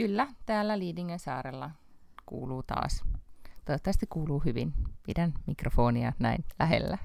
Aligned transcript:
Kyllä, 0.00 0.26
täällä 0.46 0.78
Liidingen 0.78 1.18
saarella 1.18 1.70
kuuluu 2.26 2.62
taas. 2.62 3.04
Toivottavasti 3.64 4.06
kuuluu 4.06 4.38
hyvin. 4.38 4.72
Pidän 5.06 5.32
mikrofonia 5.46 6.12
näin 6.18 6.44
lähellä. 6.58 6.98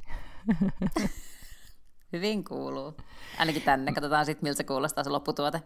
Hyvin 2.14 2.44
kuuluu. 2.44 2.98
Ainakin 3.40 3.62
tänne. 3.62 3.94
Katsotaan 3.94 4.26
sitten, 4.26 4.44
miltä 4.44 4.58
se 4.58 4.64
kuulostaa 4.64 5.04
se 5.04 5.10
lopputuote. 5.10 5.62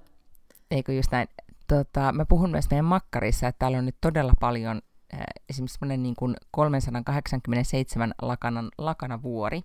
Eikö 0.71 0.93
just 0.93 1.11
näin? 1.11 1.27
Tota, 1.67 2.11
mä 2.11 2.25
puhun 2.25 2.51
myös 2.51 2.69
meidän 2.69 2.85
makkarissa, 2.85 3.47
että 3.47 3.59
täällä 3.59 3.77
on 3.77 3.85
nyt 3.85 3.97
todella 4.01 4.33
paljon 4.39 4.81
äh, 5.13 5.19
esimerkiksi 5.49 5.73
semmoinen 5.73 6.03
niin 6.03 6.15
kuin 6.15 6.35
387 6.51 8.13
lakanan, 8.21 8.69
lakanavuori, 8.77 9.61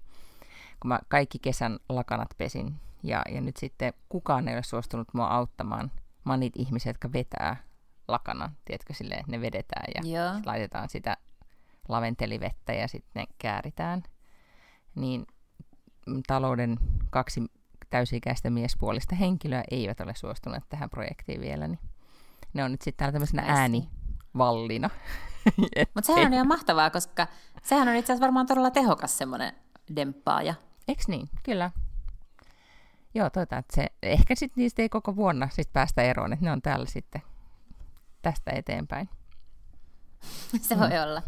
kun 0.80 0.88
mä 0.88 0.98
kaikki 1.08 1.38
kesän 1.38 1.78
lakanat 1.88 2.28
pesin. 2.38 2.74
Ja, 3.02 3.22
ja 3.34 3.40
nyt 3.40 3.56
sitten 3.56 3.92
kukaan 4.08 4.48
ei 4.48 4.54
ole 4.54 4.62
suostunut 4.62 5.08
mua 5.14 5.26
auttamaan. 5.26 5.90
Mä 6.24 6.32
oon 6.32 6.40
niitä 6.40 6.62
ihmisiä, 6.62 6.90
jotka 6.90 7.12
vetää 7.12 7.56
lakana, 8.08 8.52
tiedätkö, 8.64 8.94
silleen, 8.94 9.20
että 9.20 9.32
ne 9.32 9.40
vedetään 9.40 9.84
ja 9.94 10.18
Joo. 10.18 10.34
sit 10.34 10.46
laitetaan 10.46 10.88
sitä 10.88 11.16
laventelivettä 11.88 12.72
ja 12.72 12.88
sitten 12.88 13.22
ne 13.22 13.24
kääritään. 13.38 14.02
Niin 14.94 15.26
talouden 16.26 16.78
kaksi 17.10 17.40
täysi-ikäistä 17.90 18.50
miespuolista 18.50 19.14
henkilöä 19.14 19.64
eivät 19.70 20.00
ole 20.00 20.14
suostuneet 20.14 20.64
tähän 20.68 20.90
projektiin 20.90 21.40
vielä, 21.40 21.68
niin 21.68 21.78
ne 22.52 22.64
on 22.64 22.72
nyt 22.72 22.82
sitten 22.82 22.98
täällä 22.98 23.12
tämmöisenä 23.12 23.44
äänivallina. 23.46 24.90
Mutta 25.94 26.06
sehän 26.06 26.26
on 26.26 26.32
ihan 26.32 26.48
mahtavaa, 26.48 26.90
koska 26.90 27.26
sehän 27.62 27.88
on 27.88 27.94
itse 27.96 28.12
asiassa 28.12 28.24
varmaan 28.24 28.46
todella 28.46 28.70
tehokas 28.70 29.18
semmoinen 29.18 29.52
demppaaja. 29.96 30.54
Eiks 30.88 31.08
niin? 31.08 31.28
Kyllä. 31.42 31.70
Joo, 33.14 33.30
toivotaan, 33.30 33.60
että 33.60 33.74
se, 33.74 33.86
ehkä 34.02 34.34
sitten 34.34 34.62
niistä 34.62 34.82
ei 34.82 34.88
koko 34.88 35.16
vuonna 35.16 35.48
sit 35.52 35.72
päästä 35.72 36.02
eroon, 36.02 36.32
että 36.32 36.44
ne 36.44 36.52
on 36.52 36.62
täällä 36.62 36.86
sitten 36.86 37.22
tästä 38.22 38.50
eteenpäin. 38.50 39.08
Se 40.68 40.78
voi 40.78 40.98
olla. 40.98 41.22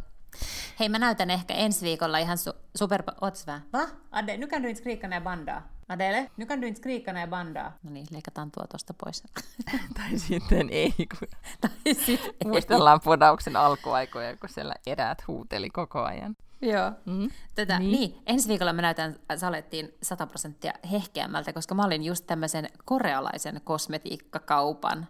Hei, 0.80 0.88
mä 0.88 0.98
näytän 0.98 1.30
ehkä 1.30 1.54
ensi 1.54 1.86
viikolla 1.86 2.18
ihan 2.18 2.36
su- 2.36 2.58
super... 2.76 3.02
Oots 3.20 3.46
vähän? 3.46 3.62
Va? 3.72 3.88
Ade, 4.10 4.36
nu 4.36 4.46
kan 4.46 4.62
du 4.62 4.68
inte 4.68 4.80
skrika 4.80 5.08
när 5.08 5.16
jag 5.16 5.24
bandar. 5.24 5.62
Adele, 5.88 6.30
nu 6.36 6.46
kan 6.46 6.60
du 6.60 6.66
inte 6.66 6.78
skrika 6.80 7.12
när 7.12 7.20
jag 7.20 7.30
bandar. 7.30 7.72
No 7.82 7.90
niin, 7.90 8.06
leikataan 8.10 8.50
tuo 8.50 8.66
tuosta 8.66 8.94
pois. 8.94 9.22
tai 9.96 10.18
sitten 10.18 10.68
ei, 10.70 10.94
kun 10.96 11.28
tai 11.60 11.94
sitten 11.94 12.48
muistellaan 12.48 13.00
podauksen 13.00 13.56
alkuaikoja, 13.56 14.36
kun 14.36 14.48
siellä 14.48 14.74
eräät 14.86 15.26
huuteli 15.28 15.70
koko 15.70 16.02
ajan. 16.02 16.36
Joo. 16.60 16.92
Mm. 17.04 17.30
Tätä, 17.54 17.78
niin. 17.78 17.92
niin, 17.92 18.22
ensi 18.26 18.48
viikolla 18.48 18.72
mä 18.72 18.82
näytän 18.82 19.16
salettiin 19.36 19.94
100 20.02 20.26
prosenttia 20.26 20.72
hehkeämmältä, 20.90 21.52
koska 21.52 21.74
mä 21.74 21.84
olin 21.84 22.04
just 22.04 22.26
tämmöisen 22.26 22.68
korealaisen 22.84 23.60
kosmetiikkakaupan, 23.64 25.08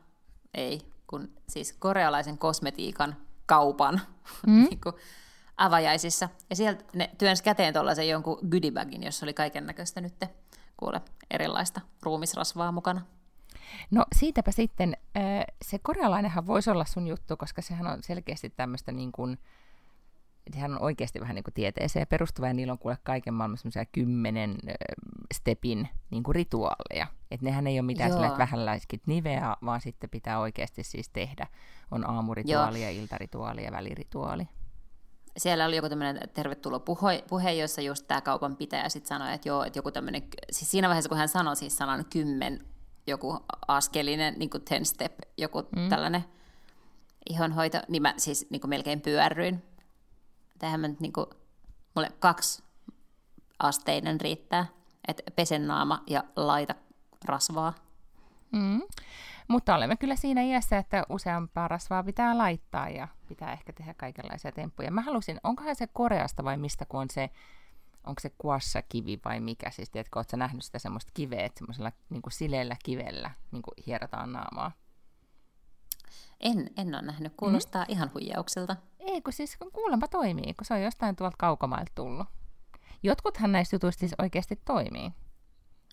ei, 0.54 0.80
kun 1.06 1.28
siis 1.48 1.72
korealaisen 1.72 2.38
kosmetiikan 2.38 3.16
kaupan 3.46 4.00
mm. 4.46 4.52
niin 4.52 4.80
kuin 4.80 4.94
avajaisissa. 5.56 6.28
Ja 6.50 6.56
sieltä 6.56 6.84
ne 6.94 7.10
työnsi 7.18 7.42
käteen 7.42 7.74
tuollaisen 7.74 8.08
jonkun 8.08 8.38
goodiebagin, 8.50 9.02
jossa 9.02 9.26
oli 9.26 9.34
kaiken 9.34 9.66
näköistä 9.66 10.00
nyt, 10.00 10.14
kuule, 10.76 11.00
erilaista 11.30 11.80
ruumisrasvaa 12.02 12.72
mukana. 12.72 13.00
No 13.90 14.04
siitäpä 14.14 14.50
sitten, 14.50 14.96
se 15.64 15.78
korealainenhan 15.78 16.46
voisi 16.46 16.70
olla 16.70 16.84
sun 16.84 17.06
juttu, 17.06 17.36
koska 17.36 17.62
sehän 17.62 17.86
on 17.86 18.02
selkeästi 18.02 18.50
tämmöistä 18.50 18.92
niin 18.92 19.12
kuin, 19.12 19.38
sehän 20.52 20.72
on 20.72 20.82
oikeasti 20.82 21.20
vähän 21.20 21.34
niin 21.34 21.44
kuin 21.44 21.54
tieteeseen 21.54 22.06
perustuva, 22.06 22.46
ja 22.46 22.54
niillä 22.54 22.72
on 22.72 22.78
kuule 22.78 22.98
kaiken 23.02 23.34
maailman 23.34 23.58
semmoisia 23.58 23.84
kymmenen 23.84 24.50
äh, 24.50 24.74
stepin 25.34 25.88
niin 26.10 26.22
kuin 26.22 26.34
rituaaleja. 26.34 27.06
Että 27.30 27.46
nehän 27.46 27.66
ei 27.66 27.78
ole 27.80 27.86
mitään 27.86 28.08
Joo. 28.08 28.14
sellainen, 28.14 28.32
että 28.32 28.42
vähän 28.42 28.66
läiskit 28.66 29.02
niveä, 29.06 29.56
vaan 29.64 29.80
sitten 29.80 30.10
pitää 30.10 30.38
oikeasti 30.38 30.82
siis 30.82 31.08
tehdä. 31.08 31.46
On 31.90 32.10
aamurituaali 32.10 32.82
ja 32.82 32.90
iltarituaali 32.90 33.64
ja 33.64 33.72
välirituaali. 33.72 34.48
Siellä 35.36 35.66
oli 35.66 35.76
joku 35.76 35.88
tämmöinen 35.88 36.28
tervetulo 36.34 36.80
puhe, 36.80 37.24
puhe 37.28 37.52
jossa 37.52 37.80
just 37.80 38.06
tämä 38.06 38.20
kaupan 38.20 38.56
pitäjä 38.56 38.88
sitten 38.88 39.08
sanoi, 39.08 39.34
että 39.34 39.48
joo, 39.48 39.64
että 39.64 39.78
joku 39.78 39.90
tämmöinen, 39.90 40.22
siis 40.50 40.70
siinä 40.70 40.88
vaiheessa 40.88 41.08
kun 41.08 41.18
hän 41.18 41.28
sanoi 41.28 41.56
siis 41.56 41.76
sanan 41.76 42.04
kymmen, 42.12 42.60
joku 43.06 43.38
askelinen, 43.68 44.34
niin 44.38 44.50
kuin 44.50 44.64
ten 44.64 44.84
step, 44.84 45.18
joku 45.38 45.62
mm. 45.76 45.88
tällainen 45.88 46.24
ihonhoito, 47.30 47.78
niin 47.88 48.02
mä 48.02 48.14
siis 48.16 48.46
niin 48.50 48.60
kuin 48.60 48.68
melkein 48.68 49.00
pyörryin. 49.00 49.62
Tähän 50.58 50.80
mä 50.80 50.88
nyt 50.88 51.00
niin 51.00 51.12
kuin, 51.12 51.26
mulle 51.94 52.10
kaksi 52.18 52.62
asteinen 53.58 54.20
riittää, 54.20 54.66
että 55.08 55.22
pesen 55.36 55.66
naama 55.66 56.02
ja 56.06 56.24
laita 56.36 56.74
rasvaa. 57.24 57.74
Mm. 58.52 58.82
Mutta 59.48 59.74
olemme 59.74 59.96
kyllä 59.96 60.16
siinä 60.16 60.42
iässä, 60.42 60.78
että 60.78 61.04
useampaa 61.08 61.68
rasvaa 61.68 62.02
pitää 62.02 62.38
laittaa 62.38 62.88
ja 62.88 63.08
pitää 63.28 63.52
ehkä 63.52 63.72
tehdä 63.72 63.94
kaikenlaisia 63.94 64.52
temppuja. 64.52 64.90
Mä 64.90 65.00
halusin, 65.00 65.40
onkohan 65.44 65.76
se 65.76 65.86
Koreasta 65.86 66.44
vai 66.44 66.56
mistä, 66.56 66.86
kun 66.86 67.00
on 67.00 67.10
se, 67.10 67.30
onko 68.06 68.20
se 68.20 68.30
kuassa-kivi 68.38 69.20
vai 69.24 69.40
mikä, 69.40 69.70
siis 69.70 69.90
tiedätkö, 69.90 70.18
ootko 70.18 70.36
nähnyt 70.36 70.64
sitä 70.64 70.78
semmoista 70.78 71.12
kiveä, 71.14 71.44
että 71.44 71.58
semmoisella 71.58 71.92
niin 72.10 72.22
sileellä 72.28 72.76
kivellä 72.84 73.30
niin 73.52 73.62
hierotaan 73.86 74.32
naamaa? 74.32 74.72
En, 76.40 76.70
en 76.76 76.94
ole 76.94 77.02
nähnyt, 77.02 77.32
kuulostaa 77.36 77.84
mm. 77.84 77.92
ihan 77.92 78.10
huijaukselta. 78.14 78.76
Ei, 78.98 79.22
kun 79.22 79.32
siis 79.32 79.56
kuulemma 79.72 80.08
toimii, 80.08 80.54
kun 80.54 80.64
se 80.64 80.74
on 80.74 80.82
jostain 80.82 81.16
tuolta 81.16 81.36
kaukomailta 81.38 81.92
tullut. 81.94 82.26
Jotkuthan 83.02 83.52
näistä 83.52 83.76
jutuista 83.76 84.00
siis 84.00 84.14
oikeasti 84.18 84.60
toimii. 84.64 85.12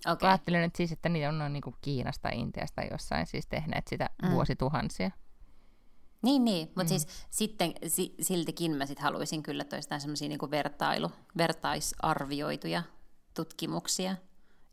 Okay. 0.08 0.30
Ajattelen 0.30 0.64
että 0.64 0.78
siis, 0.78 0.92
että 0.92 1.10
niitä 1.10 1.30
on 1.30 1.40
noin 1.40 1.54
niin 1.54 1.64
Kiinasta 1.82 2.22
tai 2.22 2.40
Intiasta 2.40 2.82
jossain 2.82 3.28
siis 3.28 3.48
tehneet 3.48 3.88
sitä 3.88 4.10
mm. 4.24 4.32
vuosituhansia. 4.32 5.12
Niin, 6.22 6.46
niin. 6.46 6.68
mutta 6.68 6.84
mm. 6.84 6.88
siis 6.88 7.08
sitten 7.30 7.74
si, 7.88 8.16
siltikin 8.22 8.76
mä 8.76 8.86
sit 8.86 9.00
haluaisin 9.00 9.44
kyllä 9.44 9.64
toistaan 9.64 10.02
semmoisia 10.02 10.30
niinku 10.30 10.52
vertailu, 10.52 11.12
vertaisarvioituja 11.38 12.84
tutkimuksia, 13.34 14.16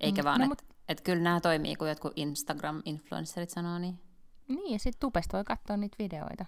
eikä 0.01 0.23
Mm, 0.23 0.25
vaan, 0.25 0.41
no, 0.41 0.53
että 0.53 0.65
mut- 0.65 0.75
et 0.89 1.01
kyllä 1.01 1.23
nämä 1.23 1.41
toimii, 1.41 1.77
kun 1.77 1.89
jotkut 1.89 2.13
Instagram-influencerit 2.17 3.51
sanoo 3.51 3.79
niin. 3.79 4.10
Niin, 4.51 4.73
ja 4.73 4.79
sitten 4.79 5.01
tupesta 5.01 5.37
voi 5.37 5.45
katsoa 5.45 5.77
niitä 5.77 5.97
videoita. 5.99 6.45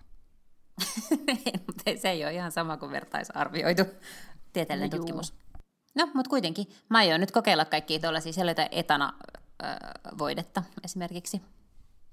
mutta 1.67 1.83
se 2.03 2.11
ei 2.11 2.25
ole 2.25 2.35
ihan 2.35 2.53
sama 2.53 2.77
kuin 2.77 2.93
vertaisarvioitu 2.93 3.83
tieteellinen 4.53 4.91
No 4.91 4.97
juu. 4.97 5.01
tutkimus. 5.05 5.35
No, 5.95 6.09
mutta 6.15 6.31
kuitenkin. 6.31 6.67
Mä 6.89 6.99
aion 6.99 7.21
nyt 7.21 7.31
kokeilla 7.31 7.65
kaikkia 7.65 7.99
tuollaisia 8.01 8.33
sellaisia 8.33 8.69
etana-voidetta 8.71 10.63
esimerkiksi. 10.85 11.43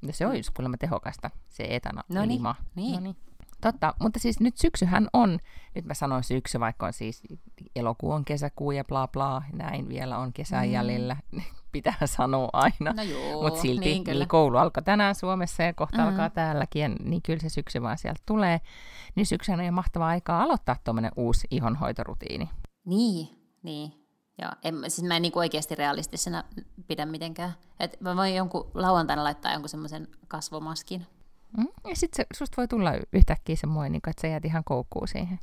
Ja 0.08 0.14
se 0.14 0.26
on 0.28 0.38
just 0.38 0.50
kuulemma 0.56 0.78
tehokasta, 0.78 1.30
se 1.50 1.64
etana 1.70 2.04
lima. 2.26 2.56
niin. 2.76 2.94
Noniin. 2.94 3.16
Totta, 3.62 3.94
mutta 4.02 4.20
siis 4.20 4.40
nyt 4.40 4.58
syksyhän 4.58 5.08
on, 5.14 5.40
nyt 5.76 5.86
mä 5.86 5.94
sanoin 5.94 6.24
syksy, 6.24 6.60
vaikka 6.60 6.86
on 6.86 6.94
siis 6.94 7.24
elokuu 7.76 8.12
on 8.12 8.26
kesäkuu 8.26 8.72
ja 8.72 8.84
bla 8.84 9.08
bla, 9.08 9.42
näin 9.54 9.90
vielä 9.90 10.18
on 10.18 10.34
kesän 10.34 10.66
Mm. 10.66 10.72
jäljellä, 10.72 11.18
pitää 11.72 11.98
sanoa 12.06 12.50
aina. 12.54 12.94
No 12.94 13.04
Mutta 13.42 13.62
silti 13.62 13.86
niin 13.86 14.04
kyllä. 14.04 14.20
niin 14.20 14.28
koulu 14.30 14.58
alkoi 14.58 14.84
tänään 14.84 15.16
Suomessa 15.16 15.64
ja 15.64 15.74
kohta 15.74 15.98
Mm. 15.98 16.04
mm. 16.04 16.10
alkaa 16.10 16.30
täälläkin, 16.30 16.82
ja 16.82 16.90
niin 16.90 17.22
kyllä 17.22 17.40
se 17.40 17.50
syksy 17.50 17.82
vaan 17.82 17.98
sieltä 17.98 18.22
tulee. 18.26 18.62
Niin 19.16 19.26
syksyhän 19.26 19.60
on 19.60 19.66
jo 19.66 19.72
mahtavaa 19.72 20.08
aikaa 20.10 20.42
aloittaa 20.44 20.76
tuommoinen 20.84 21.12
uusi 21.16 21.48
ihonhoitorutiini. 21.52 22.50
Niin, 22.86 23.28
niin. 23.64 23.92
Joo, 24.42 24.52
en, 24.64 24.76
siis 24.88 25.08
mä 25.08 25.16
en 25.16 25.22
niin 25.22 25.32
oikeasti 25.36 25.76
realistisena 25.76 26.44
pidä 26.88 27.06
mitenkään. 27.06 27.54
Et 27.80 28.02
mä 28.02 28.16
voin 28.16 28.36
jonkun 28.36 28.72
lauantaina 28.74 29.24
laittaa 29.24 29.52
jonkun 29.52 29.70
semmoisen 29.70 30.08
kasvomaskin. 30.28 31.08
Mm? 31.58 31.68
Ja 31.90 31.96
sitten 31.96 32.26
susta 32.34 32.58
voi 32.58 32.68
tulla 32.68 32.92
yhtäkkiä 33.14 33.56
semmoinen, 33.56 33.92
niin 33.92 34.10
että 34.10 34.22
sä 34.22 34.28
jäät 34.28 34.46
ihan 34.46 34.64
koukkuun 34.64 35.08
siihen. 35.08 35.40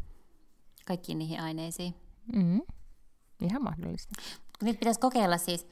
Kaikkiin 0.87 1.19
niihin 1.19 1.41
aineisiin. 1.41 1.95
Mm. 2.35 2.61
Ihan 3.41 3.63
mahdollista. 3.63 4.23
Niitä 4.63 4.79
pitäisi 4.79 5.01
kokeilla 5.01 5.39
siis, 5.39 5.63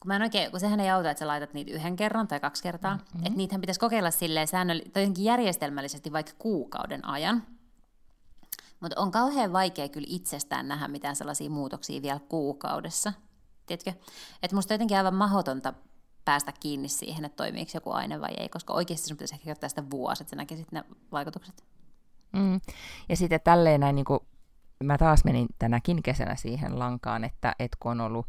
kun, 0.00 0.08
mä 0.08 0.16
en 0.16 0.22
oikein, 0.22 0.50
kun 0.50 0.60
sehän 0.60 0.80
ei 0.80 0.90
auta, 0.90 1.10
että 1.10 1.18
sä 1.18 1.26
laitat 1.26 1.54
niitä 1.54 1.72
yhden 1.72 1.96
kerran 1.96 2.28
tai 2.28 2.40
kaksi 2.40 2.62
kertaa. 2.62 2.96
Mm-hmm. 2.96 3.26
Että 3.26 3.36
niitähän 3.36 3.60
pitäisi 3.60 3.80
kokeilla 3.80 4.10
silleen 4.10 4.48
säännöll- 4.48 4.90
tai 4.90 5.02
jotenkin 5.02 5.24
järjestelmällisesti 5.24 6.12
vaikka 6.12 6.32
kuukauden 6.38 7.04
ajan. 7.04 7.42
Mutta 8.80 9.00
on 9.00 9.10
kauhean 9.10 9.52
vaikea 9.52 9.88
kyllä 9.88 10.06
itsestään 10.10 10.68
nähdä 10.68 10.88
mitään 10.88 11.16
sellaisia 11.16 11.50
muutoksia 11.50 12.02
vielä 12.02 12.20
kuukaudessa. 12.28 13.12
Tiedätkö? 13.66 13.92
Että 14.42 14.54
musta 14.54 14.74
on 14.74 14.76
jotenkin 14.76 14.96
aivan 14.96 15.14
mahdotonta 15.14 15.74
päästä 16.24 16.52
kiinni 16.60 16.88
siihen, 16.88 17.24
että 17.24 17.36
toimiiko 17.36 17.70
joku 17.74 17.90
aine 17.90 18.20
vai 18.20 18.34
ei, 18.38 18.48
koska 18.48 18.72
oikeasti 18.72 19.06
sun 19.06 19.16
pitäisi 19.16 19.34
ehkä 19.34 19.44
käyttää 19.44 19.68
sitä 19.68 19.90
vuosi, 19.90 20.22
että 20.22 20.30
sä 20.30 20.36
näkisit 20.36 20.72
ne 20.72 20.84
vaikutukset. 21.12 21.64
Mm. 22.32 22.60
Ja 23.08 23.16
sitten 23.16 23.40
tälleen 23.44 23.80
näin, 23.80 23.94
niin 23.94 24.04
kuin, 24.04 24.20
mä 24.84 24.98
taas 24.98 25.24
menin 25.24 25.46
tänäkin 25.58 26.02
kesänä 26.02 26.36
siihen 26.36 26.78
lankaan, 26.78 27.24
että, 27.24 27.54
että 27.58 27.76
kun 27.80 27.90
on 27.90 28.00
ollut 28.00 28.26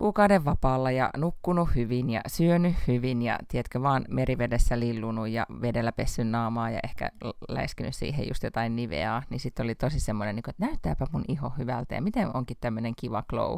kuukauden 0.00 0.44
vapaalla 0.44 0.90
ja 0.90 1.10
nukkunut 1.16 1.68
hyvin 1.74 2.10
ja 2.10 2.20
syönyt 2.26 2.76
hyvin 2.88 3.22
ja 3.22 3.38
tiedätkö 3.48 3.82
vaan 3.82 4.04
merivedessä 4.08 4.80
lillunut 4.80 5.28
ja 5.28 5.46
vedellä 5.62 5.92
pessyn 5.92 6.32
naamaa 6.32 6.70
ja 6.70 6.80
ehkä 6.84 7.10
läiskinyt 7.48 7.94
siihen 7.94 8.28
just 8.28 8.42
jotain 8.42 8.76
niveaa, 8.76 9.22
niin 9.30 9.40
sitten 9.40 9.64
oli 9.64 9.74
tosi 9.74 10.00
semmoinen, 10.00 10.36
niin 10.36 10.50
että 10.50 10.66
näyttääpä 10.66 11.06
mun 11.12 11.24
iho 11.28 11.52
hyvältä 11.58 11.94
ja 11.94 12.02
miten 12.02 12.36
onkin 12.36 12.56
tämmöinen 12.60 12.92
kiva 12.96 13.22
glow. 13.28 13.56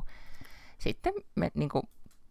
Sitten 0.79 1.15
me 1.35 1.50
niin 1.55 1.69
kuin, 1.69 1.83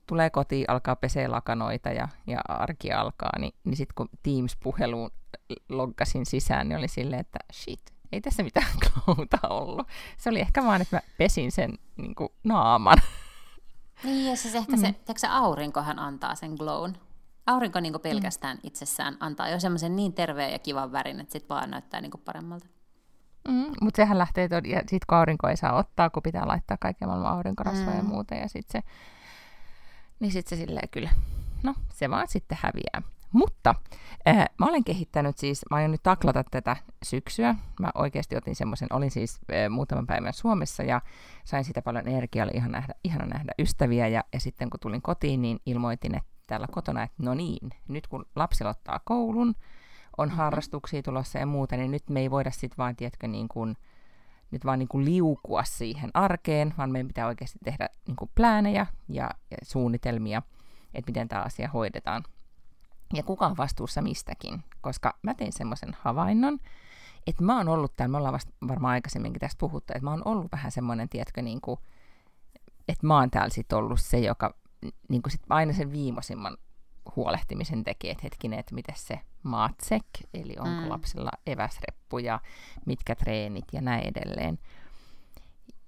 tulee 0.07 0.29
kotiin, 0.29 0.65
alkaa 0.67 0.95
pesee 0.95 1.27
lakanoita 1.27 1.89
ja, 1.89 2.07
ja 2.27 2.39
arki 2.47 2.91
alkaa, 2.91 3.39
niin, 3.39 3.53
niin 3.63 3.77
sitten 3.77 3.95
kun 3.95 4.09
Teams-puheluun 4.23 5.11
loggasin 5.69 6.25
sisään, 6.25 6.69
niin 6.69 6.79
oli 6.79 6.87
silleen, 6.87 7.19
että 7.19 7.39
shit, 7.53 7.81
ei 8.11 8.21
tässä 8.21 8.43
mitään 8.43 8.67
glowta 8.83 9.37
ollut. 9.49 9.87
Se 10.17 10.29
oli 10.29 10.39
ehkä 10.39 10.63
vaan, 10.63 10.81
että 10.81 10.95
mä 10.95 11.01
pesin 11.17 11.51
sen 11.51 11.77
niin 11.97 12.15
kuin, 12.15 12.29
naaman. 12.43 12.97
Niin, 14.03 14.29
ja 14.29 14.35
siis 14.35 14.55
ehkä 14.55 14.75
mm. 14.75 14.81
se, 14.81 14.95
se 15.17 15.27
aurinkohan 15.27 15.99
antaa 15.99 16.35
sen 16.35 16.51
glown. 16.51 16.93
Aurinko 17.47 17.79
niin 17.79 17.93
kuin 17.93 18.01
pelkästään 18.01 18.57
mm. 18.57 18.61
itsessään 18.63 19.17
antaa 19.19 19.49
jo 19.49 19.59
semmoisen 19.59 19.95
niin 19.95 20.13
terveen 20.13 20.51
ja 20.51 20.59
kivan 20.59 20.91
värin, 20.91 21.19
että 21.19 21.33
sit 21.33 21.49
vaan 21.49 21.71
näyttää 21.71 22.01
niin 22.01 22.11
kuin 22.11 22.21
paremmalta. 22.25 22.67
Mm, 23.47 23.71
mutta 23.81 23.97
sehän 23.97 24.17
lähtee, 24.17 24.47
tod- 24.47 24.69
ja 24.69 24.79
sitten 24.79 25.05
kun 25.09 25.17
aurinko 25.17 25.47
ei 25.47 25.57
saa 25.57 25.73
ottaa, 25.73 26.09
kun 26.09 26.23
pitää 26.23 26.47
laittaa 26.47 26.77
kaiken 26.79 27.07
maailman 27.07 27.31
aurinkorasvoja 27.31 27.91
mm. 27.91 27.97
ja 27.97 28.03
muuta, 28.03 28.35
ja 28.35 28.49
sitten 28.49 28.81
se, 28.81 28.89
niin 30.21 30.31
sitten 30.31 30.57
se 30.57 30.65
silleen 30.65 30.89
kyllä, 30.89 31.09
no 31.63 31.75
se 31.93 32.09
vaan 32.09 32.27
sitten 32.27 32.57
häviää. 32.61 33.11
Mutta 33.31 33.75
äh, 34.27 34.45
mä 34.57 34.65
olen 34.65 34.83
kehittänyt 34.83 35.37
siis, 35.37 35.65
mä 35.71 35.77
aion 35.77 35.91
nyt 35.91 36.03
taklata 36.03 36.43
tätä 36.43 36.77
syksyä. 37.03 37.55
Mä 37.79 37.89
oikeasti 37.95 38.37
otin 38.37 38.55
semmoisen, 38.55 38.87
olin 38.93 39.11
siis 39.11 39.39
äh, 39.53 39.69
muutaman 39.69 40.07
päivän 40.07 40.33
Suomessa 40.33 40.83
ja 40.83 41.01
sain 41.45 41.63
sitä 41.63 41.81
paljon 41.81 42.07
energiaa, 42.07 42.45
oli 42.45 42.51
ihan 42.55 42.71
nähdä, 42.71 42.93
ihana 43.03 43.25
nähdä 43.25 43.51
ystäviä. 43.59 44.07
Ja, 44.07 44.23
ja 44.33 44.39
sitten 44.39 44.69
kun 44.69 44.79
tulin 44.79 45.01
kotiin, 45.01 45.41
niin 45.41 45.59
ilmoitin 45.65 46.15
että 46.15 46.29
täällä 46.47 46.67
kotona, 46.71 47.03
että 47.03 47.23
no 47.23 47.33
niin, 47.33 47.69
nyt 47.87 48.07
kun 48.07 48.25
lapsi 48.35 48.63
ottaa 48.63 48.99
koulun, 49.05 49.55
on 50.17 50.27
mm-hmm. 50.27 50.37
harrastuksia 50.37 51.01
tulossa 51.01 51.39
ja 51.39 51.45
muuta, 51.45 51.77
niin 51.77 51.91
nyt 51.91 52.09
me 52.09 52.19
ei 52.19 52.31
voida 52.31 52.51
sitten 52.51 52.77
vaan, 52.77 52.95
tiedätkö, 52.95 53.27
niin 53.27 53.47
kuin, 53.47 53.77
nyt 54.51 54.65
vaan 54.65 54.79
niin 54.79 54.89
kuin 54.89 55.05
liukua 55.05 55.63
siihen 55.63 56.11
arkeen, 56.13 56.73
vaan 56.77 56.91
meidän 56.91 57.07
pitää 57.07 57.27
oikeasti 57.27 57.59
tehdä 57.63 57.89
niin 58.07 58.15
kuin 58.15 58.31
pläänejä 58.35 58.87
ja, 59.09 59.29
ja 59.51 59.57
suunnitelmia, 59.63 60.41
että 60.93 61.09
miten 61.09 61.27
tämä 61.27 61.41
asia 61.41 61.69
hoidetaan 61.69 62.23
ja 63.13 63.23
kuka 63.23 63.45
on 63.45 63.57
vastuussa 63.57 64.01
mistäkin. 64.01 64.63
Koska 64.81 65.17
mä 65.21 65.33
tein 65.33 65.53
semmoisen 65.53 65.97
havainnon, 66.01 66.59
että 67.27 67.43
mä 67.43 67.57
oon 67.57 67.67
ollut 67.67 67.95
täällä, 67.95 68.11
me 68.11 68.17
ollaan 68.17 68.33
vasta 68.33 68.53
varmaan 68.67 68.91
aikaisemminkin 68.91 69.39
tästä 69.39 69.59
puhuttu, 69.59 69.93
että 69.93 70.03
mä 70.03 70.11
oon 70.11 70.27
ollut 70.27 70.51
vähän 70.51 70.71
semmoinen, 70.71 71.09
tiedätkö, 71.09 71.41
niin 71.41 71.61
kuin, 71.61 71.79
että 72.87 73.07
mä 73.07 73.19
oon 73.19 73.31
täällä 73.31 73.49
sitten 73.49 73.77
ollut 73.77 74.01
se, 74.01 74.19
joka 74.19 74.55
niin 75.09 75.21
kuin 75.21 75.31
sit 75.31 75.41
aina 75.49 75.73
sen 75.73 75.91
viimeisimman 75.91 76.57
huolehtimisen 77.15 77.83
tekee, 77.83 78.11
että 78.11 78.21
hetkinen, 78.23 78.59
että 78.59 78.75
miten 78.75 78.95
se 78.97 79.19
maatsek, 79.43 80.05
eli 80.33 80.55
onko 80.59 80.81
mm. 80.81 80.89
lapsella 80.89 81.31
eväsreppu 81.47 82.17
ja 82.17 82.39
mitkä 82.85 83.15
treenit 83.15 83.65
ja 83.73 83.81
näin 83.81 84.07
edelleen. 84.07 84.59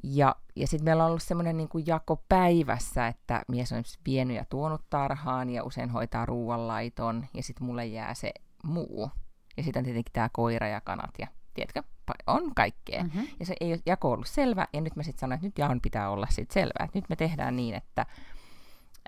Ja, 0.03 0.35
ja 0.55 0.67
sitten 0.67 0.85
meillä 0.85 1.03
on 1.03 1.09
ollut 1.09 1.23
semmoinen 1.23 1.57
niin 1.57 1.69
jako 1.85 2.23
päivässä, 2.29 3.07
että 3.07 3.43
mies 3.47 3.71
on 3.71 3.83
vienyt 4.05 4.37
ja 4.37 4.45
tuonut 4.45 4.81
tarhaan 4.89 5.49
ja 5.49 5.63
usein 5.63 5.89
hoitaa 5.89 6.25
ruoanlaiton 6.25 7.25
ja 7.33 7.43
sitten 7.43 7.65
mulle 7.65 7.85
jää 7.85 8.13
se 8.13 8.33
muu. 8.63 9.11
Ja 9.57 9.63
sitten 9.63 9.83
tietenkin 9.83 10.13
tämä 10.13 10.29
koira 10.33 10.67
ja 10.67 10.81
kanat 10.81 11.11
ja 11.19 11.27
tiedätkö, 11.53 11.83
on 12.27 12.55
kaikkea. 12.55 13.03
Mm-hmm. 13.03 13.27
Ja 13.39 13.45
se 13.45 13.55
ei 13.59 13.73
ole 13.73 13.81
jako 13.85 14.11
ollut 14.11 14.27
selvä 14.27 14.67
ja 14.73 14.81
nyt 14.81 14.95
mä 14.95 15.03
sitten 15.03 15.19
sanoin, 15.19 15.35
että 15.35 15.47
nyt 15.47 15.57
jaon 15.57 15.81
pitää 15.81 16.09
olla 16.09 16.27
sitten 16.29 16.53
selvä. 16.53 16.85
Että 16.85 16.97
nyt 16.97 17.09
me 17.09 17.15
tehdään 17.15 17.55
niin, 17.55 17.75
että 17.75 18.05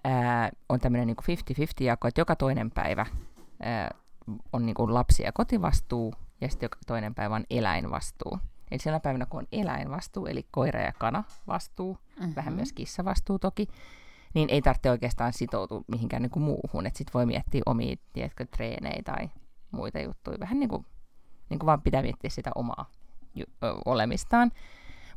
ää, 0.05 0.51
on 0.69 0.79
tämmöinen 0.79 1.07
niin 1.07 1.39
50-50 1.81 1.83
jako, 1.83 2.07
että 2.07 2.21
joka 2.21 2.35
toinen 2.35 2.71
päivä 2.71 3.05
ää, 3.61 3.95
on 4.53 4.65
niin 4.65 4.75
lapsi- 4.87 5.23
ja 5.23 5.31
kotivastuu 5.31 6.13
ja 6.41 6.49
sitten 6.49 6.65
joka 6.65 6.77
toinen 6.87 7.15
päivä 7.15 7.35
on 7.35 7.43
eläinvastuu. 7.49 8.39
Eli 8.71 8.79
siellä 8.79 8.99
päivänä, 8.99 9.25
kun 9.25 9.39
on 9.39 9.47
eläinvastuu, 9.51 10.25
eli 10.25 10.47
koira 10.51 10.81
ja 10.81 10.93
kana 10.99 11.23
vastuu, 11.47 11.97
mm-hmm. 12.19 12.35
vähän 12.35 12.53
myös 12.53 12.73
kissa 12.73 13.05
vastuu 13.05 13.39
toki, 13.39 13.67
niin 14.33 14.49
ei 14.49 14.61
tarvitse 14.61 14.91
oikeastaan 14.91 15.33
sitoutua 15.33 15.81
mihinkään 15.87 16.21
niin 16.21 16.29
kuin 16.29 16.43
muuhun. 16.43 16.83
Sitten 16.85 17.13
voi 17.13 17.25
miettiä 17.25 17.61
omia, 17.65 17.95
tiedätkö, 18.13 18.45
treenejä 18.45 19.01
tai 19.05 19.29
muita 19.71 19.99
juttuja. 19.99 20.39
Vähän 20.39 20.59
niin 20.59 20.69
kuin, 20.69 20.85
niin 21.49 21.59
kuin 21.59 21.67
vaan 21.67 21.81
pitää 21.81 22.01
miettiä 22.01 22.29
sitä 22.29 22.51
omaa 22.55 22.85
ju- 23.35 23.45
ö, 23.63 23.75
olemistaan. 23.85 24.51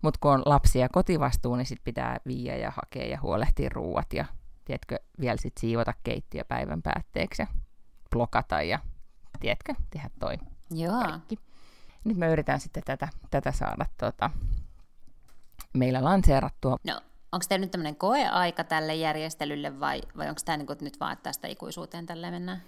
Mutta 0.02 0.18
kun 0.22 0.32
on 0.32 0.42
lapsia 0.46 0.88
kotivastuu, 0.88 1.56
niin 1.56 1.66
sitten 1.66 1.84
pitää 1.84 2.20
viiä 2.26 2.56
ja 2.56 2.70
hakea 2.70 3.06
ja 3.06 3.20
huolehtia 3.22 3.68
ruuat 3.72 4.12
ja 4.12 4.24
tiedätkö, 4.68 4.98
vielä 5.20 5.36
sitten 5.36 5.60
siivota 5.60 5.92
keittiö 6.04 6.44
päivän 6.44 6.82
päätteeksi 6.82 7.42
ja 7.42 7.46
blokata 8.10 8.62
ja 8.62 8.78
tiedätkö, 9.40 9.74
tehdä 9.90 10.10
toi 10.20 10.38
Joo. 10.70 11.02
kaikki 11.02 11.38
nyt 12.04 12.16
me 12.16 12.26
yritetään 12.26 12.60
sitten 12.60 12.82
tätä, 12.86 13.08
tätä 13.30 13.52
saada 13.52 13.86
tota, 13.98 14.30
meillä 15.74 16.04
lanseerattua. 16.04 16.76
No, 16.84 17.00
onko 17.32 17.46
teillä 17.48 17.64
nyt 17.64 17.70
tämmöinen 17.70 17.96
koeaika 17.96 18.64
tälle 18.64 18.94
järjestelylle 18.94 19.80
vai, 19.80 20.02
vai 20.16 20.28
onko 20.28 20.40
tämä 20.44 20.56
niin 20.56 20.66
nyt 20.80 21.00
vaan, 21.00 21.12
että 21.12 21.22
tästä 21.22 21.48
ikuisuuteen 21.48 22.06
tälle 22.06 22.30
mennään? 22.30 22.62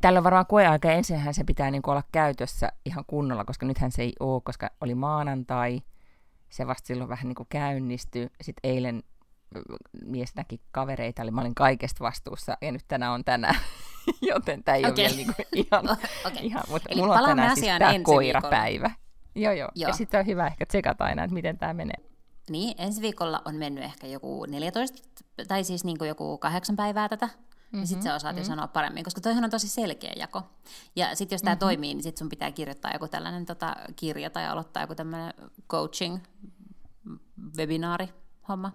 Tällä 0.00 0.18
on 0.18 0.24
varmaan 0.24 0.46
koeaika 0.46 0.88
ja 0.88 0.94
ensinhän 0.94 1.34
se 1.34 1.44
pitää 1.44 1.70
niin 1.70 1.82
olla 1.86 2.02
käytössä 2.12 2.72
ihan 2.84 3.04
kunnolla, 3.06 3.44
koska 3.44 3.66
nythän 3.66 3.92
se 3.92 4.02
ei 4.02 4.12
ole, 4.20 4.40
koska 4.44 4.70
oli 4.80 4.94
maanantai, 4.94 5.82
se 6.50 6.66
vasta 6.66 6.86
silloin 6.86 7.08
vähän 7.08 7.28
niin 7.28 7.46
käynnistyi. 7.48 8.28
Sitten 8.40 8.70
eilen 8.70 9.02
mies 10.04 10.34
näki 10.34 10.60
kavereita, 10.70 11.22
eli 11.22 11.30
mä 11.30 11.40
olin 11.40 11.54
kaikesta 11.54 12.04
vastuussa, 12.04 12.56
ja 12.60 12.72
nyt 12.72 12.84
tänään 12.88 13.12
on 13.12 13.24
tänään, 13.24 13.56
joten 14.30 14.64
tämä 14.64 14.76
ei 14.76 14.80
okay. 14.80 14.90
ole 14.90 14.96
vielä 14.96 15.16
niinku 15.16 15.32
ihan, 15.54 15.90
okay. 16.26 16.42
ihan 16.42 16.62
mutta 16.68 16.88
eli 16.88 17.00
mulla 17.00 17.18
on 17.18 17.24
tänään 17.24 17.56
siis 17.56 17.78
tämä 17.78 17.92
koirapäivä. 18.02 18.90
Joo, 19.34 19.52
joo. 19.52 19.68
joo. 19.74 19.88
Ja 19.88 19.94
sitten 19.94 20.20
on 20.20 20.26
hyvä 20.26 20.46
ehkä 20.46 20.66
tsekata 20.66 21.04
aina, 21.04 21.24
että 21.24 21.34
miten 21.34 21.58
tämä 21.58 21.74
menee. 21.74 21.96
Niin, 22.50 22.74
ensi 22.78 23.02
viikolla 23.02 23.42
on 23.44 23.56
mennyt 23.56 23.84
ehkä 23.84 24.06
joku 24.06 24.46
14, 24.46 25.02
tai 25.48 25.64
siis 25.64 25.84
niin 25.84 25.98
kuin 25.98 26.08
joku 26.08 26.38
kahdeksan 26.38 26.76
päivää 26.76 27.08
tätä, 27.08 27.28
Mm-hmm, 27.72 27.80
niin 27.80 27.88
sitten 27.88 28.02
sä 28.02 28.14
osaat 28.14 28.34
mm-hmm. 28.34 28.42
jo 28.42 28.46
sanoa 28.46 28.68
paremmin, 28.68 29.04
koska 29.04 29.20
toihan 29.20 29.44
on 29.44 29.50
tosi 29.50 29.68
selkeä 29.68 30.12
jako. 30.16 30.42
Ja 30.96 31.16
sitten 31.16 31.34
jos 31.34 31.42
tämä 31.42 31.54
mm-hmm. 31.54 31.58
toimii, 31.58 31.94
niin 31.94 32.02
sitten 32.02 32.18
sun 32.18 32.28
pitää 32.28 32.52
kirjoittaa 32.52 32.92
joku 32.92 33.08
tällainen 33.08 33.46
tota, 33.46 33.76
kirja 33.96 34.30
tai 34.30 34.46
aloittaa 34.46 34.82
joku 34.82 34.94
tämmöinen 34.94 35.34
coaching-webinaari 35.72 38.08
homma. 38.48 38.72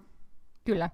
Kyllä. 0.68 0.90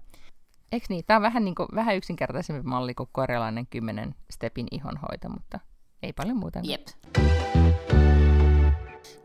Eikö 0.72 0.86
niin? 0.89 1.06
Tämä 1.06 1.15
on 1.15 1.22
vähän, 1.22 1.46
niin 1.46 1.56
kuin, 1.56 1.68
vähän 1.75 1.96
yksinkertaisempi 1.96 2.62
malli 2.63 2.94
kuin 2.94 3.10
korealainen 3.12 3.68
kymmenen 3.68 4.15
stepin 4.32 4.68
ihonhoito, 4.72 5.30
mutta 5.30 5.60
ei 6.03 6.13
paljon 6.13 6.38
muuta. 6.38 6.60
Jep. 6.63 6.88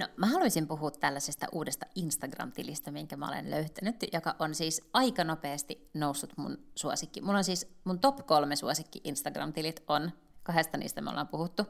No, 0.01 0.09
mä 0.17 0.27
haluaisin 0.27 0.69
puhua 0.69 0.91
tällaisesta 0.91 1.47
uudesta 1.53 1.87
Instagram-tilistä, 1.95 2.91
minkä 2.91 3.17
mä 3.17 3.29
olen 3.29 3.51
löytänyt, 3.51 3.97
joka 4.13 4.37
on 4.39 4.55
siis 4.55 4.91
aika 4.93 5.25
nopeasti 5.25 5.91
noussut 5.95 6.33
mun 6.37 6.59
suosikki. 6.75 7.21
Mulla 7.21 7.39
on 7.39 7.45
siis 7.45 7.79
mun 7.85 7.99
top 7.99 8.27
kolme 8.27 8.57
suosikki 8.57 9.01
Instagram-tilit 9.05 9.85
on, 9.89 10.11
kahdesta 10.43 10.79
niistä 10.79 11.01
me 11.01 11.11
ollaan 11.11 11.29
puhuttu. 11.29 11.63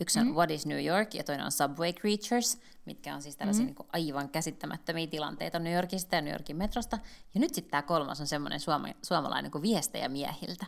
Yksi 0.00 0.20
on 0.20 0.26
mm. 0.26 0.34
What 0.34 0.50
is 0.50 0.66
New 0.66 0.84
York 0.84 1.14
ja 1.14 1.24
toinen 1.24 1.46
on 1.46 1.52
Subway 1.52 1.92
Creatures, 1.92 2.58
mitkä 2.84 3.14
on 3.14 3.22
siis 3.22 3.36
tällaisia 3.36 3.62
mm. 3.62 3.66
niin 3.66 3.74
kuin 3.74 3.88
aivan 3.92 4.28
käsittämättömiä 4.28 5.06
tilanteita 5.06 5.58
New 5.58 5.74
Yorkista 5.74 6.14
ja 6.14 6.22
New 6.22 6.32
Yorkin 6.32 6.56
metrosta. 6.56 6.98
Ja 7.34 7.40
nyt 7.40 7.54
sitten 7.54 7.70
tämä 7.70 7.82
kolmas 7.82 8.20
on 8.20 8.26
semmoinen 8.26 8.60
suoma, 8.60 8.88
suomalainen 9.02 9.50
kuin 9.50 9.62
viestejä 9.62 10.08
miehiltä. 10.08 10.66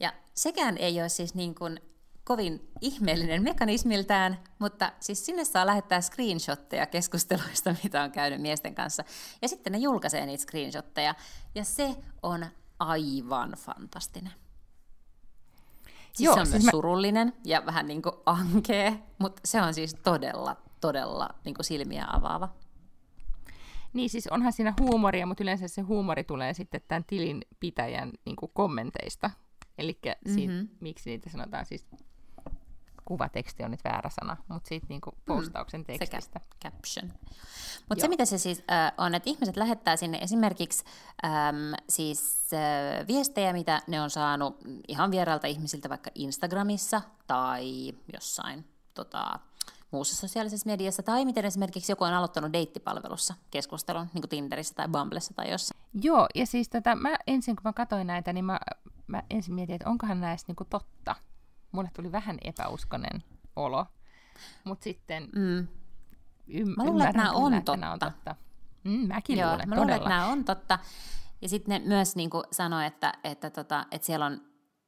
Ja 0.00 0.12
sekään 0.34 0.78
ei 0.78 1.00
ole 1.00 1.08
siis 1.08 1.34
niin 1.34 1.54
kuin 1.54 1.80
kovin 2.24 2.70
ihmeellinen 2.80 3.42
mekanismiltään, 3.42 4.38
mutta 4.58 4.92
siis 5.00 5.26
sinne 5.26 5.44
saa 5.44 5.66
lähettää 5.66 6.00
screenshotteja 6.00 6.86
keskusteluista, 6.86 7.74
mitä 7.82 8.02
on 8.02 8.12
käynyt 8.12 8.40
miesten 8.40 8.74
kanssa. 8.74 9.04
Ja 9.42 9.48
sitten 9.48 9.72
ne 9.72 9.78
julkaisee 9.78 10.26
niitä 10.26 10.42
screenshotteja. 10.42 11.14
Ja 11.54 11.64
se 11.64 11.96
on 12.22 12.46
aivan 12.78 13.52
fantastinen. 13.52 14.32
Siis 16.12 16.26
Joo, 16.26 16.34
se 16.34 16.40
on 16.40 16.46
siis 16.46 16.54
myös 16.54 16.64
mä... 16.64 16.70
surullinen 16.70 17.32
ja 17.44 17.66
vähän 17.66 17.86
niin 17.86 18.02
kuin 18.02 18.14
ankee, 18.26 19.02
mutta 19.18 19.42
se 19.44 19.62
on 19.62 19.74
siis 19.74 19.94
todella, 19.94 20.56
todella 20.80 21.28
niin 21.44 21.54
kuin 21.54 21.64
silmiä 21.64 22.06
avaava. 22.12 22.48
Niin, 23.92 24.10
siis 24.10 24.26
onhan 24.26 24.52
siinä 24.52 24.74
huumoria, 24.80 25.26
mutta 25.26 25.44
yleensä 25.44 25.68
se 25.68 25.82
huumori 25.82 26.24
tulee 26.24 26.54
sitten 26.54 26.80
tämän 26.88 27.04
tilin 27.06 27.42
pitäjän 27.60 28.12
niin 28.24 28.36
kuin 28.36 28.50
kommenteista. 28.54 29.30
Eli 29.78 29.98
mm-hmm. 30.28 30.68
miksi 30.80 31.10
niitä 31.10 31.30
sanotaan 31.30 31.66
siis 31.66 31.86
kuvateksti 33.10 33.64
on 33.64 33.70
nyt 33.70 33.84
väärä 33.84 34.10
sana, 34.20 34.36
mutta 34.48 34.68
siitä 34.68 34.86
niinku 34.88 35.10
mm, 35.10 35.22
postauksen 35.26 35.84
tekstistä. 35.84 36.40
Se 36.40 36.70
caption. 36.70 37.12
Mutta 37.88 38.02
se, 38.02 38.08
mitä 38.08 38.24
se 38.24 38.38
siis 38.38 38.62
äh, 38.70 38.92
on, 38.98 39.14
että 39.14 39.30
ihmiset 39.30 39.56
lähettää 39.56 39.96
sinne 39.96 40.18
esimerkiksi 40.18 40.84
ähm, 41.24 41.56
siis 41.88 42.50
äh, 42.52 43.06
viestejä, 43.06 43.52
mitä 43.52 43.82
ne 43.86 44.00
on 44.00 44.10
saanut 44.10 44.56
ihan 44.88 45.10
vierailta 45.10 45.46
ihmisiltä 45.46 45.88
vaikka 45.88 46.10
Instagramissa 46.14 47.02
tai 47.26 47.92
jossain 48.12 48.64
tota, 48.94 49.38
muussa 49.90 50.16
sosiaalisessa 50.16 50.70
mediassa, 50.70 51.02
tai 51.02 51.24
miten 51.24 51.44
esimerkiksi 51.44 51.92
joku 51.92 52.04
on 52.04 52.14
aloittanut 52.14 52.52
deittipalvelussa 52.52 53.34
keskustelun, 53.50 54.06
niin 54.14 54.22
kuin 54.22 54.30
Tinderissä 54.30 54.74
tai 54.74 54.88
Bumblessa 54.88 55.34
tai 55.34 55.50
jossain. 55.50 55.80
Joo, 56.02 56.26
ja 56.34 56.46
siis 56.46 56.68
tätä, 56.68 56.94
mä 56.94 57.16
ensin 57.26 57.56
kun 57.56 57.62
mä 57.64 57.72
katsoin 57.72 58.06
näitä, 58.06 58.32
niin 58.32 58.44
mä, 58.44 58.60
mä 59.06 59.22
ensin 59.30 59.54
mietin, 59.54 59.74
että 59.74 59.90
onkohan 59.90 60.20
näistä 60.20 60.50
niin 60.50 60.56
kuin 60.56 60.68
totta. 60.70 61.16
Mulle 61.72 61.90
tuli 61.96 62.12
vähän 62.12 62.38
epäuskonen 62.44 63.24
olo, 63.56 63.86
mutta 64.64 64.84
sitten 64.84 65.28
mm. 65.34 65.68
ym- 66.48 66.74
mä 66.76 66.84
luulen, 66.84 67.06
että 67.06 67.18
nämä 67.18 67.32
on 67.32 67.52
totta. 67.52 67.76
Nämä 67.76 67.92
on 67.92 67.98
totta. 67.98 68.36
Mm, 68.84 69.08
mäkin 69.08 69.38
Joo, 69.38 69.50
luulen, 69.50 69.68
mä 69.68 69.76
luulen, 69.76 69.96
että 69.96 70.08
nämä 70.08 70.26
on 70.26 70.44
totta. 70.44 70.78
Ja 71.42 71.48
sitten 71.48 71.82
ne 71.82 71.88
myös 71.88 72.16
niin 72.16 72.30
sanoi, 72.52 72.86
että, 72.86 73.12
että, 73.24 73.50
tota, 73.50 73.86
että 73.90 74.06
siellä 74.06 74.26
on, 74.26 74.40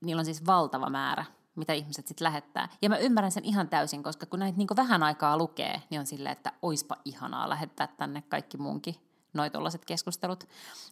niillä 0.05 0.21
on 0.21 0.25
siis 0.25 0.47
valtava 0.47 0.91
määrä 0.91 1.25
mitä 1.57 1.73
ihmiset 1.73 2.07
sitten 2.07 2.25
lähettää. 2.25 2.69
Ja 2.83 2.89
mä 2.89 2.97
ymmärrän 2.97 3.33
sen 3.33 3.45
ihan 3.45 3.69
täysin, 3.69 4.03
koska 4.03 4.27
kun 4.27 4.39
näitä 4.39 4.59
niin 4.59 4.69
vähän 4.77 5.03
aikaa 5.03 5.39
lukee, 5.39 5.83
niin 5.91 6.01
on 6.01 6.07
silleen, 6.07 6.33
että 6.33 6.53
oispa 6.63 6.97
ihanaa 7.05 7.49
lähettää 7.49 7.87
tänne 7.87 8.23
kaikki 8.23 8.57
muunkin 8.57 8.95
noi 9.35 9.51
tollaset 9.51 9.85
keskustelut. 9.85 10.49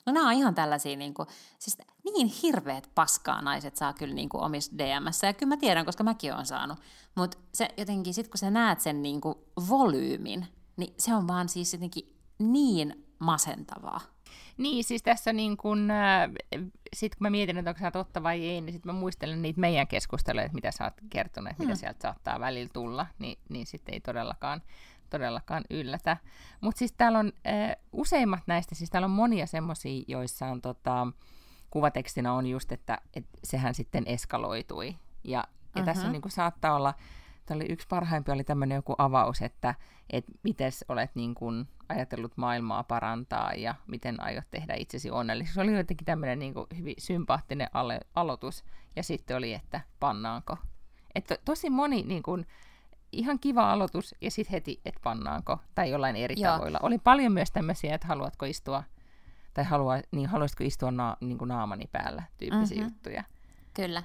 No 0.06 0.12
nämä 0.12 0.26
on 0.26 0.32
ihan 0.32 0.54
tällaisia, 0.54 0.96
niin 0.96 1.14
kuin, 1.14 1.28
siis 1.58 1.78
niin 2.04 2.26
hirveät 2.42 2.90
paskaa 2.94 3.42
naiset 3.42 3.76
saa 3.76 3.92
kyllä 3.92 4.14
niin 4.14 4.28
kuin 4.28 4.42
omissa 4.42 4.72
DMssä, 4.78 5.26
ja 5.26 5.32
kyllä 5.32 5.48
mä 5.48 5.56
tiedän, 5.56 5.86
koska 5.86 6.04
mäkin 6.04 6.34
olen 6.34 6.46
saanut. 6.46 6.78
Mutta 7.14 7.38
se 7.54 7.68
jotenkin, 7.76 8.14
sit 8.14 8.28
kun 8.28 8.38
sä 8.38 8.50
näet 8.50 8.80
sen 8.80 9.02
niin 9.02 9.20
kuin 9.20 9.34
volyymin, 9.68 10.46
niin 10.76 10.94
se 10.98 11.14
on 11.14 11.28
vaan 11.28 11.48
siis 11.48 11.72
jotenkin 11.72 12.16
niin 12.38 13.06
masentavaa. 13.18 14.00
Niin, 14.56 14.84
siis 14.84 15.02
tässä 15.02 15.32
niin 15.32 15.56
kun, 15.56 15.90
äh, 15.90 16.30
sit 16.96 17.14
kun 17.14 17.24
mä 17.24 17.30
mietin, 17.30 17.58
että 17.58 17.70
onko 17.70 17.80
se 17.80 17.90
totta 17.90 18.22
vai 18.22 18.46
ei, 18.46 18.60
niin 18.60 18.72
sitten 18.72 18.94
mä 18.94 19.00
muistelen 19.00 19.42
niitä 19.42 19.60
meidän 19.60 19.88
keskusteluja, 19.88 20.44
että 20.44 20.54
mitä 20.54 20.70
sä 20.70 20.84
oot 20.84 20.94
kertonut, 21.10 21.52
hmm. 21.58 21.66
mitä 21.66 21.76
sieltä 21.76 22.02
saattaa 22.02 22.40
välillä 22.40 22.70
tulla, 22.72 23.06
niin, 23.18 23.38
niin 23.48 23.66
sitten 23.66 23.94
ei 23.94 24.00
todellakaan, 24.00 24.62
todellakaan 25.10 25.64
yllätä. 25.70 26.16
Mutta 26.60 26.78
siis 26.78 26.92
täällä 26.92 27.18
on 27.18 27.32
äh, 27.46 27.76
useimmat 27.92 28.42
näistä, 28.46 28.74
siis 28.74 28.90
täällä 28.90 29.06
on 29.06 29.10
monia 29.10 29.46
semmoisia, 29.46 30.04
joissa 30.08 30.46
on 30.46 30.60
tota, 30.60 31.06
kuvatekstinä 31.70 32.32
on 32.32 32.46
just, 32.46 32.72
että 32.72 32.98
et 33.14 33.26
sehän 33.44 33.74
sitten 33.74 34.04
eskaloitui. 34.06 34.96
Ja, 35.24 35.38
ja 35.38 35.44
uh-huh. 35.76 35.84
tässä 35.84 36.06
on, 36.06 36.12
niin 36.12 36.22
kuin, 36.22 36.32
saattaa 36.32 36.74
olla, 36.74 36.94
oli 37.50 37.66
yksi 37.68 37.86
parhaimpia 37.88 38.34
oli 38.34 38.44
tämmöinen 38.44 38.76
joku 38.76 38.94
avaus, 38.98 39.42
että 39.42 39.74
et 40.10 40.24
miten 40.42 40.72
olet 40.88 41.10
niin 41.14 41.34
kuin, 41.34 41.68
ajatellut 41.88 42.36
maailmaa 42.36 42.84
parantaa 42.84 43.52
ja 43.52 43.74
miten 43.86 44.22
aiot 44.22 44.44
tehdä 44.50 44.74
itsesi 44.74 45.10
onnelliseksi. 45.10 45.54
Se 45.54 45.60
oli 45.60 45.76
jotenkin 45.76 46.04
tämmöinen 46.04 46.38
niin 46.38 46.54
kuin 46.54 46.66
hyvin 46.76 46.94
sympaattinen 46.98 47.68
ale- 47.72 48.00
aloitus. 48.14 48.64
Ja 48.96 49.02
sitten 49.02 49.36
oli, 49.36 49.52
että 49.52 49.80
pannaanko. 50.00 50.56
Että 51.14 51.38
tosi 51.44 51.70
moni 51.70 52.02
niin 52.02 52.22
kuin, 52.22 52.46
ihan 53.12 53.38
kiva 53.38 53.72
aloitus 53.72 54.14
ja 54.20 54.30
sitten 54.30 54.52
heti, 54.52 54.80
että 54.84 55.00
pannaanko. 55.04 55.58
Tai 55.74 55.90
jollain 55.90 56.16
eri 56.16 56.34
Joo. 56.38 56.52
tavoilla. 56.52 56.78
Oli 56.82 56.98
paljon 56.98 57.32
myös 57.32 57.50
tämmöisiä, 57.50 57.94
että 57.94 58.06
haluatko 58.06 58.46
istua, 58.46 58.84
tai 59.54 59.64
halua, 59.64 59.94
niin 60.10 60.28
haluaisitko 60.28 60.64
istua 60.64 60.90
na, 60.90 61.16
niin 61.20 61.38
kuin 61.38 61.48
naamani 61.48 61.88
päällä 61.92 62.22
tyyppisiä 62.38 62.76
mm-hmm. 62.76 62.92
juttuja. 62.94 63.24
Kyllä. 63.74 64.02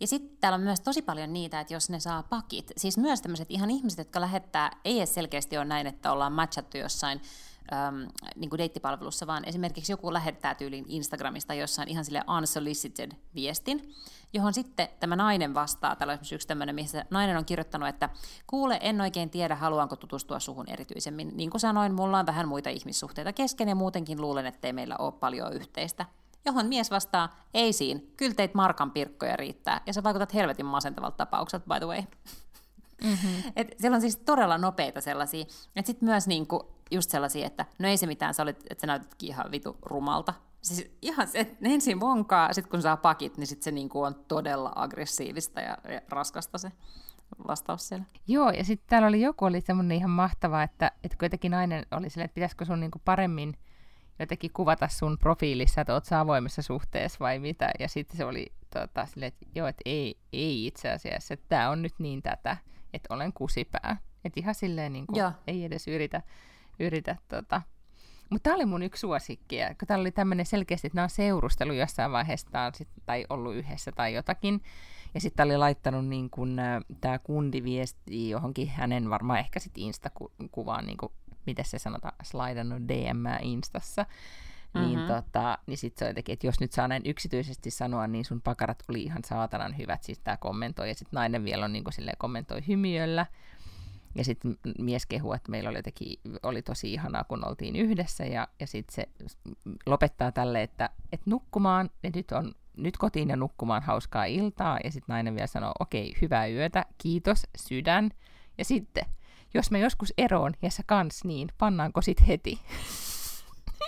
Ja 0.00 0.06
sitten 0.06 0.36
täällä 0.40 0.54
on 0.54 0.62
myös 0.62 0.80
tosi 0.80 1.02
paljon 1.02 1.32
niitä, 1.32 1.60
että 1.60 1.74
jos 1.74 1.90
ne 1.90 2.00
saa 2.00 2.22
pakit, 2.22 2.72
siis 2.76 2.98
myös 2.98 3.22
tämmöiset 3.22 3.50
ihan 3.50 3.70
ihmiset, 3.70 3.98
jotka 3.98 4.20
lähettää, 4.20 4.70
ei 4.84 4.98
edes 4.98 5.14
selkeästi 5.14 5.56
ole 5.56 5.64
näin, 5.64 5.86
että 5.86 6.12
ollaan 6.12 6.32
matchattu 6.32 6.78
jossain 6.78 7.20
äm, 7.72 8.08
niin 8.36 8.50
kuin 8.50 8.58
deittipalvelussa, 8.58 9.26
vaan 9.26 9.44
esimerkiksi 9.44 9.92
joku 9.92 10.12
lähettää 10.12 10.54
tyyliin 10.54 10.84
Instagramista 10.88 11.54
jossain 11.54 11.88
ihan 11.88 12.04
sille 12.04 12.22
unsolicited 12.38 13.12
viestin, 13.34 13.94
johon 14.32 14.54
sitten 14.54 14.88
tämä 15.00 15.16
nainen 15.16 15.54
vastaa. 15.54 15.96
Täällä 15.96 16.12
on 16.12 16.18
yksi 16.32 16.48
tämmöinen, 16.48 16.74
missä 16.74 17.04
nainen 17.10 17.36
on 17.36 17.44
kirjoittanut, 17.44 17.88
että 17.88 18.08
kuule, 18.46 18.78
en 18.82 19.00
oikein 19.00 19.30
tiedä, 19.30 19.54
haluanko 19.54 19.96
tutustua 19.96 20.40
suhun 20.40 20.68
erityisemmin. 20.68 21.32
Niin 21.34 21.50
kuin 21.50 21.60
sanoin, 21.60 21.94
mulla 21.94 22.18
on 22.18 22.26
vähän 22.26 22.48
muita 22.48 22.70
ihmissuhteita 22.70 23.32
kesken 23.32 23.68
ja 23.68 23.74
muutenkin 23.74 24.20
luulen, 24.20 24.46
ettei 24.46 24.72
meillä 24.72 24.96
ole 24.98 25.12
paljon 25.12 25.52
yhteistä 25.52 26.06
johon 26.44 26.66
mies 26.66 26.90
vastaa, 26.90 27.36
ei 27.54 27.72
siinä, 27.72 28.00
kyllä 28.16 28.34
teit 28.34 28.54
markan 28.54 28.90
pirkkoja 28.90 29.36
riittää, 29.36 29.80
ja 29.86 29.92
sä 29.92 30.02
vaikutat 30.02 30.34
helvetin 30.34 30.66
masentavalta 30.66 31.16
tapaukselta, 31.16 31.66
by 31.74 31.78
the 31.78 31.86
way. 31.86 32.02
Mm-hmm. 33.04 33.42
Et 33.56 33.74
siellä 33.80 33.94
on 33.94 34.00
siis 34.00 34.16
todella 34.16 34.58
nopeita 34.58 35.00
sellaisia, 35.00 35.44
että 35.76 35.86
sitten 35.86 36.08
myös 36.08 36.26
niinku 36.26 36.74
just 36.94 37.10
sellaisia, 37.10 37.46
että 37.46 37.66
no 37.78 37.88
ei 37.88 37.96
se 37.96 38.06
mitään, 38.06 38.34
sä, 38.34 38.42
olit, 38.42 38.60
että 38.70 38.80
sä 38.80 38.86
näytitkin 38.86 39.28
ihan 39.28 39.50
vitu 39.50 39.76
rumalta. 39.82 40.34
Siis 40.62 40.96
ihan 41.02 41.28
se, 41.28 41.38
että 41.38 41.56
ensin 41.62 42.00
vonkaa, 42.00 42.52
sitten 42.52 42.70
kun 42.70 42.82
saa 42.82 42.96
pakit, 42.96 43.36
niin 43.36 43.46
sitten 43.46 43.64
se 43.64 43.70
niinku 43.70 44.02
on 44.02 44.14
todella 44.28 44.72
aggressiivista 44.74 45.60
ja, 45.60 45.78
ja 45.88 46.00
raskasta 46.08 46.58
se 46.58 46.72
vastaus 47.48 47.88
siellä. 47.88 48.04
Joo, 48.28 48.50
ja 48.50 48.64
sitten 48.64 48.88
täällä 48.88 49.08
oli 49.08 49.20
joku 49.20 49.44
oli 49.44 49.60
semmoinen 49.60 49.96
ihan 49.96 50.10
mahtava, 50.10 50.62
että, 50.62 50.92
että 51.04 51.16
kuitenkin 51.18 51.50
nainen 51.50 51.86
oli 51.90 52.10
silleen, 52.10 52.24
että 52.24 52.34
pitäisikö 52.34 52.64
sun 52.64 52.80
niinku 52.80 53.00
paremmin– 53.04 53.56
jotenkin 54.22 54.50
kuvata 54.52 54.88
sun 54.88 55.18
profiilissa, 55.18 55.80
että 55.80 55.94
oot 55.94 56.04
sä 56.04 56.20
avoimessa 56.20 56.62
suhteessa 56.62 57.18
vai 57.20 57.38
mitä. 57.38 57.70
Ja 57.78 57.88
sitten 57.88 58.16
se 58.16 58.24
oli 58.24 58.46
tota, 58.74 59.06
silleen, 59.06 59.28
että 59.28 59.46
joo, 59.54 59.66
että 59.66 59.82
ei, 59.84 60.18
ei 60.32 60.66
itse 60.66 60.90
asiassa, 60.90 61.34
että 61.34 61.46
tämä 61.48 61.70
on 61.70 61.82
nyt 61.82 61.94
niin 61.98 62.22
tätä, 62.22 62.56
että 62.92 63.14
olen 63.14 63.32
kusipää. 63.32 63.96
Että 64.24 64.40
ihan 64.40 64.54
silleen 64.54 64.92
niin 64.92 65.06
kuin, 65.06 65.32
ei 65.46 65.64
edes 65.64 65.88
yritä, 65.88 66.22
yritä 66.82 67.16
tota. 67.28 67.62
Mutta 68.30 68.42
tämä 68.42 68.56
oli 68.56 68.64
mun 68.64 68.82
yksi 68.82 69.00
suosikki, 69.00 69.56
kun 69.56 69.88
täällä 69.88 70.02
oli 70.02 70.10
tämmöinen 70.10 70.46
selkeästi, 70.46 70.86
että 70.86 70.96
nämä 70.96 71.04
on 71.04 71.10
seurustelu 71.10 71.72
jossain 71.72 72.12
vaiheessa 72.12 72.70
sit, 72.74 72.88
tai 73.06 73.26
ollut 73.30 73.54
yhdessä 73.54 73.92
tai 73.92 74.14
jotakin. 74.14 74.62
Ja 75.14 75.20
sitten 75.20 75.46
oli 75.46 75.56
laittanut 75.56 76.06
niin 76.06 76.30
kun, 76.30 76.60
tämä 77.00 77.18
kundi 77.18 77.62
viesti 77.62 78.30
johonkin 78.30 78.68
hänen 78.68 79.10
varmaan 79.10 79.38
ehkä 79.38 79.60
sitten 79.60 79.82
Insta-kuvaan 79.82 80.86
niin 80.86 80.98
miten 81.46 81.64
se 81.64 81.78
sanotaan, 81.78 82.14
slaidannut 82.22 82.82
DM 82.88 83.26
Instassa, 83.42 84.06
niin 84.74 84.84
mm-hmm. 84.84 84.96
niin, 84.96 85.08
tota, 85.08 85.58
niin 85.66 85.78
sitten 85.78 86.06
se 86.06 86.10
jotenkin, 86.10 86.32
että 86.32 86.46
jos 86.46 86.60
nyt 86.60 86.72
saa 86.72 86.88
näin 86.88 87.02
yksityisesti 87.04 87.70
sanoa, 87.70 88.06
niin 88.06 88.24
sun 88.24 88.42
pakarat 88.42 88.82
oli 88.88 89.02
ihan 89.02 89.24
saatanan 89.24 89.78
hyvät, 89.78 90.02
siis 90.02 90.18
tämä 90.18 90.36
kommentoi, 90.36 90.88
ja 90.88 90.94
sitten 90.94 91.16
nainen 91.16 91.44
vielä 91.44 91.64
on 91.64 91.72
niin 91.72 91.84
kuin 91.84 91.94
silleen 91.94 92.18
kommentoi 92.18 92.62
hymiöllä, 92.68 93.26
ja 94.14 94.24
sitten 94.24 94.58
mies 94.78 95.06
kehuu, 95.06 95.32
että 95.32 95.50
meillä 95.50 95.70
oli 95.70 95.78
jotenkin, 95.78 96.16
oli 96.42 96.62
tosi 96.62 96.92
ihanaa, 96.92 97.24
kun 97.24 97.48
oltiin 97.48 97.76
yhdessä, 97.76 98.24
ja, 98.24 98.48
ja 98.60 98.66
sitten 98.66 98.94
se 98.94 99.08
lopettaa 99.86 100.32
tälle, 100.32 100.62
että, 100.62 100.90
että 101.12 101.30
nukkumaan, 101.30 101.90
ja 102.02 102.10
nyt 102.14 102.32
on 102.32 102.54
nyt 102.76 102.96
kotiin 102.96 103.28
ja 103.28 103.36
nukkumaan 103.36 103.82
hauskaa 103.82 104.24
iltaa, 104.24 104.78
ja 104.84 104.90
sitten 104.90 105.12
nainen 105.12 105.34
vielä 105.34 105.46
sanoo, 105.46 105.72
okei, 105.80 106.08
okay, 106.08 106.20
hyvää 106.22 106.46
yötä, 106.46 106.86
kiitos, 106.98 107.46
sydän, 107.56 108.10
ja 108.58 108.64
sitten 108.64 109.04
jos 109.54 109.70
mä 109.70 109.78
joskus 109.78 110.12
eroon 110.18 110.54
ja 110.62 110.70
sä 110.70 110.82
kans, 110.86 111.24
niin 111.24 111.48
pannaanko 111.58 112.02
sit 112.02 112.26
heti? 112.26 112.60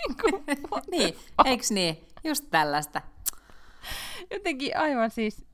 niin, 0.91 1.15
eiks 1.45 1.71
niin? 1.71 1.97
Just 2.23 2.45
tällaista. 2.51 3.01
Jotenkin 4.31 4.77
aivan 4.77 5.11
siis, 5.11 5.45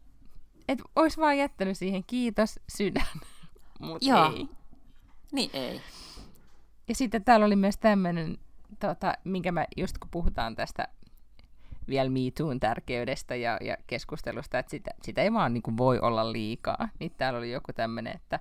että 0.67 0.83
ois 0.95 1.17
vaan 1.17 1.37
jättänyt 1.37 1.77
siihen 1.77 2.03
kiitos 2.07 2.59
sydän, 2.77 3.07
mutta 3.79 4.31
ei. 4.35 4.47
Niin 5.31 5.49
ei. 5.53 5.81
Ja 6.87 6.95
sitten 6.95 7.23
täällä 7.23 7.45
oli 7.45 7.55
myös 7.55 7.77
tämmöinen, 7.77 8.37
tota, 8.79 9.13
minkä 9.23 9.51
mä 9.51 9.65
just 9.77 9.97
kun 9.97 10.09
puhutaan 10.11 10.55
tästä 10.55 10.87
vielä 11.87 12.09
Me 12.09 12.19
Toon 12.37 12.59
tärkeydestä 12.59 13.35
ja, 13.35 13.57
ja 13.61 13.77
keskustelusta, 13.87 14.59
että 14.59 14.69
sitä, 14.69 14.91
sitä 15.03 15.21
ei 15.21 15.33
vaan 15.33 15.53
niin 15.53 15.63
kuin 15.63 15.77
voi 15.77 15.99
olla 15.99 16.31
liikaa. 16.31 16.89
Niin 16.99 17.11
täällä 17.17 17.39
oli 17.39 17.51
joku 17.51 17.73
tämmöinen, 17.73 18.15
että 18.15 18.39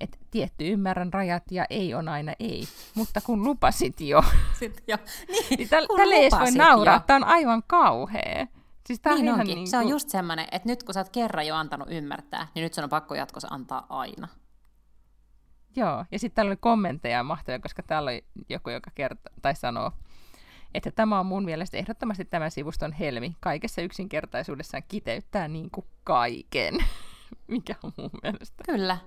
että 0.00 0.18
tietty 0.30 0.68
ymmärrän 0.68 1.12
rajat 1.12 1.42
ja 1.50 1.66
ei 1.70 1.94
on 1.94 2.08
aina 2.08 2.32
ei, 2.40 2.64
mutta 2.94 3.20
kun 3.20 3.44
lupasit 3.44 4.00
jo, 4.00 4.24
Sitten 4.58 4.84
jo. 4.86 4.96
Niin, 5.28 5.58
niin 5.58 5.68
täl, 5.68 5.86
tälle 5.96 6.14
ei 6.14 6.30
voi 6.30 6.50
nauraa, 6.50 7.00
tämä 7.00 7.16
on 7.16 7.24
aivan 7.24 7.62
kauhea. 7.66 8.46
Siis 8.86 9.00
niin 9.04 9.28
on 9.28 9.40
onkin. 9.40 9.46
Niin 9.46 9.56
kuin... 9.56 9.66
Se 9.66 9.78
on 9.78 9.88
just 9.88 10.08
semmoinen, 10.08 10.46
että 10.52 10.68
nyt 10.68 10.82
kun 10.82 10.94
sä 10.94 11.00
oot 11.00 11.08
kerran 11.08 11.46
jo 11.46 11.56
antanut 11.56 11.88
ymmärtää, 11.90 12.46
niin 12.54 12.62
nyt 12.62 12.74
se 12.74 12.82
on 12.82 12.88
pakko 12.88 13.14
jatkossa 13.14 13.48
antaa 13.50 13.86
aina. 13.88 14.28
Joo, 15.76 16.04
ja 16.12 16.18
sitten 16.18 16.34
täällä 16.34 16.50
oli 16.50 16.56
kommentteja 16.56 17.22
mahtoja, 17.22 17.58
koska 17.58 17.82
täällä 17.82 18.10
oli 18.10 18.24
joku, 18.48 18.70
joka 18.70 18.90
kertoo, 18.94 19.32
tai 19.42 19.54
sanoo, 19.54 19.92
että 20.74 20.90
tämä 20.90 21.20
on 21.20 21.26
mun 21.26 21.44
mielestä 21.44 21.76
ehdottomasti 21.76 22.24
tämän 22.24 22.50
sivuston 22.50 22.92
helmi. 22.92 23.36
Kaikessa 23.40 23.82
yksinkertaisuudessaan 23.82 24.82
kiteyttää 24.88 25.48
niin 25.48 25.70
kuin 25.70 25.86
kaiken, 26.04 26.74
mikä 27.46 27.74
on 27.82 27.92
mun 27.96 28.10
mielestä. 28.22 28.64
Kyllä. 28.66 28.98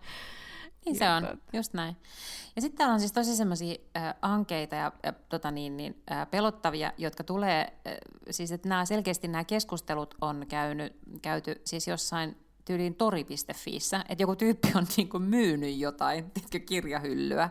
Niin 0.85 0.95
se 0.95 1.09
on, 1.09 1.41
just 1.53 1.73
näin. 1.73 1.95
Ja 2.55 2.61
sitten 2.61 2.77
täällä 2.77 2.93
on 2.93 2.99
siis 2.99 3.11
tosi 3.11 3.35
semmoisia 3.35 3.75
äh, 3.97 4.13
ankeita 4.21 4.75
ja 4.75 4.91
äh, 5.07 5.15
tota 5.29 5.51
niin, 5.51 5.77
niin, 5.77 6.03
äh, 6.11 6.27
pelottavia, 6.31 6.91
jotka 6.97 7.23
tulee, 7.23 7.61
äh, 7.61 7.93
siis 8.29 8.51
että 8.51 8.69
nämä 8.69 8.85
selkeästi 8.85 9.27
nämä 9.27 9.43
keskustelut 9.43 10.15
on 10.21 10.45
käynyt, 10.49 10.95
käyty 11.21 11.61
siis 11.65 11.87
jossain 11.87 12.42
tyyliin 12.65 12.95
tori.fiissä, 12.95 14.05
että 14.09 14.23
joku 14.23 14.35
tyyppi 14.35 14.71
on 14.75 14.85
niinku 14.97 15.19
myynyt 15.19 15.77
jotain, 15.77 16.31
tiedätkö, 16.31 16.59
kirjahyllyä, 16.59 17.49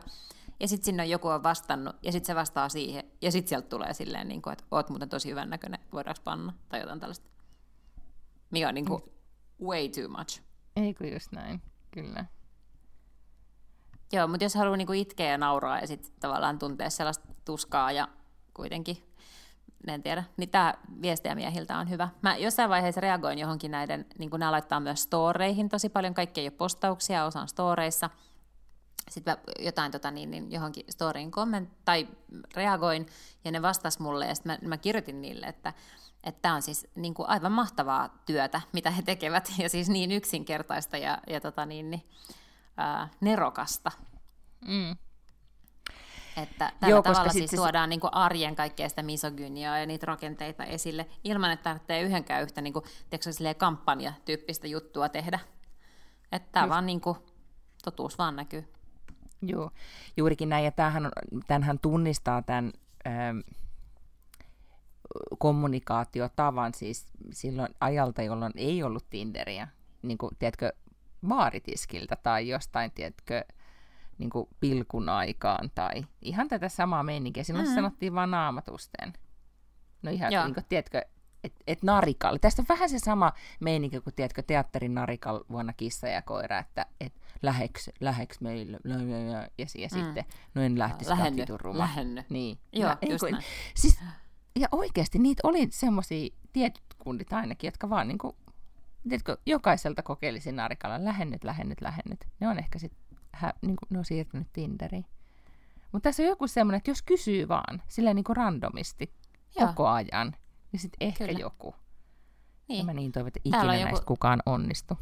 ja 0.60 0.68
sitten 0.68 0.84
sinne 0.84 1.06
joku 1.06 1.28
on 1.28 1.42
vastannut, 1.42 1.96
ja 2.02 2.12
sitten 2.12 2.26
se 2.26 2.34
vastaa 2.34 2.68
siihen, 2.68 3.04
ja 3.22 3.32
sitten 3.32 3.48
sieltä 3.48 3.68
tulee 3.68 3.94
silleen, 3.94 4.28
niin 4.28 4.42
kuin, 4.42 4.52
että 4.52 4.64
oot 4.70 4.88
muuten 4.88 5.08
tosi 5.08 5.30
hyvän 5.30 5.50
näköinen, 5.50 5.80
voidaanko 5.92 6.20
panna, 6.24 6.52
tai 6.68 6.80
jotain 6.80 7.00
tällaista. 7.00 7.28
Mikä 8.50 8.68
on 8.68 8.74
niin 8.74 8.86
kuin, 8.86 9.02
way 9.62 9.88
too 9.88 10.08
much. 10.08 10.40
Ei 10.76 10.94
kun 10.94 11.12
just 11.12 11.32
näin, 11.32 11.62
kyllä. 11.90 12.24
Joo, 14.12 14.28
mutta 14.28 14.44
jos 14.44 14.54
haluaa 14.54 14.76
niinku 14.76 14.92
itkeä 14.92 15.30
ja 15.30 15.38
nauraa 15.38 15.78
ja 15.78 15.86
sitten 15.86 16.12
tavallaan 16.20 16.58
tuntea 16.58 16.90
sellaista 16.90 17.28
tuskaa 17.44 17.92
ja 17.92 18.08
kuitenkin, 18.54 18.96
en 19.88 20.02
tiedä, 20.02 20.24
niin 20.36 20.50
tämä 20.50 20.74
viestiä 21.02 21.34
miehiltä 21.34 21.78
on 21.78 21.90
hyvä. 21.90 22.08
Mä 22.22 22.36
jossain 22.36 22.70
vaiheessa 22.70 23.00
reagoin 23.00 23.38
johonkin 23.38 23.70
näiden, 23.70 24.06
niin 24.18 24.30
kuin 24.30 24.40
nämä 24.40 24.52
laittaa 24.52 24.80
myös 24.80 25.02
storeihin 25.02 25.68
tosi 25.68 25.88
paljon, 25.88 26.14
kaikki 26.14 26.40
ei 26.40 26.46
ole 26.46 26.50
postauksia, 26.50 27.24
osa 27.24 27.40
on 27.40 27.48
storeissa. 27.48 28.10
Sitten 29.10 29.34
mä 29.34 29.54
jotain 29.64 29.92
tota, 29.92 30.10
niin, 30.10 30.30
niin 30.30 30.52
johonkin 30.52 30.84
storyin 30.90 31.30
komment 31.30 31.70
tai 31.84 32.08
reagoin 32.54 33.06
ja 33.44 33.50
ne 33.50 33.62
vastas 33.62 33.98
mulle 33.98 34.26
ja 34.26 34.34
sitten 34.34 34.58
mä, 34.62 34.68
mä 34.68 34.76
kirjoitin 34.76 35.22
niille, 35.22 35.46
että 35.46 35.72
että 36.24 36.42
tämä 36.42 36.54
on 36.54 36.62
siis 36.62 36.86
niin 36.94 37.14
kuin 37.14 37.28
aivan 37.28 37.52
mahtavaa 37.52 38.22
työtä, 38.26 38.60
mitä 38.72 38.90
he 38.90 39.02
tekevät, 39.02 39.52
ja 39.62 39.68
siis 39.68 39.88
niin 39.88 40.12
yksinkertaista 40.12 40.96
ja, 40.96 41.18
ja 41.26 41.40
tota 41.40 41.66
niin, 41.66 41.90
niin, 41.90 42.02
ää, 42.76 43.08
nerokasta. 43.20 43.92
Mm. 44.66 44.96
Että 46.36 46.72
tällä 46.80 46.90
Joo, 46.90 47.02
tavalla 47.02 47.32
siis 47.32 47.50
se... 47.50 47.56
tuodaan 47.56 47.88
niin 47.88 48.00
kuin 48.00 48.14
arjen 48.14 48.56
kaikkea 48.56 48.88
sitä 48.88 49.02
misogyniaa 49.02 49.78
ja 49.78 49.86
niitä 49.86 50.06
rakenteita 50.06 50.64
esille, 50.64 51.06
ilman 51.24 51.50
että 51.50 51.62
tarvitsee 51.64 52.02
yhdenkään 52.02 52.42
yhtä 52.42 52.60
niin 52.60 52.72
kuin, 52.72 52.84
kampanja-tyyppistä 53.58 54.66
juttua 54.66 55.08
tehdä. 55.08 55.38
Että 56.32 56.48
tämä 56.52 56.68
vaan 56.68 56.86
niin 56.86 57.00
kuin, 57.00 57.16
totuus 57.84 58.18
vaan 58.18 58.36
näkyy. 58.36 58.72
Joo, 59.42 59.70
juurikin 60.16 60.48
näin, 60.48 60.64
ja 60.64 60.72
tämähän, 60.72 61.08
tämähän 61.46 61.78
tunnistaa 61.78 62.42
tämän... 62.42 62.72
Ähm, 63.06 63.38
kommunikaatiotavan 65.38 66.74
siis 66.74 67.06
silloin 67.32 67.74
ajalta, 67.80 68.22
jolloin 68.22 68.52
ei 68.56 68.82
ollut 68.82 69.10
Tinderiä, 69.10 69.68
niin 70.02 70.18
kuin, 70.18 70.36
tiedätkö, 70.38 70.72
baaritiskiltä 71.26 72.16
tai 72.16 72.48
jostain, 72.48 72.90
tiedätkö, 72.90 73.44
niin 74.18 74.30
kuin 74.30 74.48
pilkun 74.60 75.08
aikaan 75.08 75.70
tai 75.74 76.04
ihan 76.22 76.48
tätä 76.48 76.68
samaa 76.68 77.02
meininkiä. 77.02 77.44
Silloin 77.44 77.66
mm-hmm. 77.66 77.74
sanottiin 77.74 78.14
vaan 78.14 78.30
naamatusten. 78.30 79.12
No 80.02 80.10
ihan, 80.10 80.30
niin 80.44 80.54
kuin, 80.54 80.66
tiedätkö, 80.68 81.02
että 81.44 81.60
et 81.66 81.82
narikal. 81.82 82.38
Tästä 82.40 82.62
on 82.62 82.66
vähän 82.68 82.88
se 82.88 82.98
sama 82.98 83.32
meininki 83.60 84.00
kuin, 84.00 84.14
tiedätkö, 84.14 84.42
teatterin 84.42 84.94
narikal 84.94 85.40
vuonna 85.50 85.72
Kissa 85.72 86.08
ja 86.08 86.22
koira, 86.22 86.58
että 86.58 86.86
et 87.00 87.12
läheks, 87.42 87.90
läheks 88.00 88.40
meille, 88.40 88.78
ja, 88.84 89.18
ja, 89.18 89.48
ja 89.58 89.88
mm. 89.92 90.00
sitten, 90.00 90.24
no 90.54 90.62
en 90.62 90.78
lähtisi 90.78 91.10
lähenny, 91.10 91.44
lähenny. 91.72 92.24
Niin. 92.28 92.58
Joo, 92.72 92.90
ja, 92.90 93.10
just 93.10 93.24
näin. 93.30 93.44
Siis 93.74 94.00
ja 94.56 94.68
oikeasti 94.72 95.18
niitä 95.18 95.40
oli 95.44 95.68
semmoisia 95.70 96.28
tietyt 96.52 96.84
kundit 96.98 97.32
ainakin, 97.32 97.68
jotka 97.68 97.90
vaan 97.90 98.08
niin 98.08 98.18
kuin, 98.18 98.36
tiedätkö, 99.02 99.36
jokaiselta 99.46 100.02
kokeilisin 100.02 100.56
narikalla 100.56 101.04
lähennyt, 101.04 101.44
lähennyt, 101.44 101.80
lähennyt. 101.80 102.24
Ne 102.40 102.48
on 102.48 102.58
ehkä 102.58 102.78
sitten, 102.78 103.01
niin 103.62 103.76
ne 103.90 103.98
on 103.98 104.04
siirtynyt 104.04 104.48
Tinderiin. 104.52 105.06
Mutta 105.92 106.08
tässä 106.08 106.22
on 106.22 106.28
joku 106.28 106.46
semmoinen, 106.46 106.76
että 106.76 106.90
jos 106.90 107.02
kysyy 107.02 107.48
vaan, 107.48 107.82
silleen 107.88 108.16
niin 108.16 108.24
kuin 108.24 108.36
randomisti, 108.36 109.14
Joo. 109.58 109.66
koko 109.66 109.88
ajan, 109.88 110.36
niin 110.72 110.80
sitten 110.80 111.08
ehkä 111.08 111.26
Kyllä. 111.26 111.38
joku. 111.38 111.74
Niin. 112.68 112.78
Ja 112.78 112.84
mä 112.84 112.92
niin 112.92 113.12
toivon, 113.12 113.28
että 113.28 113.40
ikinä 113.44 113.64
näistä 113.64 113.88
joku... 113.88 114.04
kukaan 114.06 114.42
onnistu. 114.46 114.98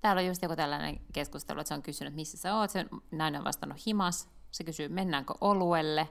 Täällä 0.00 0.20
on 0.20 0.26
just 0.26 0.42
joku 0.42 0.56
tällainen 0.56 1.00
keskustelu, 1.12 1.60
että 1.60 1.68
se 1.68 1.74
on 1.74 1.82
kysynyt, 1.82 2.14
missä 2.14 2.38
sä 2.38 2.54
oot. 2.54 2.70
Se 2.70 2.86
nainen 3.10 3.40
on 3.40 3.44
vastannut 3.44 3.86
himas. 3.86 4.28
Se 4.50 4.64
kysyy, 4.64 4.88
mennäänkö 4.88 5.34
oluelle 5.40 6.08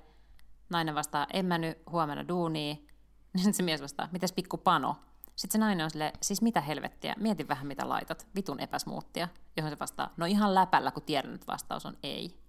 nainen 0.69 0.95
vastaa, 0.95 1.27
en 1.33 1.45
mä 1.45 1.57
nyt 1.57 1.77
huomenna 1.91 2.27
duuniin. 2.27 2.87
Sitten 3.35 3.53
se 3.53 3.63
mies 3.63 3.81
vastaa, 3.81 4.09
mitäs 4.11 4.33
pikku 4.33 4.57
pano? 4.57 4.95
Sitten 5.39 5.51
se 5.51 5.65
nainen 5.65 5.83
on 5.83 5.89
silleen, 5.89 6.13
siis 6.21 6.41
mitä 6.41 6.61
helvettiä, 6.61 7.15
mieti 7.17 7.47
vähän 7.47 7.67
mitä 7.67 7.89
laitat, 7.89 8.27
vitun 8.35 8.59
epäsmuuttia. 8.59 9.27
Johon 9.57 9.71
se 9.71 9.79
vastaa, 9.79 10.13
no 10.17 10.25
ihan 10.25 10.55
läpällä, 10.55 10.91
kun 10.91 11.03
tiedän, 11.03 11.35
että 11.35 11.47
vastaus 11.47 11.85
on 11.85 11.97
ei. 12.03 12.39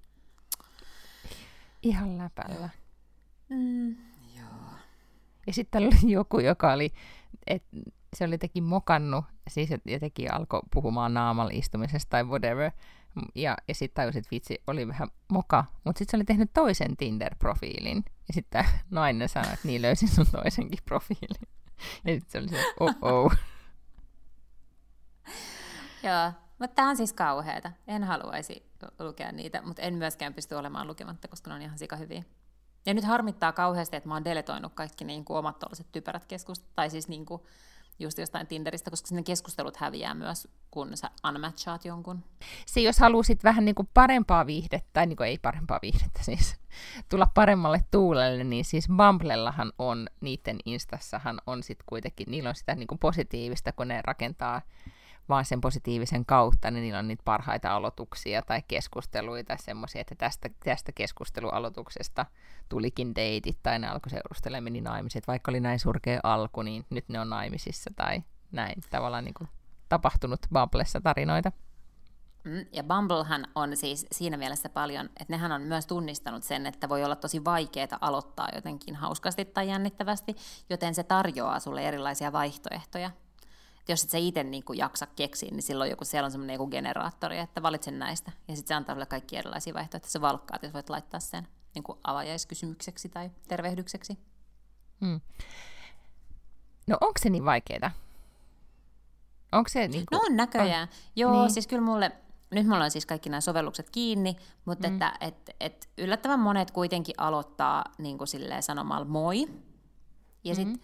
Ihan 1.82 2.18
läpällä. 2.18 2.68
Mm, 3.48 3.96
joo. 4.36 4.72
Ja 5.46 5.52
sitten 5.52 5.82
oli 5.82 6.12
joku, 6.12 6.38
joka 6.38 6.72
oli, 6.72 6.92
et, 7.46 7.62
se 8.16 8.24
oli 8.24 8.38
teki 8.38 8.60
mokannut, 8.60 9.24
siis 9.48 9.70
jotenkin 9.84 10.34
alkoi 10.34 10.60
puhumaan 10.74 11.14
naamalla 11.14 11.50
istumisesta 11.54 12.10
tai 12.10 12.24
whatever, 12.24 12.70
ja, 13.34 13.56
ja 13.68 13.74
sitten 13.74 14.02
tajusin, 14.02 14.18
että 14.18 14.30
vitsi, 14.30 14.62
oli 14.66 14.88
vähän 14.88 15.08
moka. 15.28 15.64
Mutta 15.84 15.98
sitten 15.98 16.10
se 16.10 16.16
oli 16.16 16.24
tehnyt 16.24 16.50
toisen 16.52 16.96
Tinder-profiilin. 16.96 18.02
Ja 18.28 18.34
sitten 18.34 18.64
nainen 18.90 19.28
sanoi, 19.28 19.52
että 19.52 19.68
niin 19.68 19.82
löysin 19.82 20.08
sun 20.08 20.26
toisenkin 20.32 20.78
profiilin. 20.84 21.59
Sitten 22.06 22.22
se 22.28 22.38
oli 22.38 22.48
se, 22.48 22.74
oh 22.80 22.94
oh. 23.02 23.34
Joo, 26.02 26.32
mutta 26.58 26.74
tämä 26.74 26.88
on 26.88 26.96
siis 26.96 27.12
kauheata. 27.12 27.72
En 27.86 28.04
haluaisi 28.04 28.70
lukea 28.98 29.32
niitä, 29.32 29.62
mutta 29.62 29.82
en 29.82 29.94
myöskään 29.94 30.34
pysty 30.34 30.54
olemaan 30.54 30.86
lukematta, 30.86 31.28
koska 31.28 31.50
ne 31.50 31.56
on 31.56 31.62
ihan 31.62 31.78
sika 31.78 31.96
hyviä. 31.96 32.22
Ja 32.86 32.94
nyt 32.94 33.04
harmittaa 33.04 33.52
kauheasti, 33.52 33.96
että 33.96 34.08
mä 34.08 34.14
oon 34.14 34.24
deletoinut 34.24 34.74
kaikki 34.74 35.04
niin 35.04 35.24
kuin 35.24 35.36
omat 35.36 35.64
typerät 35.92 36.26
keskustelut, 36.26 36.74
tai 36.76 36.90
siis 36.90 37.08
niin 37.08 37.26
kuin, 37.26 37.42
just 38.00 38.18
jostain 38.18 38.46
Tinderistä, 38.46 38.90
koska 38.90 39.06
sinne 39.06 39.22
keskustelut 39.22 39.76
häviää 39.76 40.14
myös, 40.14 40.48
kun 40.70 40.96
sä 40.96 41.10
unmatchaat 41.28 41.84
jonkun. 41.84 42.24
Se, 42.66 42.80
jos 42.80 42.98
halusit 42.98 43.44
vähän 43.44 43.64
niin 43.64 43.74
kuin 43.74 43.88
parempaa 43.94 44.46
viihdettä, 44.46 44.90
tai 44.92 45.06
niin 45.06 45.16
kuin 45.16 45.26
ei 45.26 45.38
parempaa 45.38 45.78
viihdettä 45.82 46.22
siis, 46.22 46.56
tulla 47.08 47.26
paremmalle 47.34 47.84
tuulelle, 47.90 48.44
niin 48.44 48.64
siis 48.64 48.88
Bumblellahan 48.88 49.72
on, 49.78 50.06
niiden 50.20 50.58
Instassahan 50.64 51.40
on 51.46 51.62
sitten 51.62 51.84
kuitenkin, 51.88 52.30
niillä 52.30 52.48
on 52.48 52.54
sitä 52.56 52.74
niin 52.74 52.86
kuin 52.86 52.98
positiivista, 52.98 53.72
kun 53.72 53.88
ne 53.88 54.00
rakentaa 54.04 54.62
vaan 55.30 55.44
sen 55.44 55.60
positiivisen 55.60 56.26
kautta, 56.26 56.70
niin 56.70 56.82
niillä 56.82 56.98
on 56.98 57.08
niitä 57.08 57.22
parhaita 57.24 57.76
aloituksia 57.76 58.42
tai 58.42 58.62
keskusteluita, 58.68 59.56
semmoisia, 59.60 60.00
että 60.00 60.14
tästä, 60.14 60.50
tästä 60.64 60.92
keskustelualoituksesta 60.92 62.26
tulikin 62.68 63.14
deitit 63.14 63.58
tai 63.62 63.78
ne 63.78 63.88
alkoi 63.88 64.10
seurustelemaan, 64.10 64.64
meni 64.64 64.80
naimiset. 64.80 65.26
Vaikka 65.26 65.50
oli 65.50 65.60
näin 65.60 65.78
surkea 65.78 66.20
alku, 66.22 66.62
niin 66.62 66.86
nyt 66.90 67.08
ne 67.08 67.20
on 67.20 67.30
naimisissa 67.30 67.90
tai 67.96 68.22
näin 68.52 68.74
tavallaan 68.90 69.24
niin 69.24 69.34
kuin 69.34 69.48
tapahtunut 69.88 70.40
Bumblessa 70.52 71.00
tarinoita. 71.00 71.52
Mm, 72.44 72.66
ja 72.72 72.84
Bumblehan 72.84 73.46
on 73.54 73.76
siis 73.76 74.06
siinä 74.12 74.36
mielessä 74.36 74.68
paljon, 74.68 75.06
että 75.06 75.32
nehän 75.32 75.52
on 75.52 75.62
myös 75.62 75.86
tunnistanut 75.86 76.44
sen, 76.44 76.66
että 76.66 76.88
voi 76.88 77.04
olla 77.04 77.16
tosi 77.16 77.44
vaikeaa 77.44 77.98
aloittaa 78.00 78.48
jotenkin 78.54 78.96
hauskasti 78.96 79.44
tai 79.44 79.68
jännittävästi, 79.68 80.36
joten 80.70 80.94
se 80.94 81.02
tarjoaa 81.02 81.60
sulle 81.60 81.88
erilaisia 81.88 82.32
vaihtoehtoja 82.32 83.10
jos 83.88 84.04
et 84.04 84.10
sä 84.10 84.18
itse 84.18 84.44
niin 84.44 84.64
kuin 84.64 84.78
jaksa 84.78 85.06
keksiä, 85.06 85.50
niin 85.50 85.62
silloin 85.62 85.90
joku, 85.90 86.04
siellä 86.04 86.24
on 86.24 86.30
semmoinen 86.30 86.54
joku 86.54 86.66
generaattori, 86.66 87.38
että 87.38 87.62
valitsen 87.62 87.98
näistä. 87.98 88.32
Ja 88.48 88.56
sitten 88.56 88.68
se 88.68 88.74
antaa 88.74 88.94
sulle 88.94 89.06
kaikki 89.06 89.36
erilaisia 89.36 89.74
vaihtoehtoja, 89.74 90.10
se 90.10 90.20
valkkaa, 90.20 90.58
jos 90.62 90.74
voit 90.74 90.90
laittaa 90.90 91.20
sen 91.20 91.48
niin 91.74 91.82
kuin 91.82 91.98
avajaiskysymykseksi 92.04 93.08
tai 93.08 93.30
tervehdykseksi. 93.48 94.18
Hmm. 95.00 95.20
No 96.86 96.96
onko 97.00 97.18
se 97.22 97.30
niin 97.30 97.44
vaikeaa? 97.44 97.90
Onko 99.52 99.68
se 99.68 99.88
niin 99.88 100.06
kuin... 100.06 100.18
No 100.18 100.22
on 100.26 100.36
näköjään. 100.36 100.88
On. 100.88 100.94
Joo, 101.16 101.40
niin. 101.40 101.50
siis 101.50 101.66
kyllä 101.66 101.82
mulle, 101.82 102.12
nyt 102.50 102.66
mulla 102.66 102.84
on 102.84 102.90
siis 102.90 103.06
kaikki 103.06 103.30
nämä 103.30 103.40
sovellukset 103.40 103.90
kiinni, 103.90 104.36
mutta 104.64 104.88
mm. 104.88 104.94
että, 104.94 105.12
et, 105.20 105.50
et 105.60 105.88
yllättävän 105.98 106.40
monet 106.40 106.70
kuitenkin 106.70 107.14
aloittaa 107.18 107.84
niin 107.98 108.18
kuin 108.18 108.28
sanomalla 108.60 109.04
moi. 109.04 109.48
Ja 110.44 110.54
mm-hmm. 110.54 110.78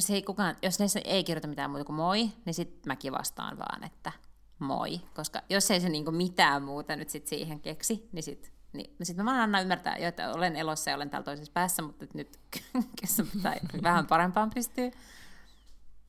Sitten 0.00 0.14
jos, 0.14 0.16
ei 0.16 0.22
kukaan, 0.22 0.56
jos 0.62 0.78
ne 0.78 0.86
ei 1.04 1.24
kirjoita 1.24 1.48
mitään 1.48 1.70
muuta 1.70 1.84
kuin 1.84 1.96
moi, 1.96 2.30
niin 2.44 2.54
sitten 2.54 2.82
mäkin 2.86 3.12
vastaan 3.12 3.58
vaan, 3.58 3.84
että 3.84 4.12
moi. 4.58 5.00
Koska 5.14 5.42
jos 5.50 5.70
ei 5.70 5.80
se 5.80 5.88
niinku 5.88 6.10
mitään 6.10 6.62
muuta 6.62 6.96
nyt 6.96 7.10
sit 7.10 7.26
siihen 7.26 7.60
keksi, 7.60 8.08
niin 8.12 8.22
sitten 8.22 8.54
niin, 8.72 8.96
sit 9.02 9.16
mä 9.16 9.24
vaan 9.24 9.40
annan 9.40 9.62
ymmärtää 9.62 9.98
jo, 9.98 10.08
että 10.08 10.32
olen 10.32 10.56
elossa 10.56 10.90
ja 10.90 10.96
olen 10.96 11.10
täällä 11.10 11.24
toisessa 11.24 11.52
päässä, 11.52 11.82
mutta 11.82 12.06
nyt 12.14 12.40
pitää 13.32 13.56
vähän 13.82 14.06
parempaan 14.06 14.50
pystyy. 14.50 14.90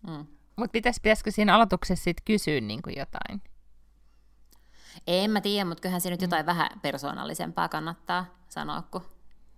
Mm. 0.07 0.25
Mutta 0.55 0.71
pitäis, 0.71 0.99
pitäisikö 0.99 1.31
siinä 1.31 1.55
aloituksessa 1.55 2.03
sit 2.03 2.21
kysyä 2.25 2.61
niin 2.61 2.81
kuin 2.81 2.95
jotain? 2.97 3.41
En 5.07 5.31
mä 5.31 5.41
tiedä, 5.41 5.65
mutta 5.65 5.81
kyllähän 5.81 6.01
se 6.01 6.09
nyt 6.09 6.21
jotain 6.21 6.45
mm. 6.45 6.47
vähän 6.47 6.69
persoonallisempaa 6.81 7.69
kannattaa 7.69 8.25
sanoa 8.49 8.81
kuin 8.81 9.03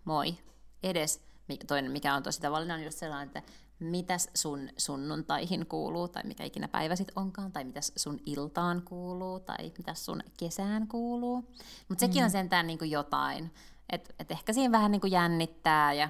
moi. 0.05 0.37
Edes 0.83 1.21
toinen, 1.67 1.91
mikä 1.91 2.13
on 2.13 2.23
tosi 2.23 2.41
tavallinen, 2.41 2.77
on 2.77 2.83
just 2.83 2.97
sellainen, 2.97 3.27
että 3.27 3.51
mitäs 3.79 4.29
sun 4.33 4.69
sunnuntaihin 4.77 5.65
kuuluu, 5.65 6.07
tai 6.07 6.23
mikä 6.25 6.43
ikinä 6.43 6.67
päivä 6.67 6.95
sit 6.95 7.11
onkaan, 7.15 7.51
tai 7.51 7.63
mitäs 7.63 7.91
sun 7.95 8.19
iltaan 8.25 8.81
kuuluu, 8.81 9.39
tai 9.39 9.71
mitäs 9.77 10.05
sun 10.05 10.23
kesään 10.39 10.87
kuuluu. 10.87 11.53
Mutta 11.89 11.99
sekin 11.99 12.21
mm. 12.21 12.25
on 12.25 12.31
sentään 12.31 12.67
niinku 12.67 12.85
jotain. 12.85 13.51
Että 13.89 14.13
et 14.19 14.31
ehkä 14.31 14.53
siinä 14.53 14.71
vähän 14.71 14.91
niinku 14.91 15.07
jännittää, 15.07 15.93
ja, 15.93 16.09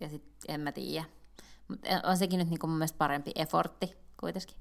ja 0.00 0.08
sit 0.08 0.24
en 0.48 0.60
mä 0.60 0.72
tiedä. 0.72 1.04
Mutta 1.68 1.88
on 2.04 2.16
sekin 2.16 2.38
nyt 2.38 2.50
niinku 2.50 2.66
mun 2.66 2.78
mielestä 2.78 2.98
parempi 2.98 3.32
effortti 3.34 3.96
kuitenkin. 4.20 4.56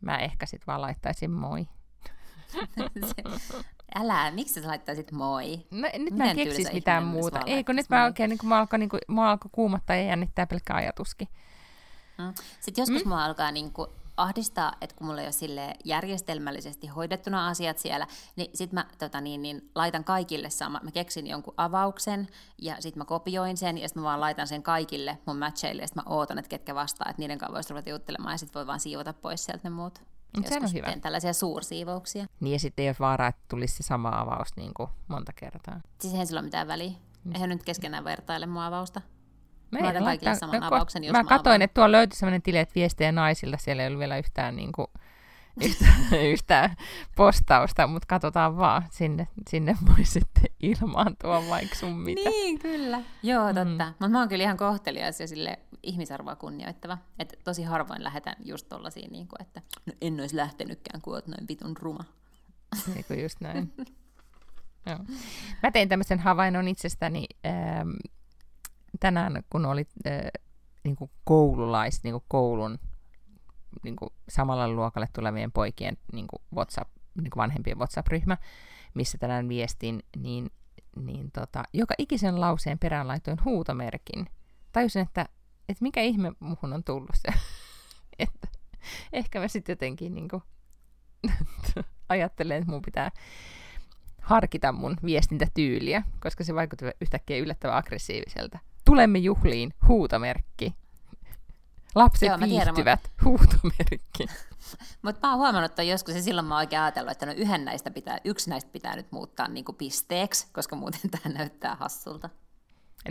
Mä 0.00 0.18
ehkä 0.18 0.46
sit 0.46 0.66
vaan 0.66 0.80
laittaisin 0.80 1.30
moi. 1.30 1.66
Älä, 3.94 4.30
miksi 4.30 4.62
sä 4.62 4.68
laittaisit 4.68 5.12
moi? 5.12 5.66
No, 5.70 5.88
nyt 5.92 6.02
Miten 6.02 6.18
mä 6.18 6.30
en 6.30 6.36
keksis 6.36 6.72
mitään 6.72 7.04
muuta. 7.04 7.40
Ei, 7.46 7.64
kun 7.64 7.76
nyt 7.76 7.88
mä 7.88 8.04
oikein, 8.04 8.30
niin 8.30 8.38
kun 8.38 8.48
mä 8.48 8.58
alkoi, 8.58 8.78
niin 8.78 8.88
kun, 8.88 8.98
mä 9.08 9.30
alkoi 9.30 9.50
kuumottaa 9.52 9.96
ja 9.96 10.02
jännittää 10.02 10.46
pelkkä 10.46 10.74
ajatuskin. 10.74 11.28
Mm. 12.18 12.34
Sitten 12.60 12.82
joskus 12.82 13.04
mm? 13.04 13.08
mua 13.08 13.24
alkaa 13.24 13.52
niin 13.52 13.72
kuin 13.72 13.90
ahdistaa, 14.16 14.72
että 14.80 14.96
kun 14.96 15.06
mulla 15.06 15.20
ei 15.20 15.26
ole 15.26 15.32
sille 15.32 15.74
järjestelmällisesti 15.84 16.86
hoidettuna 16.86 17.48
asiat 17.48 17.78
siellä, 17.78 18.06
niin 18.36 18.50
sitten 18.54 18.74
mä 18.74 18.86
tota 18.98 19.20
niin, 19.20 19.42
niin, 19.42 19.70
laitan 19.74 20.04
kaikille 20.04 20.50
sama. 20.50 20.80
Mä 20.82 20.90
keksin 20.90 21.26
jonkun 21.26 21.54
avauksen 21.56 22.28
ja 22.62 22.76
sitten 22.80 23.00
mä 23.00 23.04
kopioin 23.04 23.56
sen 23.56 23.78
ja 23.78 23.88
sitten 23.88 24.02
mä 24.02 24.06
vaan 24.06 24.20
laitan 24.20 24.46
sen 24.46 24.62
kaikille 24.62 25.18
mun 25.26 25.38
matcheille 25.38 25.82
ja 25.82 25.88
sitten 25.88 26.04
mä 26.06 26.14
ootan, 26.14 26.38
että 26.38 26.48
ketkä 26.48 26.74
vastaa, 26.74 27.10
että 27.10 27.22
niiden 27.22 27.38
kanssa 27.38 27.54
voisi 27.54 27.70
ruveta 27.70 27.90
juttelemaan 27.90 28.34
ja 28.34 28.38
sitten 28.38 28.54
voi 28.54 28.66
vaan 28.66 28.80
siivota 28.80 29.12
pois 29.12 29.44
sieltä 29.44 29.60
ne 29.64 29.70
muut. 29.70 29.98
Se 30.48 30.56
on 30.56 30.72
hyvä. 30.72 30.96
tällaisia 31.00 31.32
suursiivouksia. 31.32 32.26
Niin 32.40 32.52
ja 32.52 32.58
sitten 32.58 32.82
ei 32.82 32.88
ole 32.88 32.96
vaaraa, 33.00 33.28
että 33.28 33.42
tulisi 33.48 33.76
se 33.76 33.82
sama 33.82 34.08
avaus 34.08 34.48
niin 34.56 34.74
kuin 34.74 34.88
monta 35.08 35.32
kertaa. 35.32 35.80
Siis 36.00 36.12
eihän 36.12 36.26
sillä 36.26 36.38
ole 36.38 36.44
mitään 36.44 36.68
väliä. 36.68 36.92
Mm. 37.24 37.34
Eihän 37.34 37.48
nyt 37.48 37.62
keskenään 37.62 38.04
vertaile 38.04 38.46
mua 38.46 38.66
avausta. 38.66 39.00
Mä, 39.70 39.80
mä 39.80 40.00
kaikille 40.00 40.34
saman 40.34 40.60
mä, 40.60 40.66
avauksen, 40.66 41.04
jos 41.04 41.12
mä, 41.12 41.22
mä 41.22 41.28
katsoin, 41.28 41.62
että 41.62 41.74
tuolla 41.74 41.92
löytyi 41.92 42.16
sellainen 42.16 42.42
tili, 42.42 42.58
että 42.58 42.74
viestejä 42.74 43.12
naisilta, 43.12 43.56
siellä 43.56 43.82
ei 43.82 43.86
ollut 43.86 44.00
vielä 44.00 44.18
yhtään, 44.18 44.56
niin 44.60 44.72
kuin, 44.72 44.86
yhtään, 45.64 46.26
yhtään 46.32 46.76
postausta, 47.16 47.86
mutta 47.86 48.06
katsotaan 48.06 48.56
vaan, 48.56 48.82
sinne, 48.90 49.28
sinne 49.48 49.76
voi 49.88 50.04
sitten 50.04 50.50
ilmaantua 50.60 51.42
vaikka 51.48 51.76
sun 51.76 51.98
mitä. 51.98 52.30
Niin, 52.30 52.58
kyllä. 52.58 53.02
Joo, 53.22 53.48
mm. 53.48 53.54
totta. 53.54 53.84
Mm. 53.84 53.90
Mutta 53.90 54.08
mä 54.08 54.18
oon 54.18 54.28
kyllä 54.28 54.44
ihan 54.44 54.56
kohtelias 54.56 55.20
ja 55.20 55.28
sille 55.28 55.58
ihmisarvoa 55.82 56.36
kunnioittava. 56.36 56.98
Että 57.18 57.36
tosi 57.44 57.62
harvoin 57.62 58.04
lähetän 58.04 58.34
just 58.44 58.68
tollaisiin, 58.68 59.12
niin 59.12 59.28
kuin, 59.28 59.42
että 59.42 59.62
no 59.86 59.92
en 60.00 60.20
olisi 60.20 60.36
lähtenytkään, 60.36 61.00
kun 61.00 61.14
oot 61.14 61.26
noin 61.26 61.48
vitun 61.48 61.76
ruma. 61.76 62.04
Niin 62.94 63.22
just 63.22 63.40
näin. 63.40 63.72
Joo. 64.86 64.98
Mä 65.62 65.70
tein 65.70 65.88
tämmöisen 65.88 66.18
havainnon 66.18 66.68
itsestäni. 66.68 67.26
Ähm, 67.46 67.90
tänään, 69.00 69.42
kun 69.50 69.66
oli 69.66 69.86
äh, 70.06 70.20
niin 70.84 70.96
koululais, 71.24 72.04
niin 72.04 72.20
koulun 72.28 72.78
niin 73.84 73.96
samalla 74.28 74.68
luokalle 74.68 75.08
tulevien 75.12 75.52
poikien 75.52 75.96
niin 76.12 76.26
WhatsApp, 76.54 76.90
niin 77.22 77.30
vanhempien 77.36 77.78
WhatsApp-ryhmä, 77.78 78.36
missä 78.94 79.18
tänään 79.18 79.48
viestin, 79.48 80.02
niin, 80.16 80.50
niin 80.96 81.30
tota, 81.30 81.64
joka 81.72 81.94
ikisen 81.98 82.40
lauseen 82.40 82.78
perään 82.78 83.08
laitoin 83.08 83.44
huutomerkin. 83.44 84.26
Tajusin, 84.72 85.02
että, 85.02 85.28
että 85.68 85.82
mikä 85.82 86.00
ihme 86.00 86.32
muhun 86.40 86.72
on 86.72 86.84
tullut 86.84 87.14
se. 87.14 87.28
että 88.18 88.48
ehkä 89.12 89.40
mä 89.40 89.48
sitten 89.48 89.72
jotenkin 89.72 90.14
niin 90.14 90.28
kuin, 90.28 90.42
ajattelen, 92.08 92.58
että 92.58 92.70
mun 92.70 92.82
pitää 92.82 93.10
harkita 94.22 94.72
mun 94.72 94.96
viestintätyyliä, 95.04 96.02
koska 96.20 96.44
se 96.44 96.54
vaikutti 96.54 96.84
yhtäkkiä 97.00 97.38
yllättävän 97.38 97.76
aggressiiviselta. 97.76 98.58
Tulemme 98.86 99.18
juhliin, 99.18 99.74
huutomerkki. 99.88 100.74
Lapset 101.94 102.28
Joo, 102.28 102.38
viihtyvät, 102.40 102.74
tiedän, 102.74 102.98
huutomerkki. 103.24 104.26
Mutta 105.02 105.26
mä 105.26 105.32
oon 105.32 105.38
huomannut, 105.38 105.70
että 105.70 105.82
joskus 105.82 106.14
ja 106.14 106.22
silloin 106.22 106.46
mä 106.46 106.54
oon 106.54 106.58
oikein 106.58 106.82
ajatellut, 106.82 107.12
että 107.12 107.26
no 107.26 107.32
yhden 107.32 107.64
näistä 107.64 107.90
pitää, 107.90 108.18
yksi 108.24 108.50
näistä 108.50 108.70
pitää 108.72 108.96
nyt 108.96 109.12
muuttaa 109.12 109.48
niin 109.48 109.64
kuin 109.64 109.76
pisteeksi, 109.76 110.46
koska 110.52 110.76
muuten 110.76 111.10
tämä 111.10 111.34
näyttää 111.34 111.74
hassulta. 111.74 112.30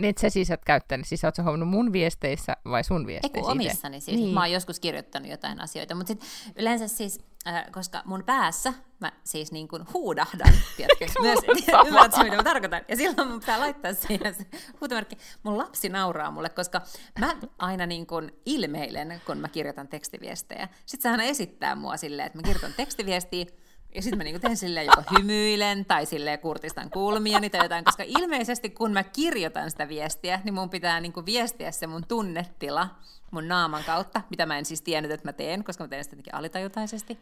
Niin, 0.00 0.10
että 0.10 0.20
sä 0.20 0.30
siis 0.30 0.50
et 0.50 0.64
käyttänyt, 0.64 1.06
siis 1.08 1.24
ootko 1.24 1.42
huomannut 1.42 1.68
mun 1.68 1.92
viesteissä 1.92 2.56
vai 2.64 2.84
sun 2.84 3.06
viesteissä? 3.06 3.50
Ei 3.50 3.52
omissani 3.52 4.00
siis, 4.00 4.16
niin. 4.16 4.34
mä 4.34 4.40
oon 4.40 4.52
joskus 4.52 4.80
kirjoittanut 4.80 5.30
jotain 5.30 5.60
asioita, 5.60 5.94
mutta 5.94 6.08
sitten 6.08 6.28
yleensä 6.56 6.88
siis, 6.88 7.20
äh, 7.46 7.64
koska 7.72 8.02
mun 8.04 8.24
päässä 8.24 8.72
mä 9.00 9.12
siis 9.24 9.52
niin 9.52 9.68
kuin 9.68 9.82
huudahdan, 9.94 10.52
tiedätkö, 10.76 11.06
myös, 11.20 11.38
ymmärrätkö 11.86 12.24
mitä 12.24 12.36
mä 12.36 12.42
tarkoitan, 12.42 12.80
ja 12.88 12.96
silloin 12.96 13.28
mun 13.28 13.40
pitää 13.40 13.60
laittaa 13.60 13.94
siihen 13.94 14.34
se 14.34 14.46
huutomerkki. 14.80 15.18
Mun 15.42 15.58
lapsi 15.58 15.88
nauraa 15.88 16.30
mulle, 16.30 16.48
koska 16.48 16.80
mä 17.20 17.36
aina 17.58 17.86
niin 17.86 18.06
kuin 18.06 18.32
ilmeilen, 18.46 19.22
kun 19.26 19.38
mä 19.38 19.48
kirjoitan 19.48 19.88
tekstiviestejä. 19.88 20.68
Sitten 20.86 21.02
se 21.02 21.08
aina 21.08 21.22
esittää 21.22 21.74
mua 21.74 21.96
silleen, 21.96 22.26
että 22.26 22.38
mä 22.38 22.42
kirjoitan 22.42 22.74
tekstiviestiä, 22.76 23.46
ja 23.94 24.02
sitten 24.02 24.18
mä 24.18 24.24
niinku 24.24 24.40
teen 24.40 24.56
silleen 24.56 24.86
joko 24.86 25.02
hymyilen 25.18 25.84
tai 25.84 26.06
silleen 26.06 26.38
kurtistan 26.38 26.90
kulmiani 26.90 27.50
tai 27.50 27.64
jotain, 27.64 27.84
koska 27.84 28.02
ilmeisesti 28.06 28.70
kun 28.70 28.92
mä 28.92 29.04
kirjoitan 29.04 29.70
sitä 29.70 29.88
viestiä, 29.88 30.40
niin 30.44 30.54
mun 30.54 30.70
pitää 30.70 31.00
niinku 31.00 31.26
viestiä 31.26 31.70
se 31.70 31.86
mun 31.86 32.06
tunnetila 32.08 32.88
mun 33.30 33.48
naaman 33.48 33.84
kautta, 33.84 34.20
mitä 34.30 34.46
mä 34.46 34.58
en 34.58 34.64
siis 34.64 34.82
tiennyt, 34.82 35.10
että 35.10 35.28
mä 35.28 35.32
teen, 35.32 35.64
koska 35.64 35.84
mä 35.84 35.88
teen 35.88 36.04
sitä 36.04 36.14
jotenkin 36.14 36.34
alitajutaisesti. 36.34 37.18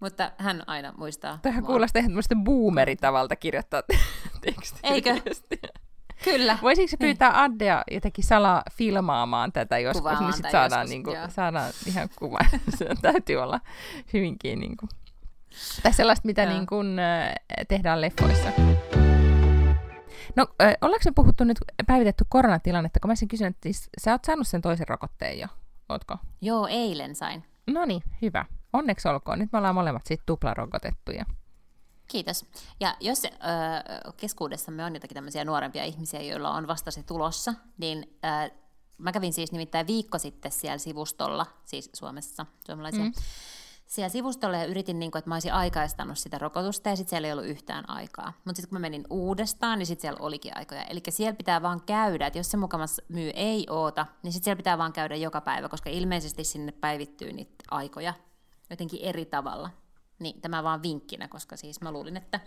Mutta 0.00 0.32
hän 0.38 0.62
aina 0.66 0.92
muistaa. 0.96 1.38
Tähän 1.42 1.64
kuulostaa 1.64 2.00
ihan 2.00 2.10
tämmöistä 2.10 2.34
boomeritavalta 2.34 3.36
kirjoittaa 3.36 3.82
tekstiä. 4.44 4.80
Eikö? 4.82 5.20
Kyllä. 6.24 6.58
Voisiko 6.62 6.88
se 6.88 6.96
pyytää 6.96 7.30
niin. 7.30 7.40
Addea 7.40 7.84
jotenkin 7.90 8.24
salaa 8.24 8.62
filmaamaan 8.72 9.52
tätä 9.52 9.78
joskus, 9.78 9.94
niin 9.94 10.02
Kuvaamaan 10.02 10.24
niin 10.24 10.36
sitten 10.36 10.50
saadaan, 10.50 10.80
joskus, 10.80 10.90
niinku, 10.90 11.10
saadaan 11.34 11.72
ihan 11.86 12.08
kuva. 12.18 12.38
se 12.78 12.88
täytyy 13.02 13.36
olla 13.36 13.60
hyvinkin 14.12 14.60
niinku, 14.60 14.88
tai 15.82 15.92
sellaista, 15.92 16.26
mitä 16.26 16.46
niin 16.46 16.66
kuin, 16.66 16.98
äh, 16.98 17.34
tehdään 17.68 18.00
leffoissa. 18.00 18.48
No, 20.36 20.46
ollaanko 20.80 21.02
me 21.04 21.12
puhuttu 21.14 21.44
nyt 21.44 21.58
päivitetty 21.86 22.24
koronatilannetta, 22.28 23.00
kun 23.00 23.10
mä 23.10 23.14
sen 23.14 23.28
kysyn, 23.28 23.46
että 23.46 23.62
siis, 23.62 23.90
sä 24.04 24.12
oot 24.12 24.24
saanut 24.24 24.48
sen 24.48 24.62
toisen 24.62 24.88
rokotteen 24.88 25.38
jo, 25.38 25.46
ootko? 25.88 26.16
Joo, 26.40 26.66
eilen 26.66 27.14
sain. 27.14 27.44
No 27.66 27.84
niin, 27.84 28.02
hyvä. 28.22 28.44
Onneksi 28.72 29.08
olkoon. 29.08 29.38
Nyt 29.38 29.52
me 29.52 29.58
ollaan 29.58 29.74
molemmat 29.74 30.06
sitten 30.06 30.26
tuplarokotettuja. 30.26 31.24
Kiitos. 32.06 32.46
Ja 32.80 32.96
jos 33.00 33.24
äh, 33.24 33.32
keskuudessamme 34.16 34.84
on 34.84 34.94
jotakin 34.94 35.14
tämmöisiä 35.14 35.44
nuorempia 35.44 35.84
ihmisiä, 35.84 36.22
joilla 36.22 36.50
on 36.50 36.66
vasta 36.66 36.90
se 36.90 37.02
tulossa, 37.02 37.54
niin 37.78 38.18
äh, 38.24 38.50
mä 38.98 39.12
kävin 39.12 39.32
siis 39.32 39.52
nimittäin 39.52 39.86
viikko 39.86 40.18
sitten 40.18 40.52
siellä 40.52 40.78
sivustolla, 40.78 41.46
siis 41.64 41.90
Suomessa, 41.92 42.46
suomalaisia, 42.66 43.04
mm 43.04 43.12
siellä 43.86 44.08
sivustolla 44.08 44.56
ja 44.56 44.64
yritin, 44.64 44.98
niin 44.98 45.10
kuin, 45.10 45.18
että 45.18 45.28
mä 45.28 45.34
olisin 45.34 45.52
aikaistanut 45.52 46.18
sitä 46.18 46.38
rokotusta 46.38 46.88
ja 46.88 46.96
sitten 46.96 47.10
siellä 47.10 47.26
ei 47.26 47.32
ollut 47.32 47.46
yhtään 47.46 47.90
aikaa. 47.90 48.32
Mutta 48.44 48.56
sitten 48.56 48.68
kun 48.68 48.76
mä 48.76 48.80
menin 48.80 49.04
uudestaan, 49.10 49.78
niin 49.78 49.86
sitten 49.86 50.02
siellä 50.02 50.26
olikin 50.26 50.56
aikoja. 50.56 50.84
Eli 50.84 51.02
siellä 51.08 51.36
pitää 51.36 51.62
vaan 51.62 51.82
käydä, 51.86 52.26
että 52.26 52.38
jos 52.38 52.50
se 52.50 52.56
mukamas 52.56 53.00
myy 53.08 53.30
ei 53.34 53.66
oota, 53.70 54.06
niin 54.22 54.32
sitten 54.32 54.44
siellä 54.44 54.56
pitää 54.56 54.78
vaan 54.78 54.92
käydä 54.92 55.16
joka 55.16 55.40
päivä, 55.40 55.68
koska 55.68 55.90
ilmeisesti 55.90 56.44
sinne 56.44 56.72
päivittyy 56.72 57.32
niitä 57.32 57.54
aikoja 57.70 58.14
jotenkin 58.70 59.00
eri 59.02 59.24
tavalla. 59.24 59.70
Niin 60.18 60.40
tämä 60.40 60.62
vaan 60.62 60.82
vinkkinä, 60.82 61.28
koska 61.28 61.56
siis 61.56 61.80
mä 61.80 61.92
luulin, 61.92 62.16
että 62.16 62.40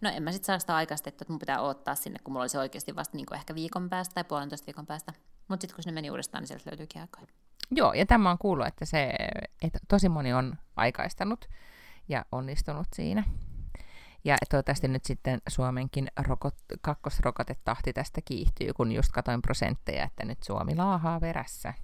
no 0.00 0.10
en 0.10 0.22
mä 0.22 0.32
sitten 0.32 0.46
saa 0.46 0.58
sitä 0.58 0.76
aikaistettua, 0.76 1.24
että 1.24 1.32
mun 1.32 1.38
pitää 1.38 1.60
odottaa 1.60 1.94
sinne, 1.94 2.18
kun 2.24 2.32
mulla 2.32 2.42
olisi 2.42 2.58
oikeasti 2.58 2.96
vasta 2.96 3.16
niin 3.16 3.34
ehkä 3.34 3.54
viikon 3.54 3.90
päästä 3.90 4.14
tai 4.14 4.24
puolentoista 4.24 4.66
viikon 4.66 4.86
päästä. 4.86 5.12
Mutta 5.48 5.62
sitten 5.62 5.74
kun 5.74 5.82
sinne 5.82 5.94
meni 5.94 6.10
uudestaan, 6.10 6.42
niin 6.42 6.48
sieltä 6.48 6.70
löytyykin 6.70 7.00
aikoja. 7.00 7.26
Joo, 7.70 7.92
ja 7.92 8.06
tämä 8.06 8.30
on 8.30 8.38
kuullut, 8.38 8.66
että, 8.66 8.84
se, 8.84 9.14
että 9.62 9.78
tosi 9.88 10.08
moni 10.08 10.32
on 10.32 10.58
aikaistanut 10.76 11.48
ja 12.08 12.24
onnistunut 12.32 12.86
siinä. 12.94 13.24
Ja 14.24 14.36
toivottavasti 14.50 14.88
nyt 14.88 15.04
sitten 15.04 15.40
Suomenkin 15.48 16.08
rokot, 16.16 16.54
kakkosrokotetahti 16.80 17.92
tästä 17.92 18.20
kiihtyy, 18.24 18.72
kun 18.72 18.92
just 18.92 19.12
katoin 19.12 19.42
prosentteja, 19.42 20.04
että 20.04 20.24
nyt 20.24 20.42
Suomi 20.42 20.76
laahaa 20.76 21.20
verässä. 21.20 21.74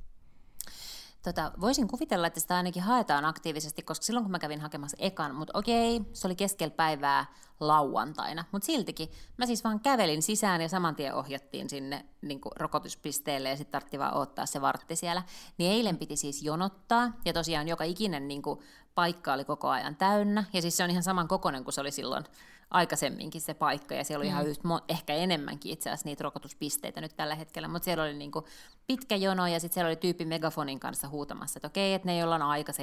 Tota, 1.29 1.53
voisin 1.61 1.89
kuvitella, 1.89 2.27
että 2.27 2.41
sitä 2.41 2.57
ainakin 2.57 2.83
haetaan 2.83 3.25
aktiivisesti, 3.25 3.83
koska 3.83 4.05
silloin 4.05 4.25
kun 4.25 4.31
mä 4.31 4.39
kävin 4.39 4.61
hakemassa 4.61 4.97
ekan, 5.01 5.35
mutta 5.35 5.59
okei, 5.59 6.01
se 6.13 6.27
oli 6.27 6.37
keskellä 6.37 6.75
päivää 6.75 7.27
lauantaina, 7.61 8.45
mutta 8.53 8.67
siltikin 8.67 9.09
mä 9.37 9.47
siis 9.47 9.65
vaan 9.65 9.81
kävelin 9.81 10.23
sisään 10.23 10.61
ja 10.61 10.69
saman 10.69 10.97
tien 10.97 11.15
ohjattiin 11.15 11.71
sinne 11.71 12.05
niin 12.23 12.41
kuin 12.41 12.53
rokotuspisteelle 12.57 13.49
ja 13.49 13.57
sitten 13.57 13.73
tarvittiin 13.73 14.01
vaan 14.01 14.15
ottaa 14.15 14.47
se 14.47 14.61
vartti 14.61 14.97
siellä. 14.97 15.23
Niin 15.59 15.73
eilen 15.73 15.99
piti 15.99 16.17
siis 16.17 16.43
jonottaa 16.43 17.13
ja 17.25 17.33
tosiaan 17.33 17.69
joka 17.69 17.85
ikinen 17.85 18.29
niin 18.29 18.43
kuin, 18.43 18.61
paikka 18.95 19.33
oli 19.33 19.45
koko 19.45 19.69
ajan 19.69 19.97
täynnä 19.97 20.45
ja 20.53 20.63
siis 20.63 20.77
se 20.77 20.85
on 20.85 20.91
ihan 20.91 21.03
saman 21.03 21.29
kokoinen 21.29 21.65
kuin 21.65 21.75
se 21.75 21.81
oli 21.81 21.91
silloin 21.91 22.25
aikaisemminkin 22.71 23.41
se 23.41 23.55
paikka, 23.55 23.95
ja 23.95 24.05
siellä 24.05 24.23
oli 24.23 24.29
mm. 24.29 24.35
ihan 24.35 24.47
yht, 24.47 24.61
ehkä 24.89 25.15
enemmänkin 25.15 25.73
itse 25.73 25.91
asiassa 25.91 26.09
niitä 26.09 26.25
rokotuspisteitä 26.25 27.01
nyt 27.01 27.17
tällä 27.17 27.35
hetkellä, 27.35 27.69
mutta 27.69 27.85
siellä 27.85 28.05
oli 28.05 28.15
niinku 28.15 28.45
pitkä 28.87 29.17
jono, 29.17 29.47
ja 29.47 29.61
sitten 29.61 29.75
siellä 29.75 29.89
oli 29.89 29.97
tyyppi 29.97 30.25
megafonin 30.25 30.81
kanssa 30.81 31.09
huutamassa, 31.09 31.59
että 31.59 31.67
okei, 31.67 31.95
että 31.95 32.07
ne, 32.09 32.19
joilla 32.19 32.35
on 32.35 32.43
aika 32.43 32.73
17.50, 32.73 32.79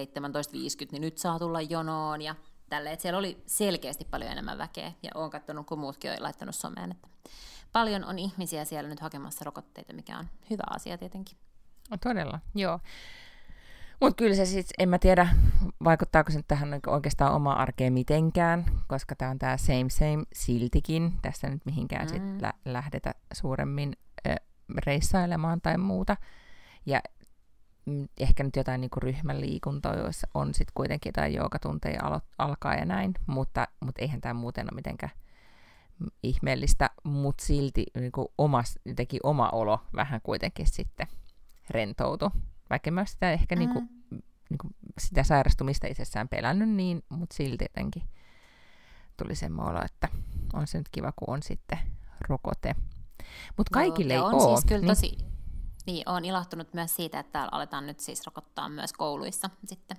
niin 0.91 1.02
nyt 1.02 1.17
saa 1.17 1.39
tulla 1.39 1.62
jonoon, 1.62 2.21
ja 2.21 2.36
tälle, 2.69 2.91
että 2.91 3.02
siellä 3.02 3.19
oli 3.19 3.43
selkeästi 3.45 4.06
paljon 4.06 4.32
enemmän 4.32 4.58
väkeä, 4.58 4.91
ja 5.04 5.12
olen 5.15 5.30
katsonut, 5.32 5.67
kun 5.67 5.80
muutkin 5.80 6.12
on 6.12 6.17
laittanut 6.19 6.56
someen, 6.56 6.91
että 6.91 7.08
paljon 7.71 8.04
on 8.04 8.19
ihmisiä 8.19 8.65
siellä 8.65 8.89
nyt 8.89 9.00
hakemassa 9.00 9.45
rokotteita, 9.45 9.93
mikä 9.93 10.17
on 10.17 10.28
hyvä 10.50 10.63
asia 10.69 10.98
tietenkin. 10.98 11.38
Todella, 12.04 12.39
joo. 12.56 12.80
Mutta 14.01 14.15
kyllä 14.15 14.36
se 14.36 14.45
siis, 14.45 14.67
en 14.79 14.89
mä 14.89 14.99
tiedä, 14.99 15.27
vaikuttaako 15.84 16.31
se 16.31 16.41
tähän 16.47 16.79
oikeastaan 16.88 17.34
oma 17.34 17.53
arkeen 17.53 17.93
mitenkään, 17.93 18.65
koska 18.88 19.15
tämä 19.15 19.31
on 19.31 19.39
tämä 19.39 19.58
same 19.58 19.89
same 19.89 20.23
siltikin. 20.34 21.13
Tässä 21.21 21.49
nyt 21.49 21.65
mihinkään 21.65 22.05
mm. 22.05 22.10
sit 22.10 22.41
lä- 22.41 22.53
lähdetä 22.65 23.13
suuremmin 23.34 23.93
ö, 24.27 24.36
reissailemaan 24.86 25.62
tai 25.62 25.77
muuta. 25.77 26.17
Ja 26.86 27.01
mm, 27.86 28.08
ehkä 28.19 28.43
nyt 28.43 28.55
jotain 28.55 28.81
niin 28.81 28.91
ryhmäliikuntaa, 28.97 29.95
joissa 29.95 30.27
on 30.34 30.53
sitten 30.53 30.73
kuitenkin 30.73 31.10
jotain 31.10 31.34
joogatunteja 31.34 32.01
alo- 32.03 32.27
alkaa 32.38 32.75
ja 32.75 32.86
näin, 32.86 33.13
mutta, 33.27 33.67
mutta 33.79 34.01
eihän 34.01 34.21
tämä 34.21 34.34
muuten 34.34 34.65
ole 34.65 34.75
mitenkään 34.75 35.12
ihmeellistä, 36.23 36.89
mutta 37.03 37.45
silti 37.45 37.86
niin 37.99 38.12
kuin 38.12 38.27
omas, 38.38 38.79
teki 38.95 39.19
oma 39.23 39.49
olo 39.49 39.79
vähän 39.95 40.21
kuitenkin 40.23 40.67
sitten 40.67 41.08
rentoutu. 41.69 42.31
Vaikka 42.69 42.91
mä 42.91 43.06
sitä 43.06 43.32
ehkä 43.32 43.56
mm-hmm. 43.56 43.73
niin 43.73 43.88
kuin, 44.10 44.21
niin 44.49 44.58
kuin 44.58 44.75
sitä 44.97 45.23
sairastumista 45.23 45.88
itsessään 45.88 46.28
pelännyt 46.28 46.69
niin, 46.69 47.04
mutta 47.10 47.36
silti 47.36 47.65
jotenkin 47.65 48.04
tuli 49.17 49.36
semmoinen 49.36 49.75
olo, 49.75 49.86
että 49.86 50.08
on 50.54 50.67
se 50.67 50.78
nyt 50.78 50.89
kiva, 50.89 51.12
kun 51.12 51.34
on 51.34 51.43
sitten 51.43 51.80
rokote. 52.30 52.75
Mutta 53.58 53.73
kaikille 53.73 54.13
Joo, 54.13 54.30
ei 54.30 54.36
on 54.36 54.41
ole. 54.41 54.56
Siis 54.56 54.65
kyllä 54.65 54.82
niin. 54.82 54.88
tosi, 54.88 55.17
niin, 55.86 56.10
olen 56.10 56.25
ilahtunut 56.25 56.73
myös 56.73 56.95
siitä, 56.95 57.19
että 57.19 57.32
täällä 57.32 57.49
aletaan 57.51 57.88
nyt 57.88 57.99
siis 57.99 58.25
rokottaa 58.25 58.69
myös 58.69 58.93
kouluissa 58.93 59.49
sitten 59.65 59.97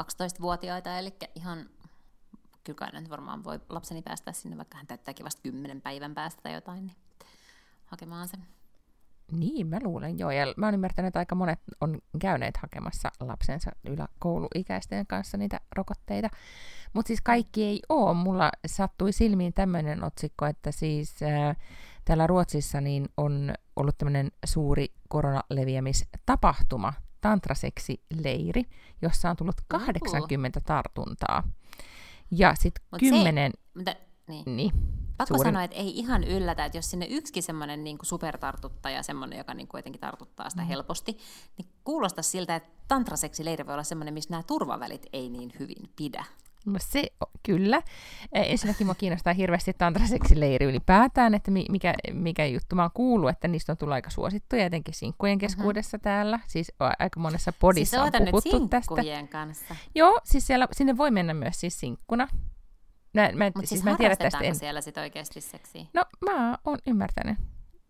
12-vuotiaita, 0.00 0.98
eli 0.98 1.16
ihan 1.34 1.70
kyllä 2.64 3.00
nyt 3.00 3.10
varmaan 3.10 3.44
voi 3.44 3.60
lapseni 3.68 4.02
päästä 4.02 4.32
sinne, 4.32 4.56
vaikka 4.56 4.76
hän 4.76 4.86
täyttääkin 4.86 5.24
vasta 5.24 5.42
kymmenen 5.42 5.80
päivän 5.80 6.14
päästä 6.14 6.42
tai 6.42 6.54
jotain, 6.54 6.86
niin 6.86 6.96
hakemaan 7.86 8.28
sen. 8.28 8.46
Niin, 9.32 9.66
mä 9.66 9.78
luulen 9.82 10.18
joo. 10.18 10.30
Ja 10.30 10.54
mä 10.56 10.66
oon 10.66 10.74
ymmärtänyt, 10.74 11.08
että 11.08 11.18
aika 11.18 11.34
monet 11.34 11.58
on 11.80 11.98
käyneet 12.20 12.56
hakemassa 12.56 13.10
lapsensa 13.20 13.70
yläkouluikäisten 13.84 15.06
kanssa 15.06 15.36
niitä 15.36 15.60
rokotteita. 15.76 16.28
Mutta 16.92 17.06
siis 17.06 17.20
kaikki 17.20 17.64
ei 17.64 17.80
ole. 17.88 18.14
Mulla 18.14 18.50
sattui 18.66 19.12
silmiin 19.12 19.52
tämmöinen 19.52 20.04
otsikko, 20.04 20.46
että 20.46 20.72
siis 20.72 21.22
ää, 21.22 21.54
täällä 22.04 22.26
Ruotsissa 22.26 22.80
niin 22.80 23.08
on 23.16 23.54
ollut 23.76 23.98
tämmöinen 23.98 24.32
suuri 24.44 24.86
koronaleviämistapahtuma, 25.08 26.92
tantraseksi-leiri, 27.20 28.62
jossa 29.02 29.30
on 29.30 29.36
tullut 29.36 29.60
80 29.68 30.60
tartuntaa. 30.60 31.42
Ja 32.30 32.54
sitten 32.54 32.84
kymmenen... 33.00 33.52
Se, 33.84 33.96
niin. 34.28 34.56
niin. 34.56 34.72
Pakko 35.20 35.34
suurin... 35.34 35.52
sanoa, 35.52 35.64
että 35.64 35.76
ei 35.76 35.98
ihan 35.98 36.24
yllätä, 36.24 36.64
että 36.64 36.78
jos 36.78 36.90
sinne 36.90 37.06
yksikin 37.10 37.42
semmoinen 37.42 37.84
niin 37.84 37.98
supertartuttaja, 38.02 39.02
semmoinen, 39.02 39.38
joka 39.38 39.54
niin 39.54 39.68
kuin 39.68 39.78
jotenkin 39.78 40.00
tartuttaa 40.00 40.50
sitä 40.50 40.62
mm. 40.62 40.68
helposti, 40.68 41.18
niin 41.58 41.68
kuulostaa 41.84 42.22
siltä, 42.22 42.56
että 42.56 42.68
tantraseksi 42.88 43.44
leiri 43.44 43.66
voi 43.66 43.74
olla 43.74 43.84
semmoinen, 43.84 44.14
missä 44.14 44.30
nämä 44.30 44.42
turvavälit 44.42 45.06
ei 45.12 45.30
niin 45.30 45.52
hyvin 45.58 45.90
pidä. 45.96 46.24
No 46.66 46.78
se, 46.78 47.06
kyllä. 47.42 47.82
Ensinnäkin 48.32 48.86
minua 48.86 48.94
kiinnostaa 48.94 49.32
hirveästi 49.32 49.72
tantraseksileiri 49.72 50.66
ylipäätään, 50.66 51.34
että 51.34 51.50
mikä, 51.50 51.94
mikä 52.12 52.46
juttu 52.46 52.76
mä 52.76 52.82
oon 52.82 52.90
kuullut, 52.94 53.30
että 53.30 53.48
niistä 53.48 53.72
on 53.72 53.76
tullut 53.76 53.94
aika 53.94 54.10
suosittuja, 54.10 54.64
etenkin 54.64 54.94
sinkkujen 54.94 55.36
mhm. 55.36 55.40
keskuudessa 55.40 55.96
mm-hmm. 55.96 56.02
täällä. 56.02 56.40
Siis 56.46 56.72
aika 56.98 57.20
monessa 57.20 57.52
podissa 57.52 58.02
siis 58.02 58.14
on 58.14 58.28
puhuttu 58.30 58.68
tästä. 58.68 58.94
kanssa. 59.30 59.76
Joo, 59.94 60.20
siis 60.24 60.46
siellä, 60.46 60.68
sinne 60.72 60.96
voi 60.96 61.10
mennä 61.10 61.34
myös 61.34 61.60
siis 61.60 61.80
sinkkuna. 61.80 62.28
Mä, 63.12 63.30
mä, 63.32 63.44
Mutta 63.44 63.60
siis, 63.60 63.68
siis 63.70 63.84
mä 63.84 63.96
tiedän 63.96 64.18
tästä 64.18 64.38
en... 64.38 64.54
siellä 64.54 64.80
sit 64.80 64.98
oikeasti 64.98 65.40
seksiä? 65.40 65.86
No 65.94 66.04
mä 66.20 66.58
oon 66.64 66.78
ymmärtänyt. 66.86 67.38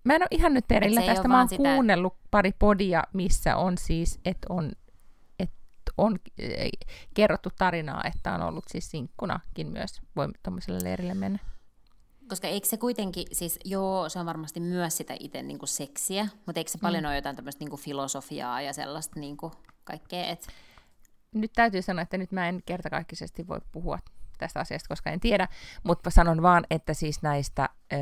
Mä 0.05 0.15
en 0.15 0.23
ole 0.23 0.29
ihan 0.31 0.55
nyt 0.55 0.69
perillä 0.69 1.03
tästä. 1.03 1.29
Mä 1.29 1.39
oon 1.39 1.49
sitä... 1.49 1.63
kuunnellut 1.63 2.17
pari 2.31 2.53
podia, 2.59 3.05
missä 3.13 3.57
on 3.57 3.79
siis, 3.79 4.21
että 4.25 4.47
on 4.49 4.73
on 5.99 6.19
eh, 6.39 6.71
kerrottu 7.15 7.49
tarinaa, 7.59 8.03
että 8.05 8.35
on 8.35 8.43
ollut 8.43 8.65
siis 8.69 8.91
sinkkunakin 8.91 9.67
myös, 9.67 10.01
voi 10.17 10.29
tuommoiselle 10.43 10.85
leirille 10.85 11.15
mennä. 11.15 11.39
Koska 12.29 12.49
eikö 12.49 12.69
se 12.69 12.77
kuitenkin, 12.77 13.27
siis 13.33 13.59
joo, 13.65 14.09
se 14.09 14.19
on 14.19 14.27
varmasti 14.27 14.61
myös 14.61 14.97
sitä 14.97 15.17
itse 15.21 15.43
niin 15.43 15.59
kuin 15.59 15.69
seksiä, 15.69 16.29
mutta 16.47 16.61
eikö 16.61 16.71
se 16.71 16.79
mm. 16.79 16.83
paljon 16.83 17.07
ole 17.07 17.17
jotain 17.17 17.37
tämmöistä 17.37 17.61
niin 17.61 17.71
kuin 17.71 17.81
filosofiaa 17.81 18.61
ja 18.61 18.73
sellaista 18.73 19.21
niin 19.21 19.37
kuin 19.37 19.53
kaikkea, 19.85 20.27
et... 20.27 20.47
Nyt 21.35 21.53
täytyy 21.55 21.83
sanoa, 21.83 22.03
että 22.03 22.19
nyt 22.19 22.33
mä 22.33 22.49
en 22.49 22.63
kertakaikkisesti 22.67 23.49
voi 23.49 23.61
puhua 23.73 23.99
tästä 24.41 24.61
asiasta, 24.61 24.89
koska 24.89 25.11
en 25.11 25.21
tiedä, 25.21 25.49
mutta 25.83 26.11
sanon 26.11 26.43
vaan, 26.43 26.67
että 26.71 26.95
siis 26.95 27.23
näistä 27.23 27.69
ö, 27.93 27.97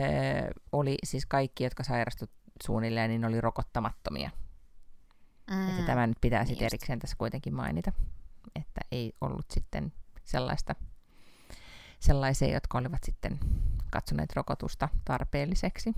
oli 0.73 0.97
siis 1.05 1.27
kaikki, 1.27 1.65
jotka 1.65 1.83
sairastuivat 1.83 2.35
suunnilleen, 2.65 3.11
niin 3.11 3.25
oli 3.25 3.41
rokottamattomia. 3.41 4.31
Mm. 5.51 5.69
Että 5.69 5.83
tämä 5.83 6.07
nyt 6.07 6.19
pitää 6.21 6.45
sitten 6.45 6.59
niin 6.59 6.67
erikseen 6.67 6.99
tässä 6.99 7.17
kuitenkin 7.17 7.55
mainita, 7.55 7.93
että 8.57 8.81
ei 8.93 9.13
ollut 9.21 9.51
sitten 9.51 9.93
sellaista, 10.25 10.75
sellaisia, 12.01 12.55
jotka 12.55 12.79
olivat 12.79 13.05
sitten 13.05 13.39
katsoneet 13.91 14.33
rokotusta 14.37 14.89
tarpeelliseksi. 15.05 15.95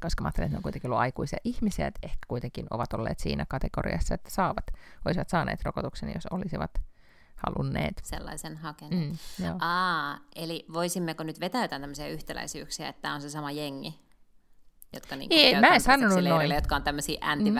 Koska 0.00 0.22
mä 0.22 0.26
ajattelen, 0.26 0.46
että 0.46 0.54
ne 0.54 0.58
on 0.58 0.62
kuitenkin 0.62 0.88
ollut 0.88 1.00
aikuisia 1.00 1.38
ihmisiä, 1.44 1.86
että 1.86 2.00
ehkä 2.02 2.18
kuitenkin 2.28 2.66
ovat 2.70 2.92
olleet 2.92 3.18
siinä 3.18 3.46
kategoriassa, 3.48 4.14
että 4.14 4.30
saavat, 4.30 4.66
olisivat 5.04 5.28
saaneet 5.28 5.62
rokotuksen, 5.62 6.12
jos 6.14 6.26
olisivat 6.26 6.70
halunneet. 7.46 8.00
Sellaisen 8.04 8.56
hakeneet. 8.56 9.10
Mm, 9.10 9.46
Aa, 9.60 10.18
eli 10.36 10.64
voisimmeko 10.72 11.22
nyt 11.22 11.40
vetää 11.40 11.62
jotain 11.64 11.82
tämmöisiä 11.82 12.08
yhtäläisyyksiä, 12.08 12.88
että 12.88 13.02
tämä 13.02 13.14
on 13.14 13.20
se 13.20 13.30
sama 13.30 13.50
jengi, 13.50 14.00
jotka 14.92 15.16
niinku 15.16 15.34
Ei, 15.38 15.60
mä 15.60 15.66
en 15.66 15.80
sanonut 15.80 16.24
noin. 16.24 16.50
jotka 16.50 16.76
on 16.76 16.82
tämmöisiä 16.82 17.18
anti 17.20 17.50
Mm. 17.50 17.56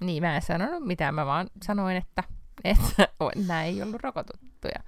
Niin, 0.00 0.22
mä 0.22 0.36
en 0.36 0.42
sanonut 0.42 0.86
mitään, 0.86 1.14
mä 1.14 1.26
vaan 1.26 1.50
sanoin, 1.64 1.96
että, 1.96 2.22
että 2.64 3.08
nämä 3.46 3.64
ei 3.64 3.82
ollut 3.82 4.00
rokotuttuja. 4.02 4.80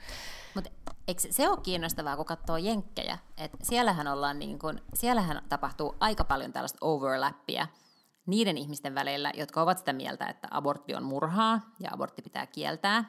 Mutta 0.54 0.70
eikö 1.08 1.22
se 1.30 1.48
ole 1.48 1.58
kiinnostavaa, 1.62 2.16
kun 2.16 2.24
katsoo 2.24 2.56
jenkkejä, 2.56 3.18
että 3.36 3.58
siellähän, 3.62 4.08
ollaan 4.08 4.38
niin 4.38 4.58
kun, 4.58 4.80
siellähän 4.94 5.42
tapahtuu 5.48 5.96
aika 6.00 6.24
paljon 6.24 6.52
tällaista 6.52 6.78
overlappia 6.80 7.66
niiden 8.26 8.58
ihmisten 8.58 8.94
välillä, 8.94 9.32
jotka 9.34 9.62
ovat 9.62 9.78
sitä 9.78 9.92
mieltä, 9.92 10.26
että 10.26 10.48
abortti 10.50 10.94
on 10.94 11.02
murhaa 11.02 11.60
ja 11.80 11.90
abortti 11.92 12.22
pitää 12.22 12.46
kieltää, 12.46 13.04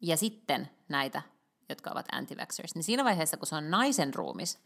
ja 0.00 0.16
sitten 0.16 0.68
näitä, 0.88 1.22
jotka 1.68 1.90
ovat 1.90 2.06
anti 2.12 2.34
niin 2.74 2.84
siinä 2.84 3.04
vaiheessa, 3.04 3.36
kun 3.36 3.46
se 3.46 3.56
on 3.56 3.70
naisen 3.70 4.14
ruumis, 4.14 4.58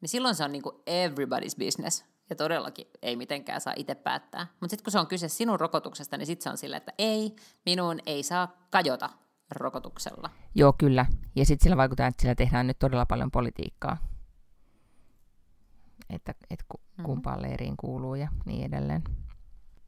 niin 0.00 0.08
silloin 0.08 0.34
se 0.34 0.44
on 0.44 0.52
niin 0.52 0.62
kuin 0.62 0.76
everybody's 0.76 1.58
business. 1.58 2.04
Ja 2.30 2.36
todellakin 2.36 2.86
ei 3.02 3.16
mitenkään 3.16 3.60
saa 3.60 3.72
itse 3.76 3.94
päättää. 3.94 4.46
Mutta 4.60 4.70
sitten 4.70 4.84
kun 4.84 4.92
se 4.92 4.98
on 4.98 5.06
kyse 5.06 5.28
sinun 5.28 5.60
rokotuksesta, 5.60 6.16
niin 6.16 6.26
sitten 6.26 6.42
se 6.42 6.50
on 6.50 6.58
silleen, 6.58 6.76
että 6.76 6.92
ei, 6.98 7.36
minun 7.66 7.98
ei 8.06 8.22
saa 8.22 8.66
kajota 8.70 9.10
rokotuksella. 9.50 10.30
Joo, 10.54 10.74
kyllä. 10.78 11.06
Ja 11.36 11.46
sitten 11.46 11.64
sillä 11.64 11.76
vaikuttaa, 11.76 12.06
että 12.06 12.22
sillä 12.22 12.34
tehdään 12.34 12.66
nyt 12.66 12.78
todella 12.78 13.06
paljon 13.06 13.30
politiikkaa. 13.30 13.96
Että, 16.10 16.34
että 16.50 16.64
mhm. 16.96 17.04
kumpaan 17.04 17.36
mm-hmm. 17.36 17.48
leiriin 17.48 17.76
kuuluu 17.76 18.14
ja 18.14 18.28
niin 18.44 18.64
edelleen. 18.64 19.02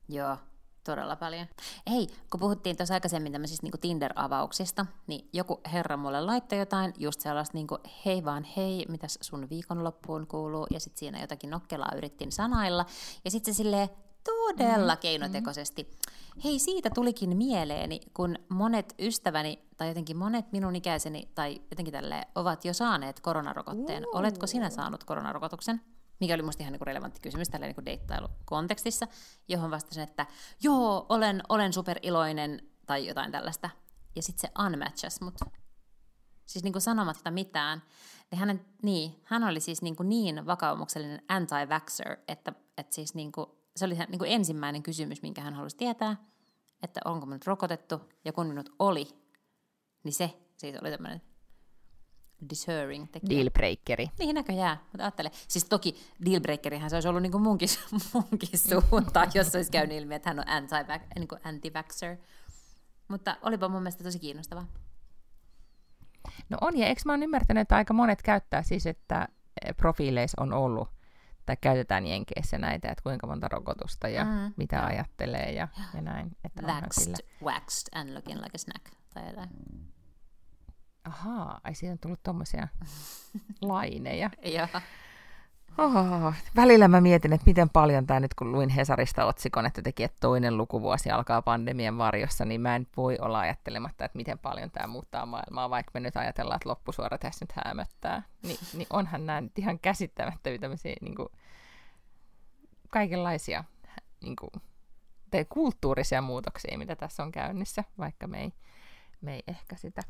Joo, 0.09 0.37
todella 0.93 1.17
paljon. 1.17 1.47
Hei, 1.91 2.07
kun 2.31 2.41
puhuttiin 2.41 2.77
tuossa 2.77 2.95
aikaisemmin 2.95 3.33
tämmöisistä 3.33 3.67
niin 3.67 3.81
Tinder-avauksista, 3.81 4.87
niin 5.07 5.29
joku 5.33 5.61
herra 5.73 5.97
mulle 5.97 6.21
laittoi 6.21 6.59
jotain, 6.59 6.93
just 6.99 7.21
sellaista 7.21 7.57
niin 7.57 7.67
kuin, 7.67 7.81
hei 8.07 8.25
vaan 8.25 8.45
hei, 8.57 8.87
mitäs 8.89 9.19
sun 9.21 9.51
viikonloppuun 9.51 10.27
kuuluu, 10.27 10.67
ja 10.71 10.81
sitten 10.81 10.99
siinä 10.99 11.21
jotakin 11.21 11.51
nokkelaa 11.51 11.95
yrittin 11.97 12.33
sanailla, 12.33 12.87
ja 13.25 13.31
sitten 13.31 13.55
se 13.55 13.57
silleen 13.57 13.89
todella 14.25 14.93
mm-hmm. 14.93 15.01
keinotekoisesti. 15.01 15.91
Hei, 16.45 16.59
siitä 16.59 16.91
tulikin 16.91 17.37
mieleeni, 17.37 18.01
kun 18.15 18.39
monet 18.49 18.95
ystäväni, 18.99 19.59
tai 19.77 19.89
jotenkin 19.89 20.17
monet 20.17 20.53
minun 20.53 20.77
ikäiseni, 20.77 21.29
tai 21.35 21.61
jotenkin 21.71 21.93
tälle 21.93 22.27
ovat 22.35 22.65
jo 22.65 22.73
saaneet 22.73 23.21
koronarokotteen. 23.21 24.07
Uh. 24.07 24.17
Oletko 24.17 24.47
sinä 24.47 24.71
saanut 24.71 25.05
koronarokotuksen? 25.05 25.81
Mikä 26.21 26.35
oli 26.35 26.43
musta 26.43 26.63
ihan 26.63 26.73
niin 26.73 26.87
relevantti 26.87 27.21
kysymys 27.21 27.49
tällä 27.49 27.67
niin 27.67 27.85
deittailukontekstissa, 27.85 29.07
johon 29.49 29.71
vastasin, 29.71 30.03
että 30.03 30.27
joo, 30.63 31.07
olen, 31.09 31.43
olen 31.49 31.73
superiloinen 31.73 32.63
tai 32.87 33.07
jotain 33.07 33.33
tällaista. 33.33 33.71
Ja 34.17 34.23
sitten 34.23 34.51
se 34.51 34.65
unmatchas 34.67 35.21
mut. 35.21 35.35
Siis 36.47 36.63
niin 36.65 36.73
kuin 36.73 36.83
sanomatta 36.83 37.31
mitään. 37.31 37.83
Ja 38.31 38.37
hänen, 38.37 38.65
niin, 38.83 39.21
hän 39.25 39.45
oli 39.45 39.61
siis 39.61 39.83
niin, 39.83 39.97
kuin 39.97 40.09
niin 40.09 40.47
vakaumuksellinen 40.47 41.23
anti-vaxxer, 41.29 42.17
että, 42.29 42.53
että 42.79 42.95
siis 42.95 43.15
niin 43.15 43.33
kuin, 43.33 43.47
se 43.77 43.85
oli 43.85 43.95
niin 43.95 44.19
kuin 44.19 44.33
ensimmäinen 44.33 44.83
kysymys, 44.83 45.23
minkä 45.23 45.41
hän 45.41 45.55
halusi 45.55 45.77
tietää, 45.77 46.17
että 46.83 47.01
onko 47.05 47.27
minut 47.27 47.47
rokotettu. 47.47 48.01
Ja 48.25 48.33
kun 48.33 48.47
minut 48.47 48.75
oli, 48.79 49.09
niin 50.05 50.13
se 50.13 50.39
siis 50.57 50.77
oli 50.83 50.91
tämmöinen 50.91 51.23
deserring 52.51 53.07
tekijä. 53.13 53.39
Dealbreakeri. 53.39 54.09
Niin 54.19 54.35
näköjään, 54.35 54.81
mutta 54.93 55.05
ajattele. 55.05 55.31
Siis 55.49 55.65
toki 55.65 55.97
dealbreakerihän 56.25 56.91
se 56.91 56.97
olisi 56.97 57.09
ollut 57.09 57.23
niin 57.23 57.33
kuin 57.33 57.43
munkin, 57.43 57.69
munkin 58.15 58.59
suuntaan, 58.59 59.31
jos 59.35 59.55
olisi 59.55 59.71
käynyt 59.71 59.99
ilmi, 59.99 60.15
että 60.15 60.31
hän 60.31 60.39
on 60.39 60.49
anti, 60.49 60.75
niin 61.19 61.29
kuin 61.29 61.41
anti-vaxxer. 61.45 62.17
Mutta 63.09 63.37
olipa 63.43 63.69
mun 63.69 63.83
mielestä 63.83 64.05
tosi 64.05 64.19
kiinnostavaa. 64.19 64.67
No 66.49 66.59
on, 66.61 66.79
ja 66.79 66.87
eikö 66.87 67.01
mä 67.05 67.13
oon 67.13 67.23
ymmärtänyt, 67.23 67.61
että 67.61 67.77
aika 67.77 67.95
monet 67.95 68.23
käyttää 68.23 68.63
siis, 68.63 68.87
että 68.87 69.29
eh, 69.65 69.77
profiileissa 69.77 70.43
on 70.43 70.53
ollut, 70.53 70.89
tai 71.47 71.57
käytetään 71.61 72.07
Jenkeissä 72.07 72.59
näitä, 72.59 72.91
että 72.91 73.03
kuinka 73.03 73.27
monta 73.27 73.49
rokotusta 73.49 74.09
ja 74.09 74.25
mm, 74.25 74.53
mitä 74.57 74.77
ja. 74.77 74.87
ajattelee 74.87 75.53
ja, 75.53 75.69
ja 75.95 76.03
näin. 76.03 76.37
Että 76.45 76.63
Vaxed, 76.63 77.15
waxed 77.43 77.89
and 77.95 78.15
looking 78.15 78.39
like 78.39 78.51
a 78.55 78.59
snack 78.59 78.85
tai 79.15 79.27
jotain. 79.27 79.49
Ahaa, 81.09 81.61
ai 81.65 81.75
siitä 81.75 81.93
on 81.93 81.99
tullut 81.99 82.23
tommosia 82.23 82.69
laineja. 83.61 84.31
Joo. 84.57 84.69
Oho, 85.79 86.33
välillä 86.57 86.89
mä 86.89 87.01
mietin, 87.01 87.33
että 87.33 87.47
miten 87.47 87.71
paljon 87.71 88.07
tämä 88.07 88.21
nyt, 88.21 88.35
kun 88.35 88.53
luin 88.53 88.69
Hesarista 88.69 89.25
otsikon, 89.25 89.67
että 89.67 89.83
teki, 89.83 90.05
että 90.05 90.17
toinen 90.21 90.57
lukuvuosi 90.57 91.11
alkaa 91.11 91.43
pandemian 91.43 91.99
varjossa, 91.99 92.45
niin 92.45 92.61
mä 92.61 92.77
en 92.77 92.87
voi 92.97 93.19
olla 93.21 93.41
ajattelematta, 93.41 94.05
että 94.05 94.17
miten 94.17 94.39
paljon 94.39 94.71
tämä 94.71 94.87
muuttaa 94.87 95.27
maailmaa, 95.27 95.71
vaikka 95.71 95.91
me 95.95 96.01
nyt 96.01 96.17
ajatellaan, 96.17 96.57
että 96.57 96.69
loppusuora 96.69 97.19
tässä 97.19 97.45
nyt 97.45 97.67
hämöttää. 97.67 98.23
Ni, 98.43 98.59
niin 98.75 98.87
onhan 98.91 99.27
nämä 99.27 99.41
nyt 99.41 99.59
ihan 99.59 99.79
käsittämättömiä 99.79 100.59
tämmöisiä 100.59 100.95
niin 101.01 101.15
kuin, 101.15 101.29
kaikenlaisia 102.91 103.65
niin 104.23 104.37
kuin, 104.37 104.51
tai 105.31 105.45
kulttuurisia 105.49 106.23
muutoksia, 106.23 106.79
mitä 106.79 106.97
tässä 106.97 107.23
on 107.23 107.33
käynnissä, 107.33 107.85
vaikka 107.99 108.27
me 108.27 108.41
ei, 108.41 108.53
me 109.21 109.35
ei 109.35 109.43
ehkä 109.47 109.77
sitä 109.77 110.03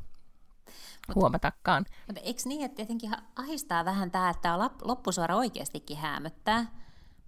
Mut, 1.07 1.15
huomatakaan. 1.15 1.85
Mutta 2.07 2.21
eikö 2.21 2.41
niin, 2.45 2.65
että 2.65 2.75
tietenkin 2.75 3.11
ahistaa 3.35 3.85
vähän 3.85 4.11
tämä, 4.11 4.29
että 4.29 4.41
tämä 4.41 4.69
loppusuora 4.81 5.35
oikeastikin 5.35 5.97
hämöttää, 5.97 6.65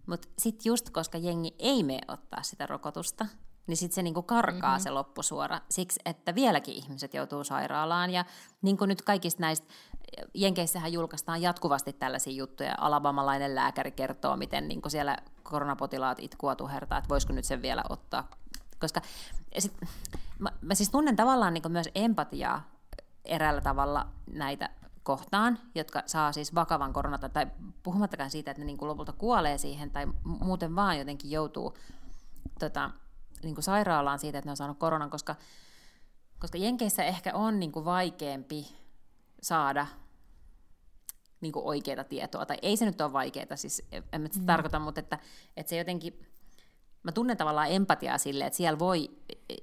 mutta 0.06 0.28
sitten 0.38 0.70
just 0.70 0.90
koska 0.90 1.18
jengi 1.18 1.56
ei 1.60 1.84
mene 1.84 2.02
ottaa 2.08 2.44
sitä 2.44 2.66
rokotusta, 2.66 3.26
niin 3.68 3.78
sitten 3.78 3.96
se 3.96 4.02
niinku 4.02 4.24
karkaa 4.24 4.72
mm-hmm. 4.72 4.84
se 4.84 4.90
loppusuora 4.90 5.62
siksi, 5.70 6.00
että 6.06 6.36
vieläkin 6.36 6.74
ihmiset 6.74 7.14
joutuu 7.14 7.44
sairaalaan. 7.44 8.10
Ja 8.10 8.26
niin 8.62 8.78
kuin 8.78 8.88
nyt 8.88 9.02
kaikista 9.02 9.42
näistä, 9.42 9.68
Jenkeissähän 10.34 10.94
julkaistaan 10.94 11.42
jatkuvasti 11.42 11.94
tällaisia 11.94 12.34
juttuja. 12.34 12.76
Alabamalainen 12.78 13.56
lääkäri 13.56 13.92
kertoo, 13.92 14.38
miten 14.38 14.68
niin 14.68 14.82
siellä 14.88 15.18
koronapotilaat 15.44 16.20
itkua 16.20 16.56
tuhertaa, 16.56 16.98
että 16.98 17.10
voisiko 17.10 17.34
nyt 17.34 17.46
sen 17.46 17.62
vielä 17.62 17.84
ottaa. 17.90 18.30
Koska 18.80 19.02
sit, 19.60 19.74
mä, 20.40 20.50
mä 20.62 20.76
siis 20.76 20.90
tunnen 20.90 21.16
tavallaan 21.16 21.54
niin 21.54 21.72
myös 21.72 21.90
empatiaa 21.96 22.70
eräällä 23.26 23.62
tavalla 23.62 24.08
näitä 24.34 24.70
kohtaan, 25.04 25.60
jotka 25.76 26.04
saa 26.06 26.32
siis 26.32 26.56
vakavan 26.56 26.94
koronata, 26.94 27.30
tai 27.30 27.48
puhumattakaan 27.84 28.32
siitä, 28.32 28.52
että 28.52 28.62
ne 28.62 28.66
niin 28.66 28.78
kuin 28.78 28.90
lopulta 28.90 29.14
kuolee 29.14 29.58
siihen, 29.58 29.92
tai 29.92 30.08
muuten 30.24 30.76
vaan 30.76 31.00
jotenkin 31.00 31.32
joutuu 31.32 31.78
tota, 32.60 32.92
niin 33.44 33.56
kuin 33.56 33.64
sairaalaan 33.64 34.20
siitä, 34.20 34.38
että 34.38 34.48
ne 34.48 34.52
on 34.52 34.58
saanut 34.58 34.80
koronan, 34.80 35.10
koska, 35.10 35.36
koska 36.40 36.58
Jenkeissä 36.58 37.04
ehkä 37.04 37.34
on 37.34 37.60
niin 37.60 37.72
kuin 37.72 37.86
vaikeampi 37.86 38.76
saada 39.42 39.88
niin 41.42 41.54
kuin 41.54 41.66
oikeaa 41.66 42.04
tietoa, 42.04 42.46
tai 42.46 42.58
ei 42.62 42.78
se 42.78 42.86
nyt 42.86 43.02
ole 43.02 43.14
vaikeaa, 43.14 43.56
siis 43.56 43.88
en 43.92 44.22
mä 44.22 44.28
sitä 44.28 44.40
mm. 44.40 44.46
tarkoita, 44.46 44.80
mutta 44.80 45.00
että, 45.00 45.20
että 45.58 45.70
se 45.70 45.78
jotenkin, 45.78 46.31
mä 47.04 47.12
tunnen 47.12 47.38
tavallaan 47.38 47.72
empatiaa 47.72 48.18
sille, 48.18 48.46
että 48.46 48.58
siellä 48.58 48.80
voi 48.80 49.12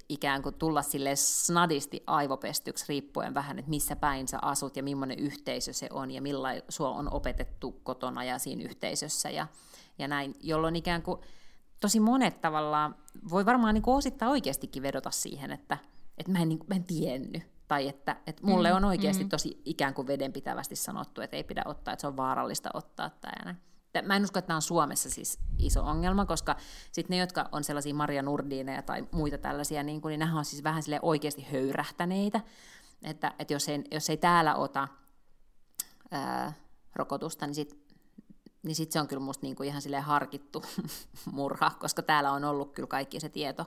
ikään 0.09 0.43
kuin 0.43 0.55
tulla 0.55 0.83
sille 0.83 1.17
snadisti 1.17 2.03
aivopestyksi 2.07 2.85
riippuen 2.89 3.35
vähän, 3.35 3.59
että 3.59 3.71
missä 3.71 3.97
päin 3.97 4.29
sä 4.29 4.39
asut 4.43 4.77
ja 4.77 4.83
millainen 4.83 5.19
yhteisö 5.19 5.73
se 5.73 5.89
on 5.93 6.11
ja 6.11 6.23
millä 6.23 6.49
sua 6.69 6.91
on 6.91 7.15
opetettu 7.15 7.73
kotona 7.73 8.25
ja 8.25 8.39
siinä 8.39 8.65
yhteisössä 8.65 9.31
ja, 9.31 9.47
ja 9.99 10.09
näin, 10.09 10.35
jolloin 10.41 10.77
ikään 10.77 11.03
kuin 11.03 11.21
tosi 11.81 12.01
monet 12.01 12.41
tavallaan 12.41 12.95
voi 13.31 13.47
varmaan 13.47 13.75
niin 13.75 13.83
kuin 13.83 13.97
osittain 13.97 14.31
oikeastikin 14.31 14.83
vedota 14.83 15.11
siihen, 15.11 15.51
että, 15.51 15.79
että 16.19 16.33
mä 16.33 16.39
en, 16.39 16.49
niin, 16.49 16.61
mä 16.67 16.75
en 16.75 16.85
tiennyt. 16.85 17.43
Tai 17.69 17.89
että, 17.89 18.17
että 18.27 18.47
mulle 18.47 18.71
mm, 18.71 18.77
on 18.77 18.85
oikeasti 18.85 19.25
mm. 19.25 19.29
tosi 19.29 19.63
ikään 19.65 19.95
kuin 19.95 20.07
vedenpitävästi 20.07 20.77
sanottu, 20.77 21.21
että 21.21 21.37
ei 21.37 21.45
pidä 21.45 21.63
ottaa, 21.67 21.95
että 21.95 22.01
se 22.01 22.07
on 22.07 22.17
vaarallista 22.17 22.71
ottaa 22.75 23.11
tai 23.11 23.33
näin. 23.45 23.57
Mä 24.03 24.17
en 24.17 24.25
usko, 24.25 24.39
että 24.39 24.47
tämä 24.47 24.57
on 24.57 24.63
Suomessa 24.63 25.11
siis 25.11 25.39
iso 25.59 25.83
ongelma, 25.83 26.27
koska 26.27 26.57
sitten 26.93 27.15
ne, 27.15 27.21
jotka 27.21 27.49
on 27.53 27.65
sellaisia 27.65 27.95
Maria 27.95 28.23
Nurdineja 28.23 28.83
tai 28.83 29.09
muita 29.13 29.39
tällaisia, 29.39 29.83
niin, 29.83 30.01
kuin, 30.01 30.11
niin 30.11 30.19
nämä 30.19 30.39
on 30.39 30.45
siis 30.45 30.65
vähän 30.65 30.83
sille 30.83 30.99
oikeasti 31.03 31.47
höyrähtäneitä, 31.53 32.41
että, 33.03 33.35
että 33.39 33.55
jos, 33.55 33.69
ei, 33.69 33.85
jos 33.91 34.11
ei 34.11 34.17
täällä 34.17 34.55
ota 34.55 34.89
ää, 36.11 36.53
rokotusta, 36.95 37.47
niin 37.47 37.55
sitten 37.55 37.79
niin 38.63 38.75
sit 38.75 38.93
se 38.93 39.01
on 39.01 39.09
kyllä 39.09 39.23
musta 39.23 39.47
niinku 39.47 39.63
ihan 39.63 39.83
sille 39.83 40.01
harkittu 40.01 40.65
murha, 41.33 41.71
koska 41.71 42.03
täällä 42.03 42.33
on 42.33 42.45
ollut 42.45 42.73
kyllä 42.73 42.87
kaikki 42.87 43.21
se 43.21 43.29
tieto 43.29 43.67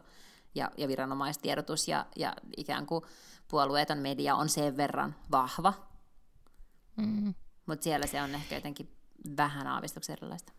ja, 0.56 0.72
ja 0.78 0.88
viranomaistiedotus 0.88 1.88
ja, 1.88 2.06
ja 2.16 2.36
ikään 2.58 2.86
kuin 2.86 3.04
puolueeton 3.48 3.98
media 3.98 4.36
on 4.36 4.50
sen 4.50 4.78
verran 4.78 5.16
vahva, 5.32 5.74
mm. 6.96 7.34
mutta 7.66 7.84
siellä 7.84 8.08
se 8.08 8.22
on 8.22 8.36
ehkä 8.36 8.56
jotenkin 8.56 9.01
vähän 9.38 9.68
aavistuksen 9.68 10.14
erilaista. 10.14 10.54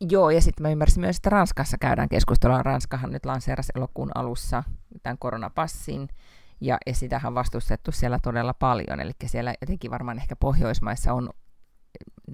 Joo, 0.00 0.30
ja 0.30 0.40
sitten 0.40 0.62
mä 0.62 0.70
ymmärsin 0.70 1.00
myös, 1.00 1.16
että 1.16 1.30
Ranskassa 1.30 1.78
käydään 1.78 2.08
keskustelua. 2.08 2.62
Ranskahan 2.62 3.12
nyt 3.12 3.26
lanseerasi 3.26 3.72
elokuun 3.76 4.10
alussa 4.14 4.62
tämän 5.02 5.18
koronapassin, 5.18 6.08
ja, 6.60 6.78
ja 6.86 6.94
sitähän 6.94 7.30
on 7.30 7.34
vastustettu 7.34 7.92
siellä 7.92 8.18
todella 8.22 8.54
paljon. 8.54 9.00
Eli 9.00 9.12
siellä 9.24 9.54
jotenkin 9.60 9.90
varmaan 9.90 10.18
ehkä 10.18 10.36
Pohjoismaissa 10.36 11.12
on, 11.12 11.30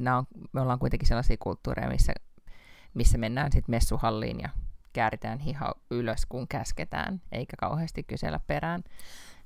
on 0.06 0.26
me 0.52 0.61
ollaan 0.61 0.78
kuitenkin 0.78 1.09
sellaisia 1.09 1.37
kulttuureja, 1.40 1.90
missä, 1.90 2.12
missä 2.94 3.18
mennään 3.18 3.52
sitten 3.52 3.72
messuhalliin 3.72 4.40
ja 4.40 4.48
kääritään 4.92 5.38
hiha 5.38 5.74
ylös, 5.90 6.26
kun 6.28 6.48
käsketään, 6.48 7.22
eikä 7.33 7.56
kauheasti 7.61 8.02
kysellä 8.02 8.40
perään. 8.46 8.83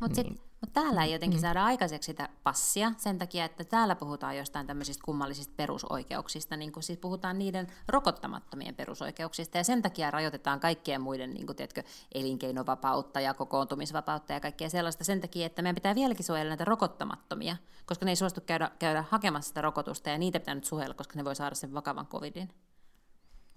Mutta 0.00 0.22
niin. 0.22 0.40
Mutta 0.64 0.80
täällä 0.80 1.04
ei 1.04 1.12
jotenkin 1.12 1.38
mm. 1.38 1.42
saada 1.42 1.64
aikaiseksi 1.64 2.06
sitä 2.06 2.28
passia 2.42 2.92
sen 2.96 3.18
takia, 3.18 3.44
että 3.44 3.64
täällä 3.64 3.94
puhutaan 3.94 4.36
jostain 4.36 4.66
tämmöisistä 4.66 5.02
kummallisista 5.04 5.54
perusoikeuksista, 5.56 6.56
niin 6.56 6.72
kuin 6.72 6.84
siis 6.84 6.98
puhutaan 6.98 7.38
niiden 7.38 7.66
rokottamattomien 7.88 8.74
perusoikeuksista, 8.74 9.58
ja 9.58 9.64
sen 9.64 9.82
takia 9.82 10.10
rajoitetaan 10.10 10.60
kaikkien 10.60 11.00
muiden 11.00 11.34
niin 11.34 11.46
kuin, 11.46 11.56
tiedätkö, 11.56 11.82
elinkeinovapautta 12.14 13.20
ja 13.20 13.34
kokoontumisvapautta 13.34 14.32
ja 14.32 14.40
kaikkea 14.40 14.68
sellaista 14.68 15.04
sen 15.04 15.20
takia, 15.20 15.46
että 15.46 15.62
meidän 15.62 15.74
pitää 15.74 15.94
vieläkin 15.94 16.24
suojella 16.24 16.50
näitä 16.50 16.64
rokottamattomia, 16.64 17.56
koska 17.86 18.04
ne 18.04 18.10
ei 18.10 18.16
suostu 18.16 18.40
käydä, 18.40 18.70
käydä 18.78 19.04
hakemassa 19.10 19.48
sitä 19.48 19.60
rokotusta, 19.60 20.10
ja 20.10 20.18
niitä 20.18 20.40
pitää 20.40 20.54
nyt 20.54 20.64
suojella, 20.64 20.94
koska 20.94 21.16
ne 21.16 21.24
voi 21.24 21.36
saada 21.36 21.54
sen 21.54 21.74
vakavan 21.74 22.06
covidin. 22.06 22.48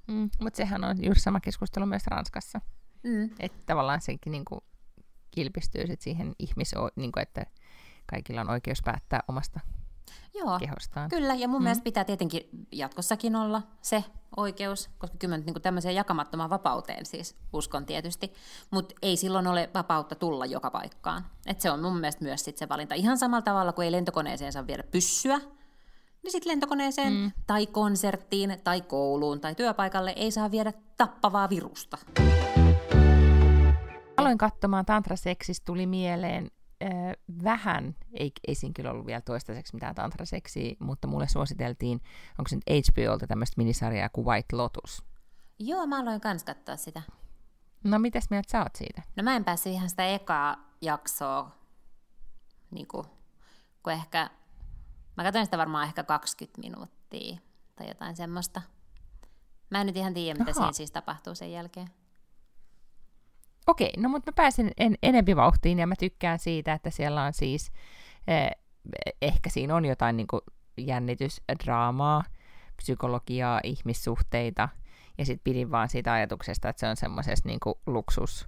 Mm, 0.07 0.29
mutta 0.41 0.57
sehän 0.57 0.83
on 0.83 1.03
juuri 1.03 1.19
sama 1.19 1.39
keskustelu 1.39 1.85
myös 1.85 2.07
Ranskassa. 2.07 2.61
Mm. 3.03 3.29
Että 3.39 3.63
tavallaan 3.65 4.01
sekin 4.01 4.31
niin 4.31 4.45
kuin 4.45 4.61
kilpistyy 5.31 5.87
sit 5.87 6.01
siihen 6.01 6.35
ihmiso, 6.39 6.89
niin 6.95 7.11
kuin, 7.11 7.21
että 7.21 7.45
kaikilla 8.05 8.41
on 8.41 8.49
oikeus 8.49 8.81
päättää 8.85 9.19
omasta 9.27 9.59
Joo, 10.33 10.59
kehostaan. 10.59 11.09
kyllä, 11.09 11.35
ja 11.35 11.47
mun 11.47 11.61
mm. 11.61 11.63
mielestä 11.63 11.83
pitää 11.83 12.03
tietenkin 12.03 12.49
jatkossakin 12.71 13.35
olla 13.35 13.61
se 13.81 14.03
oikeus, 14.37 14.89
koska 14.97 15.17
kyllä 15.17 15.37
niin 15.37 15.61
tämmöiseen 15.61 15.95
jakamattomaan 15.95 16.49
vapauteen 16.49 17.05
siis 17.05 17.35
uskon 17.53 17.85
tietysti, 17.85 18.33
mutta 18.71 18.95
ei 19.01 19.17
silloin 19.17 19.47
ole 19.47 19.69
vapautta 19.73 20.15
tulla 20.15 20.45
joka 20.45 20.71
paikkaan. 20.71 21.25
Et 21.45 21.61
se 21.61 21.71
on 21.71 21.81
mun 21.81 21.99
mielestä 21.99 22.23
myös 22.23 22.43
sit 22.43 22.57
se 22.57 22.69
valinta. 22.69 22.95
Ihan 22.95 23.17
samalla 23.17 23.41
tavalla 23.41 23.73
kuin 23.73 23.85
ei 23.85 23.91
lentokoneeseen 23.91 24.53
saa 24.53 24.67
viedä 24.67 24.83
pyssyä, 24.83 25.37
niin 26.23 26.31
sitten 26.31 26.51
lentokoneeseen 26.51 27.13
mm. 27.13 27.31
tai 27.47 27.67
konserttiin 27.67 28.57
tai 28.63 28.81
kouluun 28.81 29.41
tai 29.41 29.55
työpaikalle 29.55 30.13
ei 30.15 30.31
saa 30.31 30.51
viedä 30.51 30.73
tappavaa 30.97 31.49
virusta. 31.49 31.97
Aloin 34.17 34.37
katsomaan 34.37 34.85
tantraseksistä, 34.85 35.65
tuli 35.65 35.85
mieleen 35.85 36.51
äh, 36.83 36.89
vähän, 37.43 37.95
ei, 38.13 38.31
ei 38.47 38.55
siinä 38.55 38.73
kyllä 38.75 38.91
ollut 38.91 39.05
vielä 39.05 39.21
toistaiseksi 39.21 39.73
mitään 39.73 39.95
tantraseksiä, 39.95 40.75
mutta 40.79 41.07
mulle 41.07 41.27
suositeltiin, 41.27 42.01
onko 42.39 42.49
se 42.49 42.55
nyt 42.55 42.87
HBOlta 42.87 43.27
tämmöistä 43.27 43.53
minisarjaa 43.57 44.09
kuin 44.09 44.27
White 44.27 44.55
Lotus. 44.55 45.03
Joo, 45.59 45.87
mä 45.87 45.99
aloin 45.99 46.21
kans 46.21 46.43
katsoa 46.43 46.75
sitä. 46.75 47.01
No 47.83 47.99
mitäs 47.99 48.29
mieltä 48.29 48.51
sä 48.51 48.59
oot 48.59 48.75
siitä? 48.75 49.01
No 49.15 49.23
mä 49.23 49.35
en 49.35 49.45
päässyt 49.45 49.73
ihan 49.73 49.89
sitä 49.89 50.05
ekaa 50.05 50.57
jaksoa, 50.81 51.51
niin 52.71 52.87
kuin, 52.87 53.05
kun 53.83 53.93
ehkä, 53.93 54.29
mä 55.17 55.23
katsoin 55.23 55.45
sitä 55.45 55.57
varmaan 55.57 55.87
ehkä 55.87 56.03
20 56.03 56.61
minuuttia 56.61 57.37
tai 57.75 57.87
jotain 57.87 58.15
semmoista. 58.15 58.61
Mä 59.69 59.81
en 59.81 59.87
nyt 59.87 59.97
ihan 59.97 60.13
tiedä, 60.13 60.39
mitä 60.39 60.51
Aha. 60.51 60.59
siinä 60.59 60.73
siis 60.73 60.91
tapahtuu 60.91 61.35
sen 61.35 61.51
jälkeen. 61.51 61.87
Okei, 63.67 63.91
no 63.97 64.09
mutta 64.09 64.31
mä 64.31 64.35
pääsin 64.35 64.71
en, 64.77 64.95
enempi 65.03 65.35
vauhtiin 65.35 65.79
ja 65.79 65.87
mä 65.87 65.95
tykkään 65.99 66.39
siitä, 66.39 66.73
että 66.73 66.89
siellä 66.89 67.23
on 67.23 67.33
siis, 67.33 67.71
eh, 68.27 68.51
ehkä 69.21 69.49
siinä 69.49 69.75
on 69.75 69.85
jotain 69.85 70.17
niin 70.17 70.27
kuin 70.27 70.41
jännitysdraamaa, 70.77 72.23
psykologiaa, 72.77 73.61
ihmissuhteita, 73.63 74.69
ja 75.17 75.25
sitten 75.25 75.43
pidin 75.43 75.71
vaan 75.71 75.89
siitä 75.89 76.13
ajatuksesta, 76.13 76.69
että 76.69 76.79
se 76.79 76.87
on 76.87 76.97
semmoisessa 76.97 77.47
niin 77.47 77.59
luksus 77.87 78.47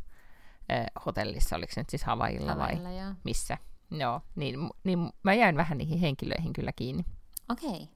eh, 0.69 0.85
hotellissa, 1.05 1.55
oliko 1.55 1.73
se 1.73 1.81
nyt 1.81 1.89
siis 1.89 2.03
Havailla 2.03 2.57
vai 2.57 2.97
joo. 2.97 3.13
missä. 3.23 3.57
Joo, 3.91 4.21
niin, 4.35 4.69
niin 4.83 5.09
mä 5.23 5.33
jäin 5.33 5.57
vähän 5.57 5.77
niihin 5.77 5.99
henkilöihin 5.99 6.53
kyllä 6.53 6.71
kiinni. 6.75 7.05
Okei. 7.49 7.69
Okay. 7.69 7.87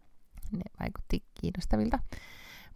Ne 0.51 0.63
vaikutti 0.80 1.24
kiinnostavilta, 1.41 1.99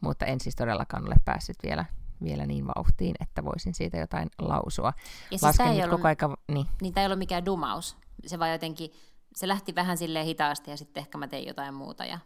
mutta 0.02 0.26
en 0.26 0.40
siis 0.40 0.56
todellakaan 0.56 1.06
ole 1.06 1.16
päässyt 1.26 1.58
vielä 1.64 1.86
vielä 2.24 2.46
niin 2.46 2.68
vauhtiin, 2.68 3.16
että 3.20 3.44
voisin 3.44 3.74
siitä 3.74 3.98
jotain 3.98 4.30
lausua. 4.40 4.94
Ja 5.32 5.40
siis 5.40 5.58
tämä 5.58 5.72
ei, 5.72 5.84
ollut, 5.84 5.98
koko 5.98 6.08
aika, 6.08 6.38
niin. 6.52 6.66
Niin 6.82 6.94
tämä 6.94 7.04
ei 7.04 7.08
ollut 7.08 7.20
mikään 7.20 7.46
dumaus. 7.46 7.98
Se 8.26 8.40
vaan 8.40 8.52
jotenkin, 8.52 8.92
se 9.36 9.48
lähti 9.48 9.76
vähän 9.76 9.98
silleen 9.98 10.26
hitaasti 10.26 10.72
ja 10.72 10.78
sitten 10.78 11.02
ehkä 11.02 11.18
mä 11.18 11.28
tein 11.28 11.48
jotain 11.48 11.74
muuta. 11.74 12.06
Ja, 12.06 12.20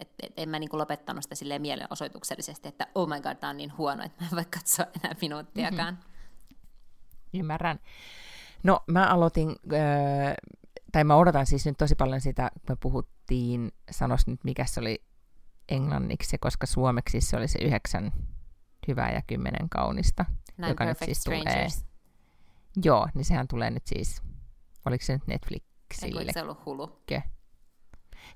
et, 0.00 0.08
et, 0.22 0.32
en 0.36 0.48
mä 0.48 0.58
niinku 0.58 0.78
lopettanut 0.78 1.22
sitä 1.22 1.34
silleen 1.34 1.62
mielenosoituksellisesti, 1.62 2.68
että 2.68 2.86
oh 2.94 3.08
my 3.08 3.20
god, 3.20 3.34
tämä 3.34 3.50
on 3.50 3.56
niin 3.56 3.76
huono, 3.78 4.04
että 4.04 4.24
mä 4.24 4.28
en 4.28 4.36
voi 4.36 4.44
katsoa 4.44 4.86
enää 5.04 5.16
minuuttiakaan. 5.20 5.94
Mm-hmm. 5.94 7.40
Ymmärrän. 7.40 7.80
No 8.62 8.80
mä 8.86 9.06
aloitin, 9.06 9.48
äh, 9.50 10.34
tai 10.92 11.04
mä 11.04 11.16
odotan 11.16 11.46
siis 11.46 11.66
nyt 11.66 11.78
tosi 11.78 11.94
paljon 11.94 12.20
sitä, 12.20 12.50
kun 12.52 12.62
me 12.68 12.76
puhuttiin, 12.80 13.72
sanos 13.90 14.26
nyt 14.26 14.44
mikä 14.44 14.64
se 14.64 14.80
oli 14.80 15.02
englanniksi, 15.68 16.38
koska 16.38 16.66
suomeksi 16.66 17.20
se 17.20 17.36
oli 17.36 17.48
se 17.48 17.58
yhdeksän 17.58 18.12
hyvää 18.88 19.12
ja 19.12 19.22
kymmenen 19.26 19.68
kaunista. 19.68 20.24
Nine 20.56 20.68
joka 20.68 20.84
nyt 20.84 20.98
siis 20.98 21.24
tulee- 21.24 21.40
Strangers. 21.40 21.84
Joo, 22.84 23.08
niin 23.14 23.24
sehän 23.24 23.48
tulee 23.48 23.70
nyt 23.70 23.86
siis, 23.86 24.22
oliko 24.86 25.04
se 25.04 25.12
nyt 25.12 25.22
Eikö 25.28 25.32
Netflixille? 25.32 26.32
se 26.32 26.42
ollut 26.42 26.64
hulu? 26.66 27.02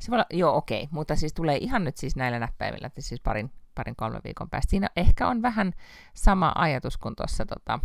Se 0.00 0.10
voi 0.10 0.16
olla, 0.16 0.26
joo, 0.30 0.56
okei, 0.56 0.88
mutta 0.90 1.16
siis 1.16 1.32
tulee 1.32 1.56
ihan 1.56 1.84
nyt 1.84 1.96
siis 1.96 2.16
näillä 2.16 2.38
näppäimillä, 2.38 2.86
että 2.86 3.00
siis 3.00 3.20
parin, 3.20 3.52
parin 3.74 3.96
kolmen 3.96 4.20
viikon 4.24 4.50
päästä. 4.50 4.70
Siinä 4.70 4.88
ehkä 4.96 5.28
on 5.28 5.42
vähän 5.42 5.72
sama 6.14 6.52
ajatus 6.56 6.96
kuin 6.98 7.16
tuossa, 7.16 7.46
tota, 7.46 7.80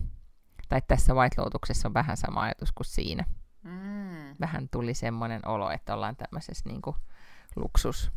tai 0.70 0.82
tässä 0.88 1.14
White 1.14 1.41
Lotuksessa 1.41 1.88
on 1.88 1.93
vähän 1.93 2.18
sama 2.18 2.41
ajatus 2.41 2.72
kuin 2.72 2.86
siinä. 2.88 3.26
Mm. 3.64 4.36
Vähän 4.39 4.70
tuli 4.70 4.93
semmoinen 4.93 5.47
olo, 5.47 5.72
että 5.72 5.93
ollaan 5.93 6.16
tämmöisessä 6.16 6.70
niin 6.70 6.82
kuin 6.82 6.95
luksus, 7.55 8.12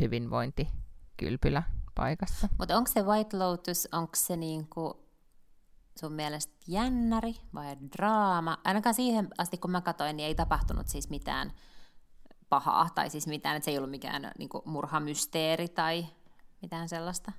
hyvinvointi, 0.00 0.68
kylpylä 1.16 1.62
paikassa. 1.94 2.48
Mutta 2.58 2.76
onko 2.76 2.90
se 2.94 3.02
White 3.02 3.36
Lotus, 3.36 3.88
onko 3.92 4.12
se 4.16 4.36
niinku 4.36 5.06
sun 6.00 6.12
mielestä 6.12 6.54
jännäri 6.66 7.34
vai 7.54 7.76
draama? 7.92 8.58
Ainakaan 8.64 8.94
siihen 8.94 9.28
asti, 9.38 9.58
kun 9.58 9.70
mä 9.70 9.80
katsoin, 9.80 10.16
niin 10.16 10.26
ei 10.26 10.34
tapahtunut 10.34 10.88
siis 10.88 11.10
mitään 11.10 11.52
pahaa, 12.48 12.88
tai 12.94 13.10
siis 13.10 13.26
mitään, 13.26 13.56
että 13.56 13.64
se 13.64 13.70
ei 13.70 13.78
ollut 13.78 13.90
mikään 13.90 14.30
niinku 14.38 14.62
murhamysteeri 14.64 15.68
tai 15.68 16.06
mitään 16.62 16.88
sellaista. 16.88 17.32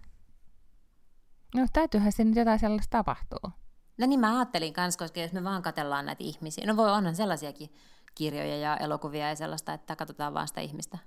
No 1.56 1.68
täytyyhän 1.74 2.12
siinä 2.12 2.30
nyt 2.30 2.38
jotain 2.38 2.60
sellaista 2.60 2.98
tapahtuu. 2.98 3.52
No 3.98 4.08
niin 4.08 4.20
mä 4.20 4.38
ajattelin 4.38 4.74
kans, 4.74 4.98
koska 4.98 5.20
jos 5.20 5.34
me 5.34 5.44
vaan 5.44 5.62
katellaan 5.62 6.06
näitä 6.06 6.24
ihmisiä, 6.24 6.68
no 6.68 6.78
voi 6.78 6.92
onhan 6.92 7.16
sellaisiakin 7.16 7.74
kirjoja 8.16 8.58
ja 8.58 8.78
elokuvia 8.78 9.30
ja 9.30 9.36
sellaista, 9.36 9.74
että 9.74 9.96
katsotaan 9.96 10.34
vaan 10.34 10.48
sitä 10.48 10.62
ihmistä 10.62 10.98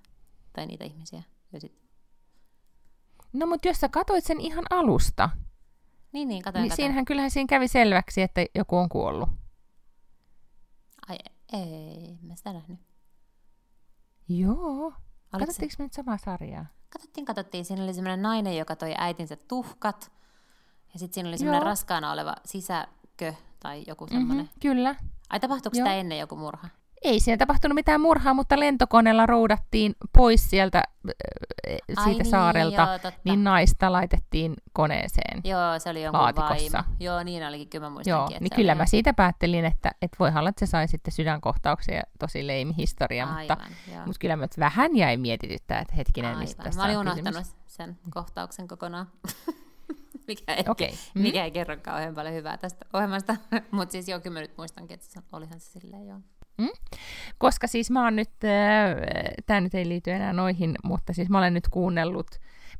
tai 0.52 0.66
niitä 0.66 0.84
ihmisiä. 0.84 1.22
Ja 1.52 1.60
sit... 1.60 1.85
No 3.36 3.46
mutta 3.46 3.68
jos 3.68 3.80
sä 3.80 3.88
katoit 3.88 4.24
sen 4.24 4.40
ihan 4.40 4.64
alusta, 4.70 5.30
Niin, 6.12 6.28
niin, 6.28 6.42
katoin, 6.42 6.62
niin 6.62 6.70
katoin. 6.70 6.76
siinähän 6.76 7.04
kyllähän 7.04 7.30
siinä 7.30 7.46
kävi 7.46 7.68
selväksi, 7.68 8.22
että 8.22 8.46
joku 8.54 8.76
on 8.76 8.88
kuollut. 8.88 9.28
Ai 11.08 11.16
ei, 11.52 12.18
mä 12.22 12.36
sitä 12.36 12.52
nähnyt. 12.52 12.78
Joo. 14.28 14.54
Oliko 14.84 14.92
se? 15.32 15.38
Katsottiinko 15.38 15.74
me 15.78 15.84
nyt 15.84 15.92
samaa 15.92 16.18
sarjaa? 16.18 16.66
Katsottiin, 16.88 17.24
katsottiin. 17.24 17.64
Siinä 17.64 17.84
oli 17.84 17.94
semmoinen 17.94 18.22
nainen, 18.22 18.56
joka 18.56 18.76
toi 18.76 18.94
äitinsä 18.98 19.36
tuhkat. 19.36 20.12
Ja 20.92 20.98
sitten 20.98 21.14
siinä 21.14 21.28
oli 21.28 21.38
semmoinen 21.38 21.60
Joo. 21.60 21.64
raskaana 21.64 22.12
oleva 22.12 22.34
sisäkö 22.44 23.34
tai 23.60 23.84
joku 23.86 24.06
semmoinen. 24.08 24.44
Mm-hmm, 24.46 24.60
kyllä. 24.60 24.94
Ai 25.30 25.40
tapahtuiko 25.40 25.74
sitä 25.74 25.94
ennen 25.94 26.18
joku 26.18 26.36
murha? 26.36 26.68
Ei 27.02 27.20
siinä 27.20 27.36
tapahtunut 27.36 27.74
mitään 27.74 28.00
murhaa, 28.00 28.34
mutta 28.34 28.60
lentokoneella 28.60 29.26
roudattiin 29.26 29.94
pois 30.12 30.50
sieltä 30.50 30.78
äh, 30.78 31.76
Ai 31.96 32.04
siitä 32.04 32.22
niin, 32.22 32.30
saarelta, 32.30 32.82
joo, 32.82 32.98
totta. 32.98 33.20
niin 33.24 33.44
naista 33.44 33.92
laitettiin 33.92 34.54
koneeseen. 34.72 35.40
Joo, 35.44 35.78
se 35.78 35.90
oli 35.90 36.02
jonkun 36.02 36.20
Laatikossa. 36.20 36.78
vaimo. 36.78 36.94
Joo, 37.00 37.22
niin 37.22 37.46
olikin. 37.46 37.68
Kyllä 37.68 37.86
mä 37.86 37.90
muistankin. 37.90 38.34
Joo, 38.34 38.40
niin 38.40 38.50
kyllä 38.56 38.72
oli 38.72 38.78
mä 38.78 38.86
siitä 38.86 39.12
päättelin, 39.14 39.64
että, 39.64 39.90
että 40.02 40.16
voihan 40.18 40.40
olla, 40.40 40.48
että 40.48 40.66
se 40.66 40.70
sai 40.70 40.88
sitten 40.88 41.12
sydänkohtauksen 41.12 41.96
ja 41.96 42.02
tosi 42.18 42.46
leimi 42.46 42.74
historia, 42.76 43.26
mutta, 43.26 43.38
Aivan, 43.38 43.76
joo. 43.92 44.06
mutta 44.06 44.18
kyllä 44.20 44.36
mä 44.36 44.46
vähän 44.58 44.96
jäi 44.96 45.16
mietityttää, 45.16 45.80
että 45.80 45.94
hetkinen, 45.94 46.38
mistä 46.38 46.62
Aivan. 46.62 46.64
tässä 46.64 46.80
Mä 46.80 46.84
olin 46.84 46.98
unohtanut 46.98 47.34
kysymys. 47.44 47.56
sen 47.66 47.98
kohtauksen 48.10 48.68
kokonaan. 48.68 49.06
mikä, 50.28 50.54
ei, 50.54 50.64
Okei. 50.68 50.98
Mm. 51.14 51.22
mikä 51.22 51.44
ei 51.44 51.50
kerro 51.50 51.76
kauhean 51.82 52.14
paljon 52.14 52.34
hyvää 52.34 52.56
tästä 52.56 52.86
ohjelmasta. 52.92 53.36
Mutta 53.70 53.92
siis 53.92 54.08
joo, 54.08 54.20
kyllä 54.20 54.34
mä 54.34 54.40
nyt 54.40 54.56
muistankin, 54.58 54.94
että 54.94 55.22
olihan 55.32 55.60
se 55.60 55.80
silleen 55.80 56.06
joo. 56.06 56.18
Koska 57.38 57.66
siis 57.66 57.90
mä 57.90 58.04
oon 58.04 58.16
nyt, 58.16 58.30
tämä 59.46 59.60
nyt 59.60 59.74
ei 59.74 59.88
liity 59.88 60.10
enää 60.10 60.32
noihin, 60.32 60.76
mutta 60.84 61.12
siis 61.12 61.28
mä 61.28 61.38
olen 61.38 61.54
nyt 61.54 61.68
kuunnellut, 61.68 62.26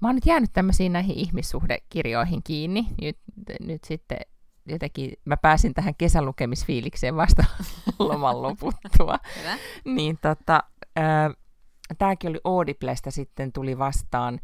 mä 0.00 0.08
oon 0.08 0.14
nyt 0.14 0.26
jäänyt 0.26 0.50
tämmöisiin 0.52 0.92
näihin 0.92 1.16
ihmissuhdekirjoihin 1.16 2.42
kiinni. 2.42 2.86
Nyt, 3.02 3.18
nyt 3.60 3.84
sitten 3.84 4.18
jotenkin 4.66 5.12
mä 5.24 5.36
pääsin 5.36 5.74
tähän 5.74 5.94
kesälukemisfiilikseen 5.94 7.16
vasta 7.16 7.44
loman 7.98 8.42
loputtua. 8.42 9.18
Niin 9.84 10.18
tota, 10.22 10.62
tämäkin 11.98 12.30
oli 12.30 12.40
Audiblesta 12.44 13.10
sitten 13.10 13.52
tuli 13.52 13.78
vastaan, 13.78 14.40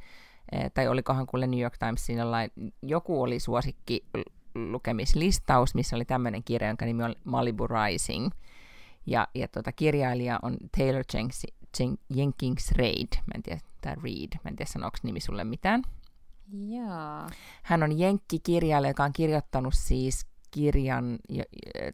ää, 0.52 0.70
tai 0.70 0.88
olikohan 0.88 1.26
kuule 1.26 1.46
New 1.46 1.60
York 1.60 1.78
Timesin 1.78 2.18
jollain, 2.18 2.50
joku 2.82 3.22
oli 3.22 3.40
suosikki 3.40 4.06
lukemislistaus, 4.54 5.74
missä 5.74 5.96
oli 5.96 6.04
tämmöinen 6.04 6.44
kirja, 6.44 6.68
jonka 6.68 6.84
nimi 6.84 7.02
on 7.02 7.14
Malibu 7.24 7.66
Rising. 7.66 8.30
Ja, 9.06 9.28
ja 9.34 9.48
tota, 9.48 9.72
kirjailija 9.72 10.38
on 10.42 10.56
Taylor 10.78 11.04
Jenkins, 11.14 11.46
Jen, 11.78 11.98
Jenkins 12.14 12.72
Reid, 12.72 13.08
mä 13.26 13.32
en 13.34 13.42
tiedä, 13.42 13.60
tai 13.80 13.94
Reed, 14.02 14.38
mä 14.44 14.48
en 14.48 14.56
tiedä 14.56 14.70
sanooko 14.70 14.98
nimi 15.02 15.20
sulle 15.20 15.44
mitään. 15.44 15.82
Joo. 16.52 17.30
Hän 17.62 17.82
on 17.82 17.98
jenkkikirjailija, 17.98 18.90
joka 18.90 19.04
on 19.04 19.12
kirjoittanut 19.12 19.74
siis 19.76 20.26
kirjan, 20.50 21.18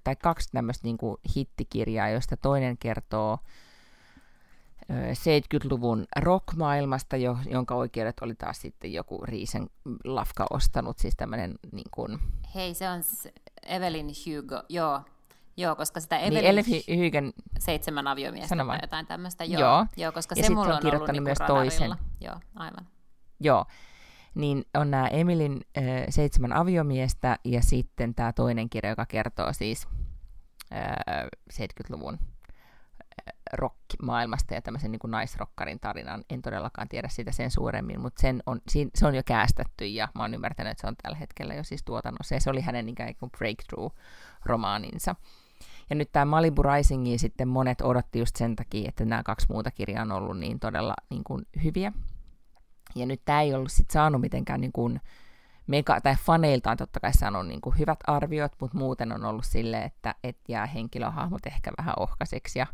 tai 0.04 0.16
kaksi 0.16 0.48
tämmöistä 0.52 0.86
niin 0.86 0.98
kuin 0.98 1.16
hittikirjaa, 1.36 2.08
joista 2.08 2.36
toinen 2.36 2.78
kertoo 2.78 3.38
ö, 4.90 4.94
70-luvun 5.12 6.06
rockmaailmasta, 6.16 7.16
jo, 7.16 7.38
jonka 7.50 7.74
oikeudet 7.74 8.16
oli 8.20 8.34
taas 8.34 8.60
sitten 8.60 8.92
joku 8.92 9.24
Riisen 9.24 9.70
lafka 10.04 10.46
ostanut, 10.50 10.98
siis 10.98 11.16
tämmöinen 11.16 11.54
niin 11.72 11.90
kuin, 11.90 12.18
Hei, 12.54 12.74
se 12.74 12.88
on 12.88 13.02
Evelyn 13.66 14.06
Hugo. 14.06 14.62
Joo. 14.68 15.00
Joo, 15.58 15.76
koska 15.76 16.00
sitä 16.00 16.16
niin 16.16 16.26
Evelyn 16.32 16.44
Elif 16.44 16.66
Hygen, 16.88 17.32
seitsemän 17.58 18.06
aviomiestä 18.06 18.48
Sano 18.48 18.66
tai 18.66 18.78
jotain 18.82 19.06
tämmöistä. 19.06 19.44
Joo, 19.44 19.60
Joo. 19.60 19.86
joo. 19.96 20.12
koska 20.12 20.34
Ja 20.38 20.42
se 20.42 20.48
mulla 20.50 20.60
on 20.60 20.66
on, 20.66 20.70
ollut 20.72 20.82
kirjoittanut 20.82 21.12
niinku 21.12 21.28
myös 21.28 21.38
radarilla. 21.40 21.62
toisen. 21.62 21.94
Joo, 22.20 22.34
aivan. 22.56 22.86
joo, 23.40 23.64
niin 24.34 24.64
on 24.74 24.90
nämä 24.90 25.08
Emilin 25.08 25.60
ö, 25.76 25.80
seitsemän 26.08 26.52
aviomiestä 26.52 27.38
ja 27.44 27.62
sitten 27.62 28.14
tämä 28.14 28.32
toinen 28.32 28.70
kirja, 28.70 28.90
joka 28.90 29.06
kertoo 29.06 29.52
siis 29.52 29.88
ö, 30.72 30.76
70-luvun 31.52 32.18
rock-maailmasta 33.52 34.54
ja 34.54 34.62
tämmöisen 34.62 34.92
niin 34.92 34.98
kuin 34.98 35.10
naisrokkarin 35.10 35.80
tarinan. 35.80 36.24
En 36.30 36.42
todellakaan 36.42 36.88
tiedä 36.88 37.08
sitä 37.08 37.32
sen 37.32 37.50
suuremmin, 37.50 38.00
mutta 38.00 38.20
sen 38.20 38.42
on, 38.46 38.60
siinä, 38.68 38.90
se 38.94 39.06
on 39.06 39.14
jo 39.14 39.22
käästetty 39.26 39.86
ja 39.86 40.08
mä 40.14 40.22
oon 40.22 40.34
ymmärtänyt, 40.34 40.70
että 40.70 40.80
se 40.80 40.86
on 40.86 40.96
tällä 41.02 41.16
hetkellä 41.18 41.54
jo 41.54 41.64
siis 41.64 41.82
tuotannossa. 41.84 42.34
Ja 42.34 42.40
se 42.40 42.50
oli 42.50 42.60
hänen 42.60 42.88
ikään 42.88 43.14
kuin 43.16 43.30
breakthrough-romaaninsa. 43.38 45.14
Ja 45.90 45.96
nyt 45.96 46.12
tämä 46.12 46.24
Malibu 46.24 46.62
Risingi 46.62 47.18
sitten 47.18 47.48
monet 47.48 47.80
odotti 47.80 48.18
just 48.18 48.36
sen 48.36 48.56
takia, 48.56 48.88
että 48.88 49.04
nämä 49.04 49.22
kaksi 49.22 49.46
muuta 49.50 49.70
kirjaa 49.70 50.02
on 50.02 50.12
ollut 50.12 50.38
niin 50.38 50.60
todella 50.60 50.94
niin 51.10 51.24
kuin 51.24 51.46
hyviä. 51.64 51.92
Ja 52.94 53.06
nyt 53.06 53.22
tämä 53.24 53.40
ei 53.40 53.54
ollut 53.54 53.72
sit 53.72 53.90
saanut 53.90 54.20
mitenkään 54.20 54.60
niin 54.60 54.72
kuin 54.72 55.00
mega, 55.66 56.00
tai 56.00 56.16
faneiltaan 56.16 56.76
totta 56.76 57.00
kai 57.00 57.12
saanut 57.12 57.46
niin 57.46 57.60
kuin 57.60 57.78
hyvät 57.78 57.98
arviot, 58.06 58.52
mutta 58.60 58.78
muuten 58.78 59.12
on 59.12 59.24
ollut 59.24 59.44
silleen, 59.44 59.82
että 59.82 60.14
et 60.24 60.38
jää 60.48 60.66
henkilöhahmot 60.66 61.46
ehkä 61.46 61.70
vähän 61.78 61.94
ohkaiseksi 61.98 62.58
ja, 62.58 62.66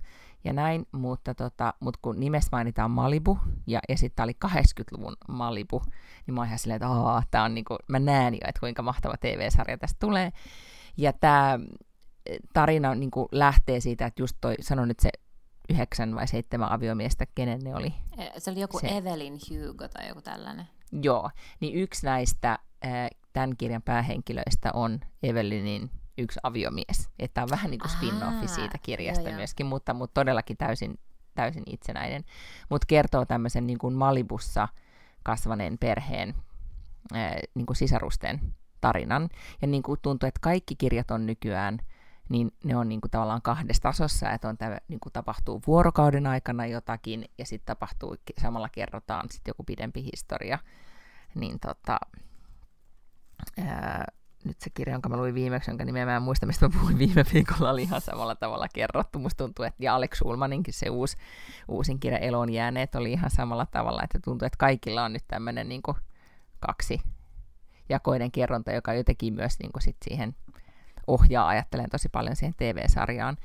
ja 0.45 0.53
näin, 0.53 0.87
mutta, 0.93 1.35
tota, 1.35 1.75
mutta 1.81 1.99
kun 2.03 2.21
nimessä 2.21 2.49
mainitaan 2.53 2.91
Malibu, 2.91 3.39
ja, 3.67 3.81
ja 3.89 3.99
sitten 3.99 4.17
tämä 4.17 4.25
oli 4.25 4.37
80-luvun 4.45 5.17
Malibu, 5.29 5.83
niin 6.27 6.35
mä 6.35 6.41
oon 6.41 6.47
ihan 6.47 6.59
silleen, 6.59 6.77
että 6.77 7.23
tää 7.31 7.43
on 7.43 7.55
niinku, 7.55 7.77
mä 7.89 7.99
näen 7.99 8.35
jo, 8.35 8.41
että 8.49 8.61
kuinka 8.61 8.83
mahtava 8.83 9.15
TV-sarja 9.21 9.79
tästä 9.79 9.97
tulee. 10.01 10.33
Ja 10.97 11.13
tämä 11.13 11.59
tarina 12.53 12.95
niin 12.95 13.11
kuin 13.11 13.29
lähtee 13.33 13.81
siitä, 13.81 14.07
että 14.07 14.23
just 14.23 14.37
toi, 14.41 14.55
sano 14.61 14.85
nyt 14.85 15.01
se 15.01 15.11
yhdeksän 15.71 16.15
vai 16.15 16.29
seitsemän 16.29 16.73
aviomiestä, 16.73 17.27
kenen 17.35 17.61
ne 17.61 17.75
oli. 17.75 17.95
Se 18.39 18.51
oli 18.51 18.61
joku 18.61 18.79
Se-. 18.79 18.97
Evelyn 18.97 19.39
Hugo 19.51 19.89
tai 19.89 20.09
joku 20.09 20.23
tällainen. 20.23 20.67
Joo, 21.03 21.31
niin 21.61 21.75
yksi 21.75 22.07
näistä 22.07 22.59
tämän 23.33 23.57
kirjan 23.59 23.83
päähenkilöistä 23.83 24.71
on 24.75 25.01
Evelynin 25.23 25.91
yksi 26.19 26.41
aviomies. 26.43 27.09
Että 27.19 27.43
on 27.43 27.49
vähän 27.51 27.71
niin 27.71 27.81
kuin 27.81 27.91
spin-offi 27.91 28.49
siitä 28.49 28.79
kirjasta 28.83 29.23
joo, 29.23 29.31
joo. 29.31 29.37
myöskin, 29.37 29.67
mutta, 29.67 29.95
mutta 29.95 30.15
todellakin 30.15 30.57
täysin, 30.57 30.99
täysin 31.35 31.63
itsenäinen. 31.67 32.25
Mutta 32.71 32.87
kertoo 32.87 33.25
tämmöisen 33.25 33.67
niin 33.67 33.79
kuin 33.79 33.95
Malibussa 33.95 34.69
kasvaneen 35.23 35.79
perheen 35.79 36.35
niin 37.55 37.67
kuin 37.67 37.77
sisarusten 37.77 38.41
tarinan. 38.81 39.29
Ja 39.63 39.69
niin 39.69 39.83
kuin 39.83 40.01
tuntuu, 40.03 40.27
että 40.27 40.41
kaikki 40.41 40.77
kirjat 40.77 41.11
on 41.11 41.27
nykyään 41.27 41.79
niin 42.29 42.53
ne 42.65 42.77
on 42.77 42.89
niin 42.89 43.01
kuin 43.01 43.11
tavallaan 43.11 43.43
kahdessa 43.43 43.83
tasossa, 43.83 44.31
että 44.31 44.49
on 44.49 44.59
tämä, 44.59 44.79
niin 44.89 45.01
kuin 45.01 45.13
tapahtuu 45.13 45.63
vuorokauden 45.67 46.27
aikana 46.27 46.67
jotakin, 46.67 47.25
ja 47.39 47.47
sitten 47.47 47.67
tapahtuu, 47.67 48.17
samalla 48.41 48.69
kerrotaan 48.69 49.31
sitten 49.31 49.51
joku 49.51 49.65
pidempi 49.65 50.05
historia. 50.05 50.59
Niin 51.35 51.61
tota, 51.61 51.99
ää, 53.59 54.05
nyt 54.45 54.61
se 54.61 54.71
kirja, 54.71 54.95
jonka 54.95 55.09
mä 55.09 55.17
luin 55.17 55.35
viimeksi, 55.35 55.71
jonka 55.71 55.85
nimeä 55.85 56.07
mä 56.07 56.17
en 56.17 56.23
muista, 56.23 56.47
mistä 56.47 56.69
mä 56.69 56.73
puhuin 56.79 56.99
viime 56.99 57.25
viikolla, 57.35 57.71
oli 57.71 57.83
ihan 57.83 58.01
samalla 58.01 58.35
tavalla 58.35 58.67
kerrottu. 58.75 59.19
Musta 59.19 59.45
tuntuu, 59.45 59.65
että 59.65 59.85
ja 59.85 59.95
Alex 59.95 60.21
Ulmaninkin 60.25 60.75
se 60.75 60.91
uusi, 60.91 61.17
uusin 61.69 62.01
kirja 62.01 62.19
Elon 62.19 62.53
jääneet 62.53 62.95
oli 62.95 63.13
ihan 63.13 63.31
samalla 63.31 63.67
tavalla, 63.67 64.03
että 64.03 64.19
tuntuu, 64.25 64.47
että 64.47 64.59
kaikilla 64.59 65.05
on 65.05 65.13
nyt 65.13 65.25
tämmöinen 65.29 65.69
niin 65.69 65.83
kaksi 66.61 67.01
jakoinen 67.89 68.33
kerronta, 68.33 68.73
joka 68.73 68.95
jotenkin 68.95 69.35
myös 69.35 69.59
niin 69.59 69.73
kuin 69.73 69.83
sit 69.83 69.97
siihen 70.05 70.35
ohjaa, 71.07 71.49
ajattelen 71.49 71.91
tosi 71.91 72.09
paljon 72.09 72.37
siihen 72.37 72.55
TV-sarjaan. 72.57 73.37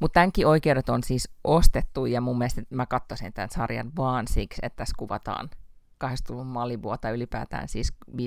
Mutta 0.00 0.14
tämänkin 0.14 0.46
oikeudet 0.46 0.88
on 0.88 1.02
siis 1.02 1.28
ostettu, 1.44 2.06
ja 2.06 2.20
mun 2.20 2.38
mielestä 2.38 2.62
mä 2.70 2.86
katsoisin 2.86 3.32
tämän 3.32 3.50
sarjan 3.50 3.92
vaan 3.96 4.28
siksi, 4.28 4.60
että 4.62 4.76
tässä 4.76 4.94
kuvataan 4.98 5.50
80-luvun 6.04 6.46
Malibua 6.46 6.98
tai 6.98 7.12
ylipäätään 7.12 7.68
siis 7.68 7.92
50-, 8.10 8.14
60-, 8.16 8.20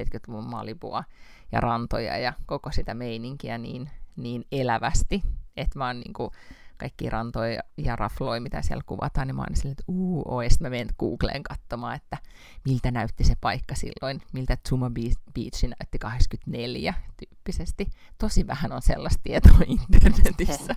70-luvun 0.00 0.50
Malibua 0.50 1.04
ja 1.52 1.60
rantoja 1.60 2.18
ja 2.18 2.32
koko 2.46 2.72
sitä 2.72 2.94
meininkiä 2.94 3.58
niin, 3.58 3.90
niin 4.16 4.44
elävästi, 4.52 5.22
että 5.56 5.78
mä 5.78 5.86
oon 5.86 6.00
niin 6.00 6.12
kuin, 6.12 6.30
kaikki 6.80 7.10
rantoja 7.10 7.62
ja 7.76 7.96
rafloja, 7.96 8.40
mitä 8.40 8.62
siellä 8.62 8.82
kuvataan, 8.86 9.26
niin 9.26 9.36
mä 9.36 9.42
oon 9.42 9.56
silleen, 9.56 9.72
että 9.72 9.84
uu, 9.88 10.22
oi, 10.26 10.50
sitten 10.50 10.66
mä 10.66 10.70
menen 10.70 10.94
Googleen 10.98 11.42
katsomaan, 11.42 11.96
että 11.96 12.18
miltä 12.64 12.90
näytti 12.90 13.24
se 13.24 13.34
paikka 13.40 13.74
silloin, 13.74 14.22
miltä 14.32 14.58
Zuma 14.68 14.90
Beach 15.34 15.62
näytti 15.62 15.98
84 15.98 16.94
tyyppisesti. 17.16 17.86
Tosi 18.18 18.46
vähän 18.46 18.72
on 18.72 18.82
sellaista 18.82 19.20
tietoa 19.22 19.58
internetissä. 19.92 20.76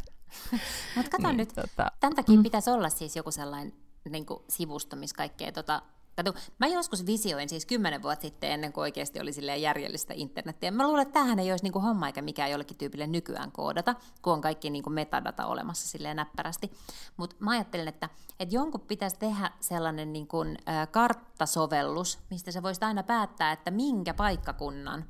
Mutta 0.96 1.12
kato 1.12 1.28
niin, 1.28 1.38
nyt, 1.38 1.50
tota, 1.56 1.92
tämän 2.00 2.16
takia 2.16 2.36
mm. 2.36 2.44
pitäisi 2.44 2.70
olla 2.70 2.90
siis 2.90 3.16
joku 3.16 3.32
sellainen 3.32 3.74
niin 4.10 4.26
kuin 4.26 4.44
sivusto, 4.50 4.96
missä 4.96 5.16
kaikkea 5.16 5.52
tota, 5.52 5.82
Kato, 6.16 6.34
mä 6.60 6.68
joskus 6.68 7.06
visioin 7.06 7.50
siis 7.50 7.66
kymmenen 7.66 8.02
vuotta 8.02 8.22
sitten 8.22 8.52
ennen 8.52 8.74
kuin 8.74 8.82
oikeasti 8.82 9.20
oli 9.20 9.62
järjellistä 9.62 10.14
internettiä. 10.18 10.72
Mä 10.72 10.88
luulen, 10.88 11.02
että 11.02 11.14
tämähän 11.14 11.40
ei 11.40 11.52
olisi 11.52 11.66
niinku 11.66 11.80
homma 11.80 12.08
eikä 12.08 12.22
mikään 12.22 12.52
jollekin 12.52 12.78
tyypille 12.78 13.08
nykyään 13.08 13.52
koodata, 13.52 13.96
kun 14.22 14.34
on 14.34 14.42
kaikki 14.42 14.70
niinku 14.70 14.90
metadata 14.90 15.46
olemassa 15.46 15.88
silleen 15.88 16.16
näppärästi. 16.16 16.72
Mutta 17.18 17.36
mä 17.40 17.52
ajattelin, 17.52 17.88
että, 17.88 18.10
että 18.40 18.56
jonkun 18.56 18.82
pitäisi 18.82 19.20
tehdä 19.20 19.52
sellainen 19.60 20.14
niinku, 20.14 20.42
äh, 20.42 20.92
karttasovellus, 20.92 22.20
mistä 22.30 22.52
sä 22.52 22.64
voisit 22.64 22.84
aina 22.84 23.04
päättää, 23.04 23.52
että 23.52 23.72
minkä 23.72 24.14
paikkakunnan 24.14 25.06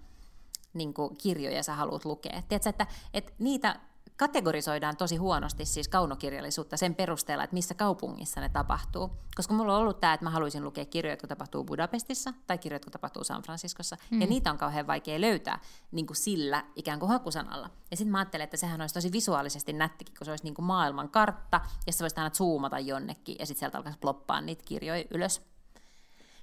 niin 0.74 0.94
kuin 0.94 1.18
kirjoja 1.18 1.64
sä 1.64 1.76
haluat 1.76 2.06
lukea. 2.06 2.42
Tiedätkö, 2.48 2.70
että, 2.70 2.88
että 3.14 3.34
niitä 3.40 3.80
kategorisoidaan 4.18 4.98
tosi 4.98 5.16
huonosti 5.16 5.66
siis 5.66 5.88
kaunokirjallisuutta 5.88 6.78
sen 6.78 6.96
perusteella, 6.96 7.44
että 7.44 7.54
missä 7.54 7.74
kaupungissa 7.74 8.42
ne 8.42 8.50
tapahtuu. 8.50 9.12
Koska 9.36 9.54
mulla 9.54 9.76
on 9.76 9.82
ollut 9.82 10.00
tämä, 10.00 10.14
että 10.14 10.24
mä 10.24 10.30
haluaisin 10.30 10.64
lukea 10.64 10.86
kirjoja, 10.86 11.14
jotka 11.14 11.28
tapahtuu 11.28 11.64
Budapestissa 11.64 12.34
tai 12.48 12.58
kirjoja, 12.58 12.76
jotka 12.76 12.92
tapahtuu 12.92 13.24
San 13.24 13.42
Franciscossa. 13.42 13.98
Mm. 14.12 14.22
Ja 14.22 14.28
niitä 14.28 14.52
on 14.52 14.58
kauhean 14.58 14.88
vaikea 14.88 15.22
löytää 15.22 15.60
niin 15.92 16.08
kuin 16.08 16.18
sillä 16.18 16.64
ikään 16.76 17.00
kuin 17.00 17.10
hakusanalla. 17.10 17.70
Ja 17.92 17.98
sitten 17.98 18.12
mä 18.12 18.18
ajattelen, 18.18 18.44
että 18.44 18.58
sehän 18.58 18.82
olisi 18.82 18.94
tosi 18.94 19.12
visuaalisesti 19.12 19.74
nättikin, 19.74 20.16
kun 20.18 20.26
se 20.26 20.32
olisi 20.32 20.44
niin 20.44 20.54
kuin 20.54 20.66
maailman 20.66 21.10
kartta, 21.10 21.62
ja 21.88 21.94
sä 21.94 22.04
voisit 22.04 22.18
aina 22.18 22.30
zoomata 22.30 22.80
jonnekin, 22.80 23.36
ja 23.40 23.46
sitten 23.46 23.60
sieltä 23.60 23.78
alkaisi 23.78 24.00
ploppaa 24.00 24.42
niitä 24.42 24.64
kirjoja 24.66 25.04
ylös. 25.12 25.42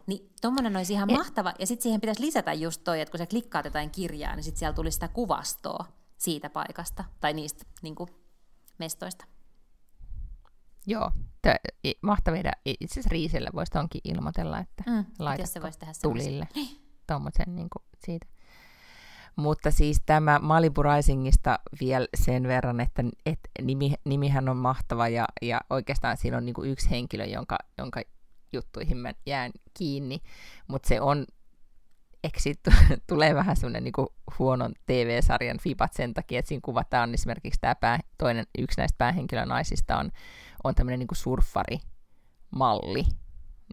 Niin 0.07 0.33
tuommoinen 0.41 0.77
olisi 0.77 0.93
ihan 0.93 1.11
e- 1.11 1.17
mahtava, 1.17 1.53
ja 1.59 1.67
sitten 1.67 1.83
siihen 1.83 2.01
pitäisi 2.01 2.23
lisätä 2.23 2.53
just 2.53 2.85
toi, 2.85 3.01
että 3.01 3.11
kun 3.11 3.19
sä 3.19 3.27
klikkaat 3.27 3.65
jotain 3.65 3.91
kirjaa, 3.91 4.37
niin 4.37 4.45
sitten 4.45 4.59
siellä 4.59 4.75
tulisi 4.75 4.95
sitä 4.95 5.09
kuvastoa 5.09 6.00
siitä 6.21 6.51
paikasta 6.51 7.05
tai 7.21 7.33
niistä 7.33 7.65
niin 7.83 7.95
kuin, 7.95 8.11
mestoista. 8.79 9.25
Joo, 10.87 11.11
t- 11.43 11.97
mahtavia. 12.03 12.53
Itse 12.65 12.93
asiassa 12.93 13.09
Riiselle 13.13 13.51
voisi 13.55 13.73
tonkin 13.73 14.01
ilmoitella, 14.05 14.59
että 14.59 14.85
mm, 14.87 15.05
laitat 15.19 15.51
se 15.51 15.63
voisi 15.63 15.79
tehdä 15.79 15.93
tulille 16.03 16.49
tuommoisen 17.07 17.57
niin 17.57 17.69
kuin, 17.71 17.85
siitä. 18.05 18.27
Mutta 19.37 19.71
siis 19.71 20.03
tämä 20.07 20.39
Malibu 20.39 20.83
Risingista 20.83 21.59
vielä 21.81 22.07
sen 22.15 22.43
verran, 22.49 22.81
että, 22.81 23.05
että 23.27 23.49
nimi, 23.63 23.95
nimihän 24.05 24.49
on 24.49 24.57
mahtava 24.57 25.09
ja, 25.09 25.25
ja 25.43 25.61
oikeastaan 25.71 26.17
siinä 26.17 26.37
on 26.37 26.47
niin 26.47 26.55
kuin 26.55 26.71
yksi 26.71 26.91
henkilö, 26.91 27.25
jonka, 27.25 27.59
jonka 27.79 28.03
juttuihin 28.53 28.97
mä 28.97 29.13
jään 29.27 29.53
kiinni, 29.75 30.21
mutta 30.69 30.89
se 30.89 31.01
on 31.01 31.27
siitä 32.39 32.73
tulee 33.09 33.35
vähän 33.35 33.57
semmoinen 33.57 33.85
niin 33.85 34.07
huonon 34.39 34.73
TV-sarjan 34.87 35.59
fibat 35.59 35.93
sen 35.93 36.15
takia, 36.15 36.39
että 36.39 36.49
siinä 36.49 36.61
kuvataan 36.65 37.15
esimerkiksi 37.15 37.61
tämä 37.61 37.75
pää, 37.75 37.99
toinen, 38.19 38.47
yksi 38.59 38.81
näistä 38.81 38.99
päähenkilön 38.99 39.49
naisista 39.49 39.99
on, 39.99 40.11
on 40.65 40.75
tämmöinen 40.75 40.99
niin 40.99 41.09
surffari-malli, 41.13 43.05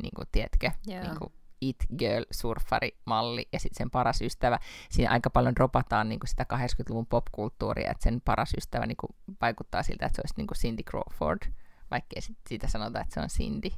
niin 0.02 0.12
kuin, 0.16 0.28
tiedätkö, 0.32 0.72
yeah. 0.88 1.04
niin 1.04 1.20
kuin 1.20 1.34
it 1.62 1.76
girl 1.98 2.24
surffari-malli 2.32 3.48
ja 3.54 3.60
sitten 3.60 3.78
sen 3.78 3.90
paras 3.90 4.22
ystävä. 4.22 4.60
Siinä 4.90 5.12
aika 5.12 5.30
paljon 5.30 5.56
dropataan 5.56 6.10
niin 6.10 6.20
kuin 6.20 6.30
sitä 6.30 6.46
80-luvun 6.54 7.06
popkulttuuria, 7.06 7.92
että 7.92 8.04
sen 8.04 8.22
paras 8.22 8.54
ystävä 8.58 8.86
niin 8.86 8.98
kuin, 8.98 9.16
vaikuttaa 9.42 9.84
siltä, 9.84 10.06
että 10.06 10.16
se 10.16 10.22
olisi 10.22 10.34
niin 10.38 10.48
kuin 10.48 10.58
Cindy 10.58 10.84
Crawford, 10.84 11.54
vaikkei 11.92 12.22
siitä 12.48 12.68
sanota, 12.68 13.02
että 13.02 13.14
se 13.14 13.20
on 13.20 13.28
Cindy. 13.28 13.70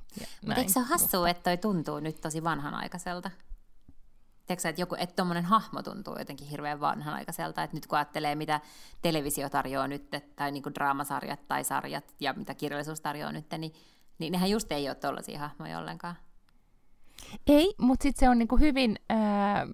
Mutta 0.46 0.60
eikö 0.60 0.72
se 0.72 0.80
ole 0.80 0.88
hassua, 0.88 1.30
että 1.30 1.44
toi 1.44 1.58
tuntuu 1.58 2.00
nyt 2.00 2.22
tosi 2.22 2.44
vanhanaikaiselta? 2.44 3.32
Tiedätkö, 4.50 4.70
että 4.70 4.82
joku, 4.82 4.96
että 5.00 5.16
tuommoinen 5.16 5.46
hahmo 5.46 5.84
tuntuu 5.84 6.16
jotenkin 6.20 6.48
hirveän 6.48 6.80
vanhanaikaiselta, 6.80 7.64
että 7.64 7.78
nyt 7.78 7.88
kun 7.88 7.98
ajattelee, 7.98 8.36
mitä 8.36 8.62
televisio 9.02 9.50
tarjoaa 9.50 9.88
nyt, 9.88 10.10
tai 10.36 10.52
niin 10.52 10.64
kuin 10.64 10.76
draamasarjat 10.76 11.48
tai 11.48 11.64
sarjat, 11.64 12.16
ja 12.20 12.34
mitä 12.34 12.54
kirjallisuus 12.54 13.02
tarjoaa 13.02 13.32
nyt, 13.32 13.46
niin, 13.58 13.74
niin 14.20 14.32
nehän 14.32 14.50
just 14.50 14.72
ei 14.72 14.90
ole 14.90 14.96
tuollaisia 14.96 15.40
hahmoja 15.40 15.80
ollenkaan. 15.80 16.16
Ei, 17.48 17.74
mutta 17.78 18.04
sitten 18.04 18.20
se 18.20 18.30
on 18.30 18.38
niinku 18.38 18.58
hyvin 18.58 18.96
ää, 19.10 19.68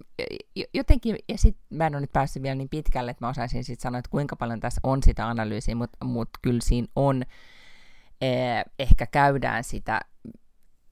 jotenkin, 0.73 1.17
ja 1.29 1.37
sitten 1.37 1.65
mä 1.69 1.87
en 1.87 1.95
ole 1.95 2.01
nyt 2.01 2.13
päässyt 2.13 2.43
vielä 2.43 2.55
niin 2.55 2.69
pitkälle, 2.69 3.11
että 3.11 3.25
mä 3.25 3.29
osaisin 3.29 3.63
sitten 3.63 3.83
sanoa, 3.83 3.99
että 3.99 4.11
kuinka 4.11 4.35
paljon 4.35 4.59
tässä 4.59 4.81
on 4.83 5.03
sitä 5.03 5.27
analyysiä, 5.27 5.75
mutta 5.75 6.05
mut 6.05 6.29
kyllä 6.41 6.61
siinä 6.63 6.87
on, 6.95 7.23
ää, 8.21 8.63
ehkä 8.79 9.05
käydään 9.05 9.63
sitä 9.63 10.01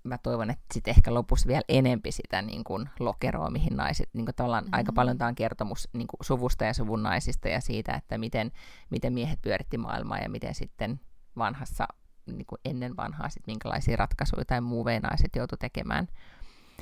mä 0.03 0.17
toivon, 0.17 0.49
että 0.49 0.63
sitten 0.73 0.93
ehkä 0.97 1.13
lopussa 1.13 1.47
vielä 1.47 1.61
enempi 1.69 2.11
sitä 2.11 2.41
niin 2.41 2.63
kuin 2.63 2.89
lokeroa, 2.99 3.49
mihin 3.49 3.77
naiset, 3.77 4.09
niin 4.13 4.25
kuin 4.25 4.35
mm-hmm. 4.39 4.69
aika 4.71 4.93
paljon 4.93 5.17
tämä 5.17 5.27
on 5.27 5.35
kertomus 5.35 5.89
niin 5.93 6.07
kuin 6.07 6.19
suvusta 6.21 6.65
ja 6.65 6.73
suvun 6.73 7.03
naisista 7.03 7.47
ja 7.47 7.61
siitä, 7.61 7.93
että 7.93 8.17
miten, 8.17 8.51
miten 8.89 9.13
miehet 9.13 9.41
pyöritti 9.41 9.77
maailmaa 9.77 10.17
ja 10.17 10.29
miten 10.29 10.55
sitten 10.55 10.99
vanhassa, 11.37 11.87
niin 12.25 12.45
kuin 12.45 12.59
ennen 12.65 12.97
vanhaa, 12.97 13.29
sit 13.29 13.47
minkälaisia 13.47 13.95
ratkaisuja 13.95 14.45
tai 14.45 14.61
muuveja 14.61 14.99
naiset 14.99 15.35
joutui 15.35 15.57
tekemään. 15.57 16.07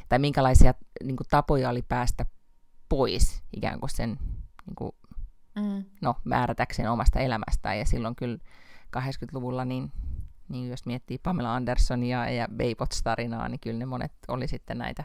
Tai 0.10 0.20
minkälaisia 0.20 0.74
niin 1.04 1.18
kuin 1.18 1.28
tapoja 1.30 1.70
oli 1.70 1.82
päästä 1.82 2.26
pois 2.90 3.44
ikään 3.56 3.80
kuin 3.80 3.90
sen 3.90 4.20
niin 4.66 4.76
kuin, 4.76 4.92
mm. 5.56 5.84
no, 6.02 6.16
määrätäkseen 6.24 6.92
omasta 6.92 7.20
elämästään. 7.20 7.80
Ja 7.80 7.86
silloin 7.86 8.16
kyllä 8.16 8.38
80-luvulla 8.98 9.66
niin 9.66 9.92
niin 10.52 10.70
jos 10.70 10.86
miettii 10.86 11.18
Pamela 11.18 11.56
Andersonia 11.56 12.30
ja 12.30 12.48
Baybots-tarinaa, 12.58 13.50
niin 13.50 13.60
kyllä 13.60 13.80
ne 13.80 13.86
monet 13.86 14.14
oli 14.28 14.48
sitten 14.48 14.78
näitä, 14.78 15.04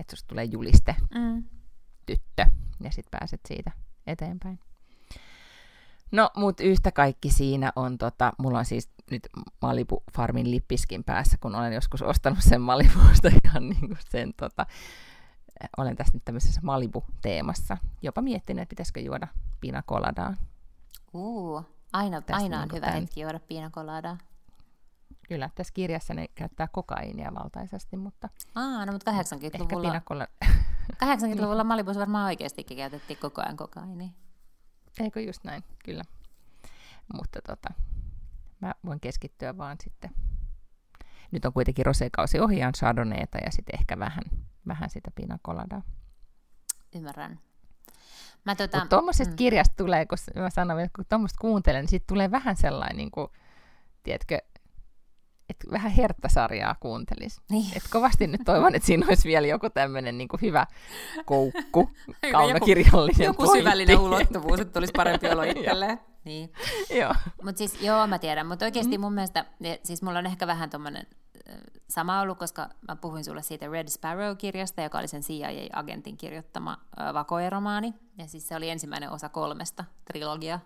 että 0.00 0.12
jos 0.12 0.24
tulee 0.24 0.44
juliste 0.44 0.96
mm. 1.14 1.44
tyttö, 2.06 2.46
ja 2.80 2.90
sitten 2.90 3.18
pääset 3.18 3.40
siitä 3.46 3.70
eteenpäin. 4.06 4.58
No, 6.12 6.30
mutta 6.36 6.62
yhtä 6.62 6.92
kaikki 6.92 7.30
siinä 7.30 7.72
on, 7.76 7.98
tota, 7.98 8.32
mulla 8.38 8.58
on 8.58 8.64
siis 8.64 8.90
nyt 9.10 9.28
Malibu 9.62 10.02
Farmin 10.14 10.50
lippiskin 10.50 11.04
päässä, 11.04 11.36
kun 11.40 11.54
olen 11.54 11.72
joskus 11.72 12.02
ostanut 12.02 12.38
sen 12.42 12.60
Malibusta 12.60 13.28
ihan 13.44 13.68
niin 13.68 13.88
kuin 13.88 13.98
sen, 14.10 14.32
tota, 14.36 14.66
olen 15.76 15.96
tässä 15.96 16.12
nyt 16.14 16.24
tämmöisessä 16.24 16.60
Malibu-teemassa. 16.64 17.76
Jopa 18.02 18.22
miettinyt, 18.22 18.62
että 18.62 18.70
pitäisikö 18.70 19.00
juoda 19.00 19.28
pina 19.60 19.82
coladaa. 19.82 20.34
Uh, 21.12 21.64
aina, 21.92 22.22
aina 22.32 22.60
on 22.60 22.68
niin 22.68 22.76
hyvä 22.76 22.86
tämän... 22.86 23.00
hetki 23.00 23.20
juoda 23.20 23.40
pina 23.40 23.70
coladaa. 23.70 24.18
Kyllä, 25.32 25.50
tässä 25.54 25.72
kirjassa 25.74 26.14
ne 26.14 26.28
käyttää 26.34 26.68
kokaiinia 26.72 27.34
valtaisesti, 27.34 27.96
mutta... 27.96 28.28
Aa, 28.54 28.86
no 28.86 28.92
mutta 28.92 29.10
80-luvulla... 29.10 29.90
Pinakolla... 29.90 30.26
80-luvulla 31.04 31.64
Malibus 31.64 31.98
varmaan 31.98 32.26
oikeastikin 32.26 32.76
käytettiin 32.76 33.18
koko 33.18 33.42
ajan 33.42 33.56
kokainia. 33.56 34.08
Eikö 35.00 35.20
just 35.20 35.44
näin, 35.44 35.64
kyllä. 35.84 36.02
Mutta 37.14 37.40
tota, 37.46 37.68
mä 38.60 38.74
voin 38.86 39.00
keskittyä 39.00 39.58
vaan 39.58 39.76
sitten... 39.82 40.10
Nyt 41.30 41.44
on 41.44 41.52
kuitenkin 41.52 41.86
rosekausi 41.86 42.40
ohjaan 42.40 42.72
Chardonnayta 42.72 43.38
ja 43.38 43.50
sitten 43.50 43.80
ehkä 43.80 43.98
vähän, 43.98 44.24
vähän 44.66 44.90
sitä 44.90 45.10
pinakoladaa. 45.14 45.82
Ymmärrän. 46.94 47.40
Mä 48.44 48.54
tota, 48.54 48.78
Mutta 48.78 48.96
tuommoisesta 48.96 49.32
mm. 49.32 49.36
kirjasta 49.36 49.74
tulee, 49.76 50.06
kun 50.06 50.18
mä 50.34 50.50
sanon, 50.50 50.80
että 50.80 50.96
kun 50.96 51.04
tuommoista 51.08 51.38
kuuntelen, 51.40 51.80
niin 51.80 51.90
siitä 51.90 52.06
tulee 52.08 52.30
vähän 52.30 52.56
sellainen, 52.56 52.96
niin 52.96 53.10
kuin, 53.10 53.28
tiedätkö, 54.02 54.38
että 55.48 55.70
vähän 55.70 55.92
herttasarjaa 55.92 56.76
kuuntelisi. 56.80 57.40
Niin. 57.50 57.76
Et 57.76 57.82
kovasti 57.90 58.26
nyt 58.26 58.40
toivon, 58.44 58.74
että 58.74 58.86
siinä 58.86 59.06
olisi 59.08 59.28
vielä 59.28 59.46
joku 59.46 59.70
tämmöinen 59.70 60.18
niin 60.18 60.28
hyvä 60.42 60.66
koukku, 61.24 61.90
kaunokirjallinen 62.32 63.24
Joku, 63.26 63.42
joku 63.42 63.56
syvällinen 63.56 63.98
ulottuvuus, 63.98 64.60
että 64.60 64.72
tulisi 64.72 64.92
parempi 64.96 65.28
olo 65.28 65.42
itselleen. 65.56 66.00
niin. 66.24 66.52
joo. 67.00 67.14
Mutta 67.42 67.58
siis, 67.58 67.82
joo, 67.82 68.06
mä 68.06 68.18
tiedän, 68.18 68.46
mutta 68.46 68.64
oikeasti 68.64 68.98
mm. 68.98 69.02
mun 69.02 69.12
mielestä, 69.12 69.44
siis 69.84 70.02
mulla 70.02 70.18
on 70.18 70.26
ehkä 70.26 70.46
vähän 70.46 70.70
tommonen 70.70 71.06
sama 71.88 72.20
ollut, 72.20 72.38
koska 72.38 72.68
mä 72.88 72.96
puhuin 72.96 73.24
sulle 73.24 73.42
siitä 73.42 73.68
Red 73.68 73.88
Sparrow-kirjasta, 73.88 74.82
joka 74.82 74.98
oli 74.98 75.08
sen 75.08 75.22
CIA-agentin 75.22 76.16
kirjoittama 76.16 76.78
vakoeromaani. 77.14 77.94
Ja 78.18 78.26
siis 78.26 78.48
se 78.48 78.56
oli 78.56 78.70
ensimmäinen 78.70 79.10
osa 79.10 79.28
kolmesta 79.28 79.84
trilogia 80.04 80.60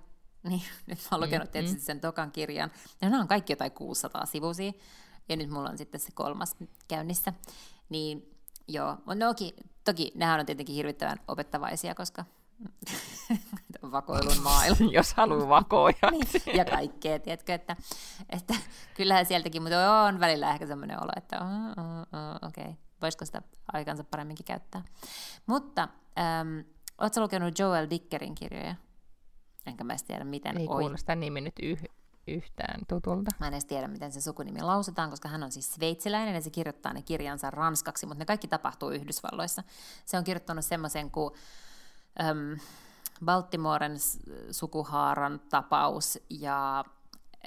niin, 0.51 0.63
nyt 0.87 0.99
mä 0.99 1.09
oon 1.11 1.21
lukenut 1.21 1.49
mm, 1.49 1.53
tietysti 1.53 1.77
mm. 1.79 1.83
sen 1.83 2.01
tokan 2.01 2.33
kirjan. 2.33 2.71
Ja 3.01 3.11
nämä 3.11 3.23
on 3.23 3.29
kaikki 3.29 3.53
jotain 3.53 3.73
600 3.73 4.27
sivusia. 4.27 4.73
Ja 5.29 5.37
nyt 5.37 5.51
mulla 5.51 5.71
on 5.71 5.79
sitten 5.79 6.01
se 6.01 6.09
kolmas 6.15 6.57
käynnissä. 6.89 7.33
Niin 7.89 8.37
joo, 8.69 8.95
mutta 8.95 9.15
no, 9.15 9.27
toki, 9.27 9.55
toki 9.85 10.13
nämä 10.15 10.35
on 10.35 10.47
tietenkin 10.47 10.75
hirvittävän 10.75 11.19
opettavaisia, 11.29 11.95
koska 11.95 12.25
vakoilun 13.93 14.43
maailma. 14.43 14.91
Jos 14.93 15.15
haluaa 15.15 15.49
vakoja. 15.49 16.11
niin, 16.11 16.57
ja 16.57 16.65
kaikkea, 16.65 17.19
tiedätkö, 17.19 17.55
että, 17.55 17.77
että 18.31 18.55
kyllähän 18.95 19.27
sieltäkin, 19.27 19.63
mutta 19.63 20.03
on 20.03 20.21
välillä 20.21 20.51
ehkä 20.51 20.67
semmoinen 20.67 21.03
olo, 21.03 21.13
että 21.17 21.39
oh, 21.41 21.85
oh, 21.85 22.01
oh, 22.01 22.49
okei. 22.49 22.65
Okay. 22.65 22.75
voisiko 23.03 23.25
sitä 23.25 23.43
aikansa 23.73 24.05
paremminkin 24.05 24.47
käyttää. 24.47 24.83
Mutta 25.47 25.89
ähm, 26.19 26.59
ootko 26.99 27.21
lukenut 27.21 27.59
Joel 27.59 27.87
Dickerin 27.91 28.35
kirjoja? 28.35 28.75
Enkä 29.67 29.85
mä 29.85 29.93
edes 29.93 30.03
tiedä, 30.03 30.25
miten 30.25 30.57
Ei 30.59 30.67
oi. 30.69 30.83
kuulosta 30.83 31.15
nimi 31.15 31.41
nyt 31.41 31.55
yh, 31.63 31.85
yhtään 32.27 32.81
tutulta. 32.89 33.31
Mä 33.41 33.47
en 33.47 33.53
edes 33.55 33.65
tiedä, 33.65 33.89
miten 33.89 34.13
se 34.13 34.21
sukunimi 34.21 34.63
lausutaan, 34.63 35.11
koska 35.11 35.29
hän 35.29 35.43
on 35.43 35.53
siis 35.53 35.75
sveitsiläinen 35.75 36.35
ja 36.35 36.41
se 36.41 36.51
kirjoittaa 36.51 36.93
ne 36.93 37.03
kirjansa 37.03 37.51
ranskaksi, 37.51 38.07
mutta 38.07 38.19
ne 38.19 38.27
kaikki 38.27 38.49
tapahtuu 38.49 38.91
Yhdysvalloissa. 38.91 39.63
Se 40.05 40.19
on 40.19 40.25
kirjoittanut 40.25 40.65
semmoisen 40.65 41.11
kuin 41.11 41.35
äm, 42.21 42.59
Baltimoren 43.25 43.97
sukuhaaran 44.51 45.41
tapaus 45.49 46.19
ja 46.31 46.85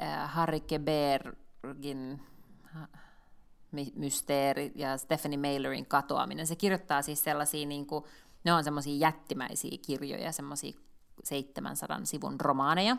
äh, 0.01 0.31
Harry 0.33 0.59
Kebergin 0.59 2.21
my- 3.71 3.93
mysteeri 3.95 4.71
ja 4.75 4.97
Stephanie 4.97 5.37
Mailerin 5.37 5.85
katoaminen. 5.85 6.47
Se 6.47 6.55
kirjoittaa 6.55 7.01
siis 7.01 7.23
sellaisia, 7.23 7.65
niin 7.65 7.85
kuin, 7.85 8.05
ne 8.43 8.53
on 8.53 8.63
semmoisia 8.63 8.97
jättimäisiä 8.97 9.77
kirjoja, 9.85 10.31
semmoisia 10.31 10.79
700 11.23 11.99
sivun 12.03 12.41
romaaneja. 12.41 12.97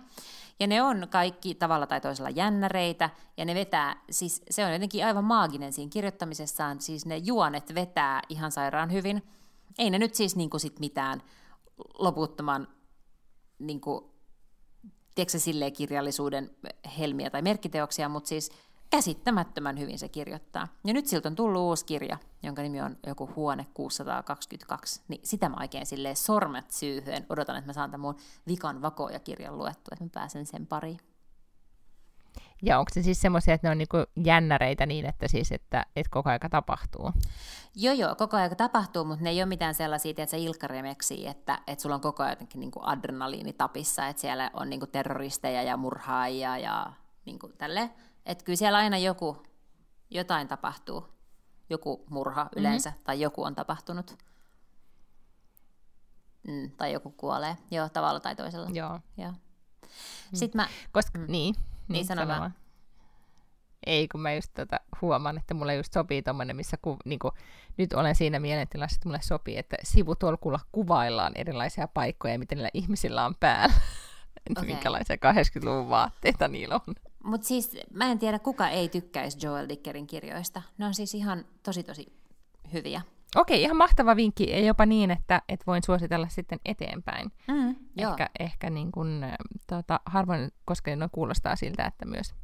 Ja 0.60 0.66
ne 0.66 0.82
on 0.82 1.06
kaikki 1.10 1.54
tavalla 1.54 1.86
tai 1.86 2.00
toisella 2.00 2.30
jännäreitä, 2.30 3.10
ja 3.36 3.44
ne 3.44 3.54
vetää, 3.54 4.02
siis 4.10 4.42
se 4.50 4.64
on 4.66 4.72
jotenkin 4.72 5.06
aivan 5.06 5.24
maaginen 5.24 5.72
siinä 5.72 5.90
kirjoittamisessaan, 5.90 6.80
siis 6.80 7.06
ne 7.06 7.16
juonet 7.16 7.74
vetää 7.74 8.22
ihan 8.28 8.52
sairaan 8.52 8.92
hyvin. 8.92 9.22
Ei 9.78 9.90
ne 9.90 9.98
nyt 9.98 10.14
siis 10.14 10.36
niin 10.36 10.50
kuin 10.50 10.60
sit 10.60 10.80
mitään 10.80 11.22
loputtoman 11.98 12.68
niin 13.58 13.80
kuin, 13.80 14.04
tiedätkö, 15.14 15.38
silleen 15.38 15.72
kirjallisuuden 15.72 16.50
helmiä 16.98 17.30
tai 17.30 17.42
merkkiteoksia, 17.42 18.08
mutta 18.08 18.28
siis 18.28 18.50
käsittämättömän 18.90 19.78
hyvin 19.78 19.98
se 19.98 20.08
kirjoittaa. 20.08 20.68
Ja 20.84 20.92
nyt 20.92 21.06
siltä 21.06 21.28
on 21.28 21.36
tullut 21.36 21.60
uusi 21.62 21.84
kirja, 21.84 22.18
jonka 22.42 22.62
nimi 22.62 22.80
on 22.80 22.96
joku 23.06 23.30
Huone 23.36 23.66
622. 23.74 25.02
Niin 25.08 25.20
sitä 25.24 25.48
mä 25.48 25.56
oikein 25.60 25.86
silleen 25.86 26.16
sormet 26.16 26.70
syyhyen 26.70 27.26
odotan, 27.28 27.56
että 27.56 27.68
mä 27.68 27.72
saan 27.72 27.90
tämän 27.90 28.00
mun 28.00 28.16
vikan 28.46 28.82
vakoja 28.82 29.18
kirjan 29.18 29.58
luettua, 29.58 29.92
että 29.92 30.04
mä 30.04 30.10
pääsen 30.14 30.46
sen 30.46 30.66
pariin. 30.66 30.98
Ja 32.62 32.78
onko 32.78 32.90
se 32.94 33.02
siis 33.02 33.20
semmoisia, 33.20 33.54
että 33.54 33.66
ne 33.66 33.70
on 33.70 33.78
niinku 33.78 33.96
jännäreitä 34.24 34.86
niin, 34.86 35.06
että 35.06 35.28
siis, 35.28 35.52
että, 35.52 35.86
että 35.96 36.10
koko 36.10 36.30
aika 36.30 36.48
tapahtuu? 36.48 37.12
Joo, 37.74 37.94
joo, 37.94 38.14
koko 38.14 38.36
ajan 38.36 38.56
tapahtuu, 38.56 39.04
mutta 39.04 39.24
ne 39.24 39.30
ei 39.30 39.42
ole 39.42 39.46
mitään 39.46 39.74
sellaisia, 39.74 40.14
että 40.16 40.36
ilkkaremeksiä, 40.36 41.30
että, 41.30 41.58
että 41.66 41.82
sulla 41.82 41.94
on 41.94 42.00
koko 42.00 42.22
ajan 42.22 42.32
jotenkin 42.32 42.60
niin 42.60 42.70
kuin 42.70 42.84
adrenaliini 42.84 43.52
tapissa, 43.52 44.06
että 44.06 44.20
siellä 44.20 44.50
on 44.54 44.70
niin 44.70 44.80
kuin 44.80 44.90
terroristeja 44.90 45.62
ja 45.62 45.76
murhaajia 45.76 46.58
ja 46.58 46.92
niin 47.24 47.38
kuin 47.38 47.52
tälle. 47.58 47.90
Että 48.30 48.44
kyllä 48.44 48.56
siellä 48.56 48.78
aina 48.78 48.98
joku, 48.98 49.42
jotain 50.10 50.48
tapahtuu, 50.48 51.08
joku 51.70 52.04
murha 52.10 52.48
yleensä, 52.56 52.90
mm-hmm. 52.90 53.04
tai 53.04 53.20
joku 53.20 53.42
on 53.42 53.54
tapahtunut, 53.54 54.18
mm, 56.48 56.70
tai 56.70 56.92
joku 56.92 57.10
kuolee, 57.10 57.56
joo, 57.70 57.88
tavalla 57.88 58.20
tai 58.20 58.36
toisella. 58.36 58.68
Joo. 58.72 59.00
Joo. 59.16 59.32
Sitten 60.34 60.60
mä, 60.60 60.68
Koska, 60.92 61.18
mm. 61.18 61.24
niin, 61.28 61.54
niin, 61.88 62.06
sano 62.06 62.28
vaan. 62.28 62.54
Ei, 63.86 64.08
kun 64.08 64.20
mä 64.20 64.32
just 64.34 64.50
tota, 64.54 64.80
huomaan, 65.02 65.38
että 65.38 65.54
mulle 65.54 65.74
just 65.74 65.92
sopii 65.92 66.22
tommonen, 66.22 66.56
missä 66.56 66.76
ku, 66.82 66.96
niinku, 67.04 67.32
nyt 67.76 67.92
olen 67.92 68.14
siinä 68.14 68.40
mielentilassa, 68.40 68.94
että 68.94 69.08
mulle 69.08 69.22
sopii, 69.22 69.58
että 69.58 69.76
sivutolkulla 69.82 70.60
kuvaillaan 70.72 71.32
erilaisia 71.34 71.88
paikkoja, 71.88 72.38
miten 72.38 72.56
niillä 72.56 72.70
ihmisillä 72.74 73.26
on 73.26 73.34
päällä. 73.40 73.74
Okei. 74.50 74.64
minkälaisia 74.64 75.16
80-luvun 75.16 75.88
vaatteita 75.88 76.48
niillä 76.48 76.74
on. 76.74 76.94
Mutta 77.24 77.46
siis 77.46 77.76
mä 77.92 78.06
en 78.06 78.18
tiedä, 78.18 78.38
kuka 78.38 78.68
ei 78.68 78.88
tykkäisi 78.88 79.38
Joel 79.42 79.68
Dickerin 79.68 80.06
kirjoista. 80.06 80.62
Ne 80.78 80.86
on 80.86 80.94
siis 80.94 81.14
ihan 81.14 81.44
tosi 81.62 81.82
tosi 81.82 82.12
hyviä. 82.72 83.02
Okei, 83.36 83.62
ihan 83.62 83.76
mahtava 83.76 84.16
vinkki, 84.16 84.50
ja 84.50 84.60
jopa 84.60 84.86
niin, 84.86 85.10
että, 85.10 85.42
että 85.48 85.66
voin 85.66 85.82
suositella 85.82 86.28
sitten 86.28 86.60
eteenpäin. 86.64 87.32
Mm, 87.48 87.76
joo. 87.96 88.10
Ehkä, 88.10 88.30
ehkä 88.40 88.70
niin 88.70 88.92
kuin, 88.92 89.24
äh, 89.24 89.34
tota, 89.66 90.00
harvoin, 90.06 90.52
koska 90.64 90.96
ne 90.96 91.08
kuulostaa 91.12 91.56
siltä, 91.56 91.84
että 91.84 92.04
myös 92.04 92.34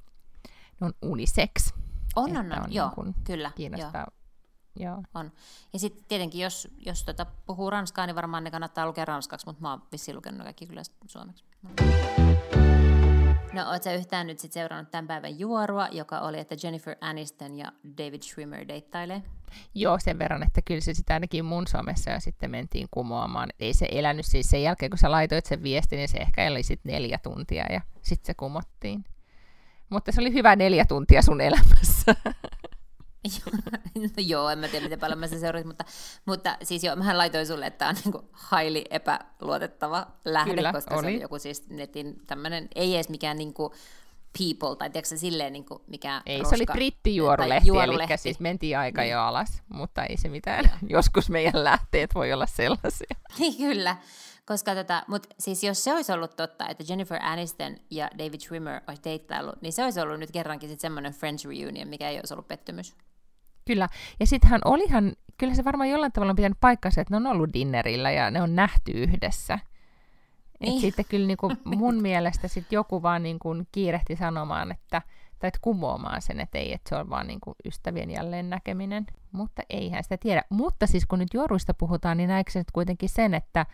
ne 0.80 0.86
on 0.86 0.92
unisex. 1.02 1.72
On, 2.16 2.36
on, 2.36 2.52
on, 2.52 2.62
on 2.64 2.72
joo, 2.72 2.92
niin 3.04 3.14
kyllä. 3.24 3.48
Joo, 3.48 3.56
Kiinnostaa. 3.56 4.06
Joo. 4.76 5.02
on. 5.14 5.32
Ja 5.72 5.78
sitten 5.78 6.04
tietenkin, 6.08 6.40
jos, 6.40 6.68
jos 6.86 7.04
tota 7.04 7.26
puhuu 7.46 7.70
ranskaa, 7.70 8.06
niin 8.06 8.16
varmaan 8.16 8.44
ne 8.44 8.50
kannattaa 8.50 8.86
lukea 8.86 9.04
ranskaksi, 9.04 9.46
mutta 9.46 9.62
mä 9.62 9.70
oon 9.70 9.82
vissiin 9.92 10.16
lukenut 10.16 10.42
kaikki 10.42 10.66
kyllä 10.66 10.82
suomeksi. 11.06 11.44
No, 13.56 13.70
oot 13.70 13.82
sä 13.82 13.92
yhtään 13.92 14.26
nyt 14.26 14.38
sit 14.38 14.52
seurannut 14.52 14.90
tämän 14.90 15.06
päivän 15.06 15.38
juorua, 15.38 15.88
joka 15.92 16.20
oli, 16.20 16.38
että 16.38 16.56
Jennifer 16.62 16.96
Aniston 17.00 17.58
ja 17.58 17.72
David 17.98 18.22
Schwimmer 18.22 18.68
deittailee? 18.68 19.22
Joo, 19.74 19.98
sen 20.00 20.18
verran, 20.18 20.42
että 20.42 20.62
kyllä 20.62 20.80
se 20.80 20.94
sitä 20.94 21.14
ainakin 21.14 21.44
mun 21.44 21.66
somessa 21.66 22.10
ja 22.10 22.20
sitten 22.20 22.50
mentiin 22.50 22.88
kumoamaan. 22.90 23.48
Ei 23.60 23.74
se 23.74 23.88
elänyt 23.92 24.26
siis 24.26 24.50
sen 24.50 24.62
jälkeen, 24.62 24.90
kun 24.90 24.98
sä 24.98 25.10
laitoit 25.10 25.46
sen 25.46 25.62
viestin, 25.62 25.96
niin 25.96 26.08
se 26.08 26.18
ehkä 26.18 26.44
eli 26.44 26.62
sitten 26.62 26.92
neljä 26.92 27.18
tuntia 27.22 27.66
ja 27.72 27.80
sitten 28.02 28.26
se 28.26 28.34
kumottiin. 28.34 29.04
Mutta 29.90 30.12
se 30.12 30.20
oli 30.20 30.32
hyvä 30.32 30.56
neljä 30.56 30.84
tuntia 30.84 31.22
sun 31.22 31.40
elämässä. 31.40 32.14
no 33.94 34.22
joo, 34.26 34.48
en 34.48 34.58
mä 34.58 34.68
tiedä, 34.68 34.84
miten 34.84 35.00
paljon 35.00 35.18
mä 35.18 35.26
sitä 35.26 35.40
seurasin, 35.40 35.66
mutta, 35.66 35.84
mutta 36.26 36.56
siis 36.62 36.84
joo, 36.84 36.96
mähän 36.96 37.18
laitoin 37.18 37.46
sulle, 37.46 37.66
että 37.66 37.78
tämä 37.78 37.88
on 37.88 37.96
niinku 38.04 38.30
highly 38.56 38.82
epäluotettava 38.90 40.06
lähde, 40.24 40.54
Kyllä, 40.54 40.72
koska 40.72 40.94
se 40.94 41.00
oli. 41.00 41.06
oli 41.06 41.20
joku 41.22 41.38
siis 41.38 41.68
netin 41.68 42.20
tämmöinen, 42.26 42.68
ei 42.74 42.94
edes 42.94 43.08
mikään 43.08 43.38
niinku 43.38 43.74
people, 44.38 44.76
tai 44.78 44.90
tiedätkö 44.90 45.08
se 45.08 45.16
silleen 45.16 45.52
niinku 45.52 45.82
mikään 45.86 46.22
Ei, 46.26 46.38
roska, 46.38 46.56
se 46.56 46.62
oli 46.62 46.66
brittijuorulehti, 46.72 47.68
juorulehti. 47.68 48.12
eli 48.12 48.18
siis 48.18 48.40
mentiin 48.40 48.78
aika 48.78 49.04
jo 49.04 49.20
alas, 49.20 49.62
mutta 49.68 50.04
ei 50.04 50.16
se 50.16 50.28
mitään. 50.28 50.70
Joskus 50.88 51.30
meidän 51.30 51.64
lähteet 51.64 52.14
voi 52.14 52.32
olla 52.32 52.46
sellaisia. 52.46 53.16
Niin 53.38 53.56
kyllä, 53.56 53.96
koska 54.46 54.74
tota, 54.74 55.02
mutta 55.08 55.28
siis 55.38 55.64
jos 55.64 55.84
se 55.84 55.92
olisi 55.92 56.12
ollut 56.12 56.36
totta, 56.36 56.68
että 56.68 56.84
Jennifer 56.88 57.18
Aniston 57.22 57.76
ja 57.90 58.10
David 58.18 58.40
Schwimmer 58.40 58.80
olisi 58.88 59.02
deittaillut, 59.04 59.62
niin 59.62 59.72
se 59.72 59.84
olisi 59.84 60.00
ollut 60.00 60.20
nyt 60.20 60.30
kerrankin 60.30 60.68
sitten 60.68 60.82
semmoinen 60.82 61.12
Friends 61.12 61.44
reunion, 61.44 61.88
mikä 61.88 62.10
ei 62.10 62.16
olisi 62.16 62.34
ollut 62.34 62.48
pettymys. 62.48 62.94
Kyllä, 63.66 63.88
ja 64.20 64.26
sittenhän 64.26 64.60
olihan, 64.64 65.12
kyllä 65.38 65.54
se 65.54 65.64
varmaan 65.64 65.90
jollain 65.90 66.12
tavalla 66.12 66.30
on 66.30 66.36
pitänyt 66.36 66.60
paikkansa, 66.60 67.00
että 67.00 67.12
ne 67.12 67.16
on 67.16 67.26
ollut 67.36 67.52
dinnerillä 67.52 68.10
ja 68.10 68.30
ne 68.30 68.42
on 68.42 68.56
nähty 68.56 68.92
yhdessä. 68.92 69.54
Et 70.60 70.60
Niin. 70.60 70.80
sitten 70.80 71.04
kyllä 71.08 71.26
niin 71.26 71.36
kuin 71.36 71.56
mun 71.76 72.02
mielestä 72.02 72.48
sit 72.48 72.72
joku 72.72 73.02
vaan 73.02 73.22
niin 73.22 73.38
kuin 73.38 73.66
kiirehti 73.72 74.16
sanomaan, 74.16 74.72
että, 74.72 75.02
tai 75.38 75.48
että 75.48 75.58
kumoamaan 75.62 76.22
sen, 76.22 76.40
että 76.40 76.58
ei, 76.58 76.72
että 76.72 76.88
se 76.88 76.96
on 76.96 77.10
vaan 77.10 77.26
niin 77.26 77.40
kuin 77.40 77.54
ystävien 77.64 78.10
jälleen 78.10 78.50
näkeminen. 78.50 79.06
Mutta 79.32 79.62
eihän 79.70 80.02
sitä 80.02 80.16
tiedä. 80.16 80.42
Mutta 80.50 80.86
siis 80.86 81.06
kun 81.06 81.18
nyt 81.18 81.34
juoruista 81.34 81.74
puhutaan, 81.74 82.16
niin 82.16 82.28
näetkö 82.28 82.52
sä 82.52 82.60
nyt 82.60 82.70
kuitenkin 82.70 83.08
sen, 83.08 83.34
että, 83.34 83.66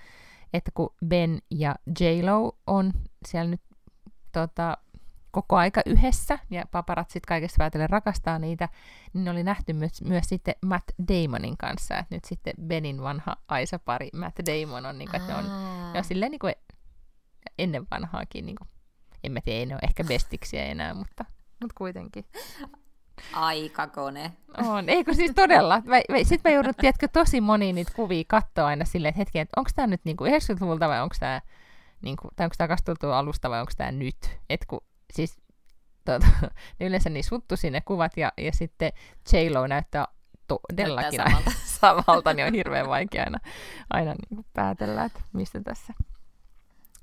että 0.53 0.70
kun 0.74 0.95
Ben 1.07 1.38
ja 1.51 1.74
J-Lo 2.01 2.59
on 2.66 2.93
siellä 3.28 3.51
nyt 3.51 3.61
tota, 4.32 4.76
koko 5.33 5.57
aika 5.57 5.80
yhdessä, 5.87 6.39
ja 6.51 6.64
paparatsit 6.70 7.26
kaikesta 7.26 7.59
päätellen 7.59 7.91
rakastaa 7.91 8.39
niitä, 8.39 8.68
niin 9.12 9.24
ne 9.24 9.30
oli 9.30 9.43
nähty 9.43 9.72
myös, 9.72 10.03
myös 10.03 10.24
sitten 10.28 10.55
Matt 10.66 10.91
Damonin 11.09 11.57
kanssa, 11.57 11.99
että 11.99 12.14
nyt 12.14 12.24
sitten 12.24 12.55
Benin 12.66 13.03
vanha 13.03 13.37
Aisa-pari 13.49 14.11
Matt 14.12 14.39
Damon 14.47 14.87
on, 14.87 14.99
niin 14.99 15.11
kuin, 15.11 15.20
että 15.20 15.33
ne 15.33 15.39
on, 15.39 15.45
ne 15.93 15.99
on 15.99 16.05
silleen 16.05 16.30
niin 16.30 16.39
kuin 16.39 16.55
ennen 17.59 17.87
vanhaakin, 17.91 18.47
niin 18.47 18.57
kuin, 18.57 18.68
en 19.24 19.33
mä 19.33 19.41
tiedä, 19.41 19.59
ei 19.59 19.66
ne 19.66 19.74
ole 19.74 19.80
ehkä 19.83 20.05
bestiksiä 20.05 20.64
enää, 20.64 20.95
mutta, 20.95 21.24
mutta 21.61 21.74
kuitenkin. 21.78 22.24
Aikakone. 23.33 24.33
On, 24.66 24.89
eikö 24.89 25.14
siis 25.14 25.33
todella? 25.35 25.83
Sitten 26.22 26.51
mä 26.51 26.55
joudun, 26.55 26.74
tiedätkö, 26.80 27.09
tosi 27.09 27.41
moni 27.41 27.72
niitä 27.72 27.93
kuvia 27.97 28.24
katsoa 28.28 28.66
aina 28.66 28.85
silleen, 28.85 29.11
että 29.11 29.18
hetken, 29.18 29.43
että 29.43 29.61
onko 29.61 29.70
tämä 29.74 29.87
nyt 29.87 30.01
niinku 30.05 30.24
90-luvulta 30.24 30.89
vai 30.89 31.03
onko 31.03 31.14
tämä 31.20 31.41
niinku, 32.03 32.28
tai 32.37 32.45
onko 32.47 32.55
tämä 32.59 32.68
2000 32.68 33.18
alusta 33.18 33.51
vai 33.51 33.61
onko 33.61 33.72
tämä 33.76 33.93
nyt? 33.93 34.39
Et 34.51 34.64
kun, 34.66 34.80
siis 35.12 35.36
tota, 36.04 36.26
ne 36.80 36.86
yleensä 36.86 37.10
niin 37.10 37.24
suttu 37.24 37.56
sinne 37.56 37.80
kuvat 37.80 38.16
ja, 38.16 38.32
ja 38.38 38.52
sitten 38.52 38.92
J-Lo 39.32 39.66
näyttää 39.66 40.06
todellakin 40.48 41.18
Näyttää 41.18 41.38
aina 41.38 41.52
samalta, 41.80 42.32
niin 42.32 42.46
on 42.46 42.54
hirveän 42.54 42.88
vaikea 42.88 43.24
aina, 43.24 43.38
aina 43.90 44.14
niin 44.14 44.46
päätellä, 44.52 45.04
että 45.04 45.20
mistä 45.32 45.60
tässä, 45.60 45.94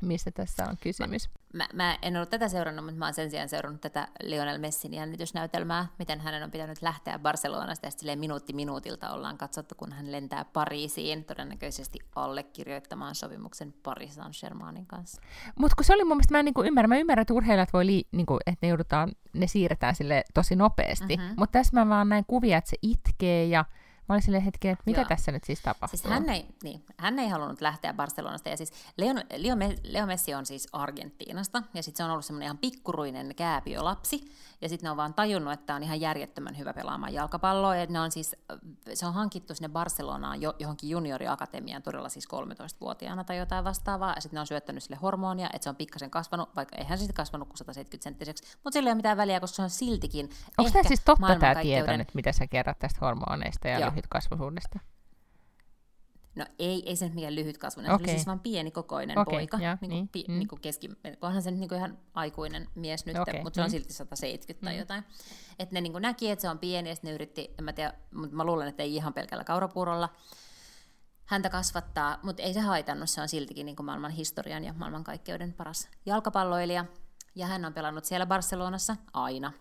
mistä 0.01 0.31
tässä 0.31 0.65
on 0.69 0.77
kysymys. 0.81 1.29
Mä, 1.53 1.67
mä 1.73 1.97
en 2.01 2.15
ollut 2.15 2.29
tätä 2.29 2.47
seurannut, 2.47 2.85
mutta 2.85 2.99
mä 2.99 3.05
oon 3.05 3.13
sen 3.13 3.31
sijaan 3.31 3.49
seurannut 3.49 3.81
tätä 3.81 4.07
Lionel 4.23 4.57
Messin 4.57 4.93
jännitysnäytelmää, 4.93 5.87
miten 5.99 6.19
hänen 6.19 6.43
on 6.43 6.51
pitänyt 6.51 6.81
lähteä 6.81 7.19
Barcelonasta 7.19 7.87
ja 7.87 7.91
sitten 7.91 8.19
minuutti 8.19 8.53
minuutilta 8.53 9.13
ollaan 9.13 9.37
katsottu, 9.37 9.75
kun 9.75 9.91
hän 9.91 10.11
lentää 10.11 10.45
Pariisiin, 10.45 11.25
todennäköisesti 11.25 11.99
allekirjoittamaan 12.15 13.15
sopimuksen 13.15 13.73
Paris 13.83 14.15
Saint-Germainin 14.15 14.85
kanssa. 14.87 15.21
Mutta 15.59 15.75
kun 15.75 15.85
se 15.85 15.93
oli 15.93 16.03
mun 16.03 16.17
mielestä, 16.17 16.33
mä 16.33 16.39
en 16.39 16.45
niinku 16.45 16.63
ymmärrä, 16.63 16.87
mä 16.87 16.97
ymmärrän, 16.97 17.21
että 17.21 17.33
urheilijat 17.33 17.73
voi, 17.73 17.85
lii, 17.85 18.07
niinku, 18.11 18.37
että 18.45 18.59
ne 18.61 18.67
joudutaan, 18.67 19.11
ne 19.33 19.47
siirretään 19.47 19.95
sille 19.95 20.23
tosi 20.33 20.55
nopeasti. 20.55 21.15
Mhm. 21.15 21.23
Mm-hmm. 21.23 21.35
Mutta 21.37 21.59
tässä 21.59 21.79
mä 21.79 21.89
vaan 21.89 22.09
näin 22.09 22.25
kuvia, 22.27 22.57
että 22.57 22.69
se 22.69 22.77
itkee 22.81 23.45
ja 23.45 23.65
Mä 24.09 24.13
olin 24.13 24.21
silleen 24.21 24.43
hetken, 24.43 24.71
että 24.71 24.83
mitä 24.85 25.01
Joo. 25.01 25.07
tässä 25.07 25.31
nyt 25.31 25.43
siis 25.43 25.61
tapahtuu? 25.61 25.97
Siis 25.97 26.13
hän 26.13 26.29
ei, 26.29 26.45
niin, 26.63 26.83
hän 26.97 27.19
ei 27.19 27.29
halunnut 27.29 27.61
lähteä 27.61 27.93
Barcelonasta. 27.93 28.49
Ja 28.49 28.57
siis 28.57 28.73
Leo, 28.97 29.13
Leo, 29.37 29.55
Leo 29.83 30.05
Messi 30.05 30.33
on 30.33 30.45
siis 30.45 30.67
Argentiinasta. 30.71 31.63
Ja 31.73 31.83
sitten 31.83 31.97
se 31.97 32.03
on 32.03 32.11
ollut 32.11 32.25
semmoinen 32.25 32.45
ihan 32.45 32.57
pikkuruinen 32.57 33.35
kääpiölapsi. 33.35 34.31
Ja 34.61 34.69
sitten 34.69 34.87
ne 34.87 34.91
on 34.91 34.97
vaan 34.97 35.13
tajunnut, 35.13 35.53
että 35.53 35.75
on 35.75 35.83
ihan 35.83 36.01
järjettömän 36.01 36.57
hyvä 36.57 36.73
pelaamaan 36.73 37.13
jalkapalloa. 37.13 37.75
Ja 37.75 37.85
ne 37.89 37.99
on 37.99 38.11
siis, 38.11 38.35
se 38.93 39.05
on 39.05 39.13
hankittu 39.13 39.55
sinne 39.55 39.69
Barcelonaan 39.69 40.41
jo, 40.41 40.53
johonkin 40.59 40.89
junioriakatemiaan 40.89 41.83
todella 41.83 42.09
siis 42.09 42.27
13-vuotiaana 42.27 43.23
tai 43.23 43.37
jotain 43.37 43.63
vastaavaa. 43.63 44.13
Ja 44.15 44.21
sitten 44.21 44.37
ne 44.37 44.41
on 44.41 44.47
syöttänyt 44.47 44.83
sille 44.83 44.97
hormonia, 45.01 45.49
että 45.53 45.63
se 45.63 45.69
on 45.69 45.75
pikkasen 45.75 46.11
kasvanut, 46.11 46.55
vaikka 46.55 46.75
eihän 46.75 46.97
se 46.97 47.01
sitten 47.01 47.15
kasvanut 47.15 47.47
kuin 47.47 47.57
170 47.57 48.03
senttiseksi. 48.03 48.57
Mutta 48.63 48.73
sillä 48.73 48.87
ei 48.87 48.91
ole 48.91 48.95
mitään 48.95 49.17
väliä, 49.17 49.39
koska 49.39 49.55
se 49.55 49.61
on 49.61 49.69
siltikin 49.69 50.29
Onko 50.57 50.71
tämä 50.71 50.83
siis 50.87 51.01
totta 51.05 51.35
tämä 51.39 51.55
tieto 51.61 51.97
nyt, 51.97 52.15
mitä 52.15 52.31
sä 52.31 52.47
kerrot 52.47 52.79
tästä 52.79 52.99
hormoneista 53.01 53.67
ja 53.67 53.79
Joo. 53.79 53.89
lyhytkasvuisuudesta? 53.89 54.79
No 56.39 56.45
ei, 56.59 56.89
ei 56.89 56.95
se 56.95 57.05
nyt 57.05 57.15
mikään 57.15 57.35
lyhyt 57.35 57.57
kasvunen, 57.57 57.91
se 57.91 57.95
oli 57.95 58.07
siis 58.07 58.27
vaan 58.27 58.39
pieni 58.39 58.71
kokoinen 58.71 59.19
Okei, 59.19 59.37
poika, 59.37 59.57
joo, 59.57 59.77
niin 59.81 59.89
niin, 59.89 60.07
kuin, 60.07 60.09
pi, 60.09 60.25
mm. 60.27 60.33
niin 60.33 60.47
kuin 60.47 60.61
keski, 60.61 60.89
onhan 61.21 61.41
se 61.41 61.51
nyt 61.51 61.59
niin 61.59 61.69
kuin 61.69 61.77
ihan 61.77 61.97
aikuinen 62.13 62.67
mies 62.75 63.05
nyt, 63.05 63.17
Okei, 63.17 63.43
mutta 63.43 63.55
se 63.55 63.61
on 63.61 63.67
mm. 63.67 63.71
silti 63.71 63.93
170 63.93 64.65
tai 64.65 64.77
jotain. 64.77 65.03
Että 65.59 65.75
ne 65.75 65.81
niin 65.81 65.91
kuin 65.91 66.01
näki, 66.01 66.29
että 66.29 66.41
se 66.41 66.49
on 66.49 66.59
pieni 66.59 66.89
ja 66.89 66.95
sitten 66.95 67.09
ne 67.09 67.15
yritti, 67.15 67.53
en 67.59 67.63
mä 67.63 67.73
tiedä, 67.73 67.93
mutta 68.13 68.35
mä 68.35 68.43
luulen, 68.43 68.67
että 68.67 68.83
ei 68.83 68.95
ihan 68.95 69.13
pelkällä 69.13 69.43
kaurapuurolla 69.43 70.09
häntä 71.25 71.49
kasvattaa, 71.49 72.19
mutta 72.23 72.43
ei 72.43 72.53
se 72.53 72.59
haitannut, 72.59 73.09
se 73.09 73.21
on 73.21 73.29
siltikin 73.29 73.65
niin 73.65 73.75
kuin 73.75 73.85
maailman 73.85 74.11
historian 74.11 74.63
ja 74.63 74.73
maailmankaikkeuden 74.73 75.53
paras 75.53 75.89
jalkapalloilija. 76.05 76.85
Ja 77.35 77.47
hän 77.47 77.65
on 77.65 77.73
pelannut 77.73 78.05
siellä 78.05 78.25
Barcelonassa 78.25 78.95
aina, 79.13 79.51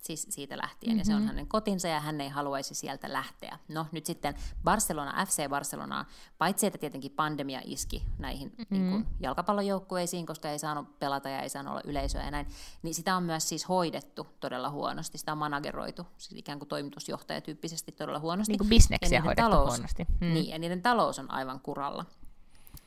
siis 0.00 0.26
siitä 0.30 0.58
lähtien, 0.58 0.90
mm-hmm. 0.90 0.98
ja 0.98 1.04
se 1.04 1.14
on 1.14 1.26
hänen 1.26 1.46
kotinsa, 1.46 1.88
ja 1.88 2.00
hän 2.00 2.20
ei 2.20 2.28
haluaisi 2.28 2.74
sieltä 2.74 3.12
lähteä. 3.12 3.58
No 3.68 3.86
nyt 3.92 4.06
sitten 4.06 4.34
Barcelona, 4.64 5.26
FC 5.26 5.48
Barcelona, 5.48 6.04
paitsi 6.38 6.66
että 6.66 6.78
tietenkin 6.78 7.10
pandemia 7.10 7.60
iski 7.64 8.02
näihin 8.18 8.48
mm-hmm. 8.48 8.78
niin 8.78 8.90
kuin, 8.90 9.06
jalkapallojoukkueisiin, 9.20 10.26
koska 10.26 10.50
ei 10.50 10.58
saanut 10.58 10.98
pelata 10.98 11.28
ja 11.28 11.40
ei 11.40 11.48
saanut 11.48 11.70
olla 11.70 11.82
yleisöä 11.84 12.24
ja 12.24 12.30
näin, 12.30 12.46
niin 12.82 12.94
sitä 12.94 13.16
on 13.16 13.22
myös 13.22 13.48
siis 13.48 13.68
hoidettu 13.68 14.26
todella 14.40 14.70
huonosti, 14.70 15.18
sitä 15.18 15.32
on 15.32 15.38
manageroitu, 15.38 16.06
siis 16.18 16.38
ikään 16.38 16.58
kuin 16.58 16.68
toimitusjohtajatyyppisesti 16.68 17.92
todella 17.92 18.18
huonosti. 18.18 18.52
Niin 18.52 18.58
kuin 18.58 18.68
bisneksiä 18.68 19.22
hoidettu 19.22 19.50
talous, 19.50 19.68
huonosti. 19.68 20.06
Mm. 20.20 20.34
Niin, 20.34 20.48
ja 20.48 20.58
niiden 20.58 20.82
talous 20.82 21.18
on 21.18 21.30
aivan 21.30 21.60
kuralla. 21.60 22.04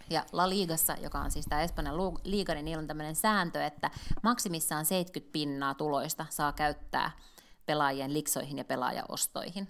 Ja 0.10 0.26
La 0.32 0.50
Ligassa, 0.50 0.96
joka 1.02 1.20
on 1.20 1.32
siis 1.32 1.46
tämä 1.46 1.62
Espanjan 1.62 1.96
liiga, 2.24 2.54
niin 2.54 2.66
niillä 2.66 2.82
on 2.82 2.88
tämmöinen 2.88 3.16
sääntö, 3.16 3.66
että 3.66 3.92
maksimissaan 4.24 4.86
70 4.86 5.32
pinnaa 5.32 5.74
tuloista 5.74 6.26
saa 6.30 6.54
käyttää 6.54 7.12
pelaajien 7.66 8.14
liksoihin 8.14 8.58
ja 8.58 8.66
pelaajaostoihin. 8.66 9.68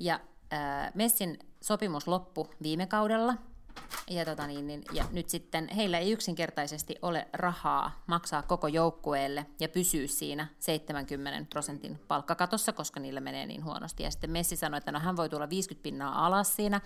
Ja 0.00 0.20
äh, 0.52 0.92
Messin 0.94 1.38
sopimus 1.60 2.08
loppui 2.08 2.48
viime 2.62 2.86
kaudella, 2.86 3.34
ja, 4.10 4.24
tota 4.24 4.46
niin, 4.46 4.66
niin, 4.66 4.82
ja 4.92 5.04
nyt 5.12 5.28
sitten 5.28 5.68
heillä 5.68 5.98
ei 5.98 6.12
yksinkertaisesti 6.12 6.96
ole 7.02 7.28
rahaa 7.32 8.02
maksaa 8.06 8.42
koko 8.42 8.68
joukkueelle 8.68 9.46
ja 9.60 9.68
pysyä 9.68 10.06
siinä 10.06 10.46
70 10.60 11.50
prosentin 11.50 11.98
palkkakatossa, 12.08 12.72
koska 12.72 13.00
niillä 13.00 13.20
menee 13.20 13.46
niin 13.46 13.64
huonosti. 13.64 14.02
Ja 14.02 14.10
sitten 14.10 14.30
Messi 14.30 14.56
sanoi, 14.56 14.78
että 14.78 14.92
no 14.92 15.00
hän 15.00 15.16
voi 15.16 15.28
tulla 15.28 15.48
50 15.48 15.82
pinnaa 15.82 16.26
alas 16.26 16.56
siinä 16.56 16.80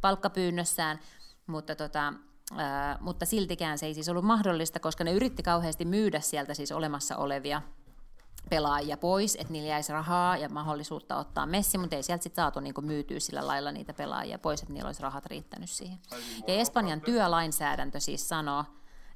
palkkapyynnössään, 0.00 1.00
mutta, 1.46 1.76
tota, 1.76 2.12
ää, 2.56 2.98
mutta 3.00 3.26
siltikään 3.26 3.78
se 3.78 3.86
ei 3.86 3.94
siis 3.94 4.08
ollut 4.08 4.24
mahdollista, 4.24 4.80
koska 4.80 5.04
ne 5.04 5.12
yritti 5.12 5.42
kauheasti 5.42 5.84
myydä 5.84 6.20
sieltä 6.20 6.54
siis 6.54 6.72
olemassa 6.72 7.16
olevia 7.16 7.62
pelaajia 8.50 8.96
pois, 8.96 9.34
että 9.36 9.52
niillä 9.52 9.68
jäisi 9.68 9.92
rahaa 9.92 10.36
ja 10.36 10.48
mahdollisuutta 10.48 11.16
ottaa 11.16 11.46
messi, 11.46 11.78
mutta 11.78 11.96
ei 11.96 12.02
sieltä 12.02 12.22
sitten 12.22 12.42
saatu 12.42 12.60
niinku 12.60 12.80
myytyä 12.80 13.20
sillä 13.20 13.46
lailla 13.46 13.72
niitä 13.72 13.94
pelaajia 13.94 14.38
pois, 14.38 14.62
että 14.62 14.72
niillä 14.72 14.88
olisi 14.88 15.02
rahat 15.02 15.26
riittänyt 15.26 15.70
siihen. 15.70 15.98
Ja 16.46 16.54
Espanjan 16.54 17.00
työlainsäädäntö 17.00 18.00
siis 18.00 18.28
sanoo, 18.28 18.64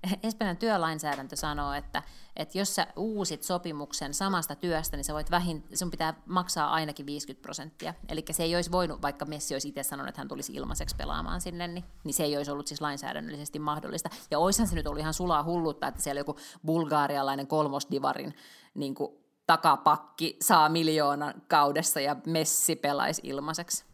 Espanjan 0.22 0.56
työlainsäädäntö 0.56 1.36
sanoo, 1.36 1.72
että, 1.72 2.02
että 2.36 2.58
jos 2.58 2.74
sä 2.74 2.86
uusit 2.96 3.42
sopimuksen 3.42 4.14
samasta 4.14 4.54
työstä, 4.54 4.96
niin 4.96 5.04
sä 5.04 5.14
voit 5.14 5.30
vähin, 5.30 5.64
sun 5.74 5.90
pitää 5.90 6.14
maksaa 6.26 6.72
ainakin 6.72 7.06
50 7.06 7.42
prosenttia. 7.42 7.94
Eli 8.08 8.24
se 8.30 8.42
ei 8.42 8.56
olisi 8.56 8.72
voinut, 8.72 9.02
vaikka 9.02 9.24
Messi 9.24 9.54
olisi 9.54 9.68
itse 9.68 9.82
sanonut, 9.82 10.08
että 10.08 10.20
hän 10.20 10.28
tulisi 10.28 10.52
ilmaiseksi 10.52 10.96
pelaamaan 10.96 11.40
sinne, 11.40 11.68
niin, 11.68 11.84
niin 12.04 12.14
se 12.14 12.22
ei 12.24 12.36
olisi 12.36 12.50
ollut 12.50 12.66
siis 12.66 12.80
lainsäädännöllisesti 12.80 13.58
mahdollista. 13.58 14.10
Ja 14.30 14.38
oishan 14.38 14.66
se 14.66 14.74
nyt 14.74 14.86
ollut 14.86 15.00
ihan 15.00 15.14
sulaa 15.14 15.42
hullutta, 15.42 15.88
että 15.88 16.02
siellä 16.02 16.20
joku 16.20 16.36
bulgaarialainen 16.66 17.46
kolmosdivarin 17.46 18.34
niin 18.74 18.94
kuin 18.94 19.12
takapakki 19.46 20.36
saa 20.40 20.68
miljoonan 20.68 21.34
kaudessa 21.48 22.00
ja 22.00 22.16
Messi 22.26 22.76
pelaisi 22.76 23.22
ilmaiseksi. 23.24 23.84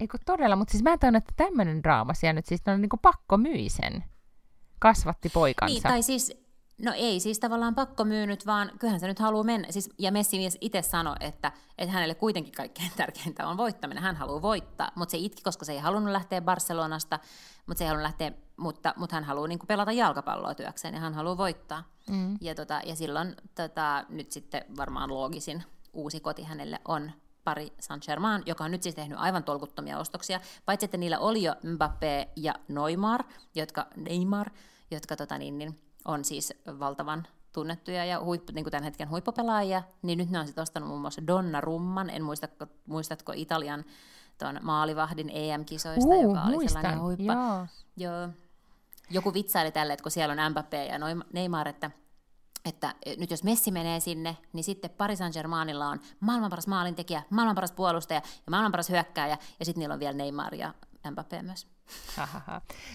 Eikö 0.00 0.18
todella, 0.26 0.56
mutta 0.56 0.72
siis 0.72 0.82
mä 0.82 0.92
en 0.92 0.98
tajunnut, 0.98 1.22
että 1.22 1.44
tämmöinen 1.44 1.82
draama 1.82 2.14
siellä 2.14 2.32
nyt 2.32 2.46
siis 2.46 2.62
on 2.66 2.80
niinku 2.80 2.96
pakko 2.96 3.36
myi 3.36 3.68
sen. 3.68 4.04
Kasvatti 4.78 5.28
poikansa. 5.28 5.72
Niin, 5.72 5.82
tai 5.82 6.02
siis, 6.02 6.46
no 6.82 6.92
ei 6.96 7.20
siis 7.20 7.38
tavallaan 7.38 7.74
pakko 7.74 8.04
myynyt, 8.04 8.46
vaan 8.46 8.70
kyllähän 8.78 9.00
se 9.00 9.06
nyt 9.06 9.18
haluaa 9.18 9.44
mennä. 9.44 9.72
Siis, 9.72 9.90
ja 9.98 10.12
Messi 10.12 10.38
mies 10.38 10.58
itse 10.60 10.82
sanoi, 10.82 11.16
että, 11.20 11.52
että 11.78 11.92
hänelle 11.92 12.14
kuitenkin 12.14 12.52
kaikkein 12.52 12.92
tärkeintä 12.96 13.48
on 13.48 13.56
voittaminen. 13.56 14.02
Hän 14.02 14.16
haluaa 14.16 14.42
voittaa, 14.42 14.90
mutta 14.94 15.10
se 15.10 15.18
itki, 15.18 15.42
koska 15.42 15.64
se 15.64 15.72
ei 15.72 15.78
halunnut 15.78 16.12
lähteä 16.12 16.40
Barcelonasta, 16.40 17.18
mutta 17.66 17.78
se 17.78 17.84
ei 17.84 17.88
halunnut 17.88 18.06
lähteä, 18.06 18.32
mutta, 18.56 18.94
mutta 18.96 19.16
hän 19.16 19.24
haluaa 19.24 19.48
niin 19.48 19.58
pelata 19.68 19.92
jalkapalloa 19.92 20.54
työkseen 20.54 20.94
ja 20.94 21.00
hän 21.00 21.14
haluaa 21.14 21.36
voittaa. 21.36 21.84
Mm. 22.10 22.38
Ja, 22.40 22.54
tota, 22.54 22.80
ja 22.84 22.96
silloin 22.96 23.36
tota, 23.54 24.04
nyt 24.08 24.32
sitten 24.32 24.64
varmaan 24.76 25.10
loogisin 25.10 25.64
uusi 25.92 26.20
koti 26.20 26.42
hänelle 26.42 26.80
on 26.88 27.12
pari 27.46 27.72
Saint-Germain, 27.80 28.42
joka 28.46 28.64
on 28.64 28.70
nyt 28.70 28.82
siis 28.82 28.94
tehnyt 28.94 29.18
aivan 29.18 29.44
tolkuttomia 29.44 29.98
ostoksia, 29.98 30.40
paitsi 30.64 30.84
että 30.84 30.96
niillä 30.96 31.18
oli 31.18 31.42
jo 31.42 31.54
Mbappé 31.62 32.28
ja 32.36 32.54
Neymar, 32.68 33.24
jotka, 33.54 33.86
Neymar, 33.96 34.50
jotka 34.90 35.16
tota 35.16 35.38
niin, 35.38 35.58
niin, 35.58 35.78
on 36.04 36.24
siis 36.24 36.54
valtavan 36.66 37.26
tunnettuja 37.52 38.04
ja 38.04 38.20
huippu, 38.20 38.52
niin 38.52 38.64
kuin 38.64 38.70
tämän 38.70 38.84
hetken 38.84 39.10
huippupelaajia, 39.10 39.82
niin 40.02 40.18
nyt 40.18 40.30
ne 40.30 40.38
on 40.38 40.46
sitten 40.46 40.62
ostanut 40.62 40.88
muun 40.88 41.00
muassa 41.00 41.26
Donna 41.26 41.60
Rumman, 41.60 42.10
en 42.10 42.22
muista, 42.22 42.48
muistatko 42.86 43.32
Italian 43.36 43.84
tuon 44.38 44.58
maalivahdin 44.62 45.30
EM-kisoista, 45.32 46.14
uh, 46.14 46.22
joka 46.22 46.42
oli 46.42 46.54
muistan. 46.54 46.82
sellainen 46.82 47.02
huippa. 47.02 47.32
Joo. 47.32 47.66
Joo. 47.96 48.28
Joku 49.10 49.34
vitsaili 49.34 49.72
tälle, 49.72 49.92
että 49.92 50.02
kun 50.02 50.12
siellä 50.12 50.32
on 50.32 50.52
Mbappé 50.52 50.86
ja 50.86 50.98
Neymar, 51.32 51.68
että 51.68 51.90
että 52.66 52.94
nyt 53.18 53.30
jos 53.30 53.44
Messi 53.44 53.70
menee 53.70 54.00
sinne, 54.00 54.36
niin 54.52 54.64
sitten 54.64 54.90
Paris 54.90 55.18
Saint-Germainilla 55.18 55.88
on 55.88 56.00
maailman 56.20 56.50
paras 56.50 56.66
maalintekijä, 56.66 57.22
maailman 57.30 57.54
paras 57.54 57.72
puolustaja 57.72 58.20
ja 58.46 58.50
maailman 58.50 58.72
paras 58.72 58.88
hyökkääjä, 58.88 59.38
ja 59.58 59.64
sitten 59.64 59.80
niillä 59.80 59.92
on 59.92 60.00
vielä 60.00 60.16
Neymar 60.16 60.54
ja 60.54 60.74
Mbappé 61.10 61.42
myös. 61.42 61.66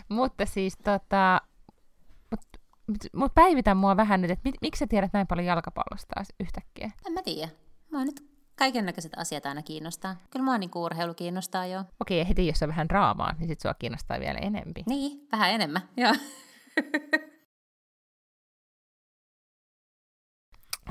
Mutta 0.10 0.46
siis 0.46 0.78
tota, 0.84 1.42
mut, 2.32 2.40
mut, 3.16 3.34
päivitä 3.36 3.76
mua 3.76 3.98
vähän 3.98 4.22
nyt, 4.22 4.32
että 4.32 4.50
mit, 4.50 4.56
miksi 4.62 4.80
sä 4.80 4.88
tiedät 4.88 5.14
näin 5.14 5.28
paljon 5.28 5.46
jalkapallosta 5.46 6.16
taas 6.16 6.28
yhtäkkiä? 6.40 6.92
En 7.08 7.14
mä 7.14 7.22
tiedä. 7.24 7.52
Mä 7.92 8.06
nyt 8.06 8.32
kaiken 8.56 8.86
näköiset 8.86 9.12
asiat 9.18 9.46
aina 9.46 9.62
kiinnostaa. 9.62 10.16
Kyllä 10.30 10.46
mua 10.46 10.58
niin 10.58 10.72
urheilu 10.76 11.14
kiinnostaa 11.14 11.66
jo. 11.66 11.84
Okei, 12.00 12.20
ja 12.20 12.26
heti 12.26 12.48
jos 12.48 12.64
on 12.64 12.70
vähän 12.70 12.90
draamaa, 12.90 13.34
niin 13.40 13.48
sit 13.48 13.60
sua 13.60 13.74
kiinnostaa 13.74 14.20
vielä 14.20 14.40
enempi. 14.40 14.84
Niin, 14.88 15.28
vähän 15.32 15.52
enemmän, 15.52 15.82
joo. 15.98 16.14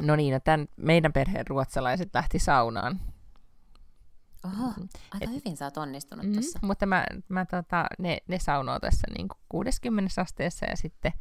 No 0.00 0.16
niin, 0.16 0.34
no 0.34 0.40
tämän 0.40 0.68
meidän 0.76 1.12
perheen 1.12 1.46
ruotsalaiset 1.46 2.08
lähti 2.14 2.38
saunaan. 2.38 3.00
Oho, 4.44 4.66
aika 5.10 5.24
Et- 5.24 5.30
hyvin 5.30 5.56
sä 5.56 5.64
oot 5.64 5.76
onnistunut 5.76 6.26
Mm, 6.26 6.32
tuossa. 6.32 6.58
mutta 6.62 6.86
mä, 6.86 7.04
mä 7.28 7.46
tota, 7.46 7.84
ne, 7.98 8.18
ne 8.28 8.38
saunoo 8.38 8.80
tässä 8.80 9.06
niin 9.16 9.28
60 9.48 10.20
asteessa 10.22 10.66
ja 10.66 10.76
sitten 10.76 11.12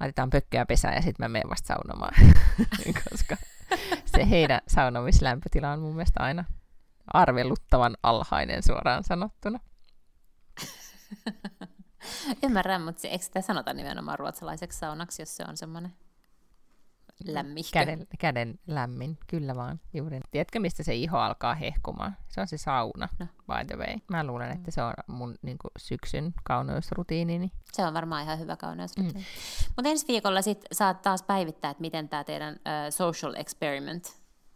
laitetaan 0.00 0.30
pökköä 0.30 0.66
pesään 0.66 0.94
ja 0.94 1.02
sitten 1.02 1.24
mä 1.24 1.28
menen 1.28 1.50
vasta 1.50 1.66
saunomaan, 1.66 2.14
koska 3.10 3.36
se 4.04 4.30
heidän 4.30 4.60
saunomislämpötila 4.68 5.72
on 5.72 5.80
mun 5.80 5.94
mielestä 5.94 6.22
aina 6.22 6.44
arveluttavan 7.14 7.96
alhainen 8.02 8.62
suoraan 8.62 9.04
sanottuna. 9.04 9.58
Ymmärrän, 12.42 12.82
mutta 12.82 13.00
se, 13.02 13.08
eikö 13.08 13.24
sitä 13.24 13.40
sanota 13.40 13.72
nimenomaan 13.72 14.18
ruotsalaiseksi 14.18 14.78
saunaksi, 14.78 15.22
jos 15.22 15.36
se 15.36 15.44
on 15.48 15.56
semmoinen 15.56 15.92
lämmihkö? 17.26 17.70
Käden, 17.72 18.06
käden 18.18 18.58
lämmin, 18.66 19.18
kyllä 19.26 19.56
vaan, 19.56 19.80
juuri. 19.94 20.20
Tiedätkö, 20.30 20.60
mistä 20.60 20.82
se 20.82 20.94
iho 20.94 21.18
alkaa 21.18 21.54
hehkumaan? 21.54 22.16
Se 22.28 22.40
on 22.40 22.46
se 22.46 22.58
sauna, 22.58 23.08
No. 23.18 23.26
by 23.46 23.64
the 23.66 23.76
way. 23.76 23.96
Mä 24.10 24.24
luulen, 24.24 24.50
että 24.50 24.70
se 24.70 24.82
on 24.82 24.92
mun 25.06 25.34
niin 25.42 25.58
kuin, 25.58 25.70
syksyn 25.78 26.34
kauneusrutiinini. 26.44 27.52
Se 27.72 27.86
on 27.86 27.94
varmaan 27.94 28.22
ihan 28.22 28.38
hyvä 28.38 28.56
kauneusrutiini. 28.56 29.20
Mm. 29.20 29.24
Mutta 29.76 29.88
ensi 29.88 30.08
viikolla 30.08 30.42
sit 30.42 30.64
saat 30.72 31.02
taas 31.02 31.22
päivittää, 31.22 31.70
että 31.70 31.80
miten 31.80 32.08
tämä 32.08 32.24
teidän 32.24 32.54
uh, 32.54 32.60
social 32.90 33.34
experiment 33.34 34.04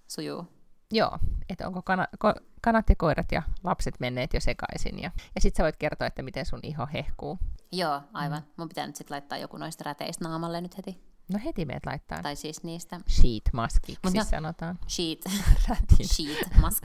sujuu. 0.08 0.46
Joo, 0.90 1.18
että 1.48 1.66
onko 1.66 1.82
kana, 1.82 2.06
ko, 2.18 2.34
kanat 2.62 2.88
ja 2.88 2.96
koirat 2.96 3.32
ja 3.32 3.42
lapset 3.64 4.00
menneet 4.00 4.34
jo 4.34 4.40
sekaisin. 4.40 4.98
Ja, 5.02 5.10
ja 5.34 5.40
sitten 5.40 5.56
sä 5.56 5.62
voit 5.64 5.76
kertoa, 5.76 6.06
että 6.06 6.22
miten 6.22 6.46
sun 6.46 6.60
iho 6.62 6.88
hehkuu. 6.92 7.38
Joo, 7.72 8.00
aivan. 8.12 8.38
Mm. 8.42 8.48
Mun 8.56 8.68
pitää 8.68 8.86
nyt 8.86 8.96
sitten 8.96 9.14
laittaa 9.14 9.38
joku 9.38 9.56
noista 9.56 9.84
räteistä 9.84 10.28
naamalle 10.28 10.60
nyt 10.60 10.76
heti. 10.76 11.11
No 11.33 11.41
heti 11.45 11.64
meet 11.64 11.87
laittaa. 11.87 12.22
Tai 12.22 12.37
siis 12.37 12.62
niistä 12.62 13.01
Sheet 13.09 13.43
maskiksi 13.53 14.01
Mut 14.05 14.14
no- 14.14 14.24
sanotaan. 14.24 14.78
sheet, 14.89 15.20
Rätin. 15.68 16.09
sheet 16.09 16.49
mask. 16.61 16.85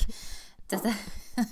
Tätä, 0.68 0.93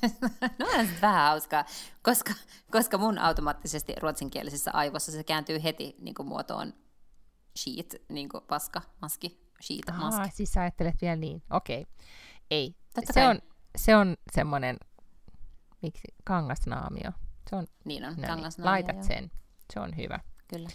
no 0.59 0.65
on 0.79 0.87
vähän 1.01 1.27
hauskaa, 1.29 1.65
koska, 2.01 2.33
koska 2.71 2.97
mun 2.97 3.17
automaattisesti 3.19 3.95
ruotsinkielisessä 4.01 4.71
aivossa 4.71 5.11
se 5.11 5.23
kääntyy 5.23 5.63
heti 5.63 5.95
niin 6.01 6.15
kuin 6.15 6.27
muotoon 6.27 6.73
sheet, 7.59 7.95
niin 8.09 8.29
kuin 8.29 8.43
paska, 8.47 8.81
maski, 9.01 9.49
sheet, 9.61 9.89
Aa, 9.89 9.97
maski. 9.97 10.35
siis 10.35 10.51
sä 10.51 10.61
ajattelet 10.61 10.95
vielä 11.01 11.15
niin. 11.15 11.43
Okei. 11.49 11.81
Okay. 11.81 11.93
Ei. 12.51 12.75
Totta 12.95 13.13
se 13.13 13.19
kai. 13.19 13.29
on, 13.29 13.39
se 13.77 13.95
on 13.95 14.17
semmoinen, 14.33 14.77
miksi, 15.81 16.07
kangasnaamio. 16.23 17.11
Se 17.49 17.55
on, 17.55 17.67
Niin 17.85 18.05
on, 18.05 18.09
no 18.11 18.15
niin, 18.15 18.27
kangasnaamio, 18.27 18.71
laitat 18.71 18.95
joo. 18.95 19.03
sen. 19.03 19.31
Se 19.73 19.79
on 19.79 19.97
hyvä. 19.97 20.19
Kyllä. 20.47 20.69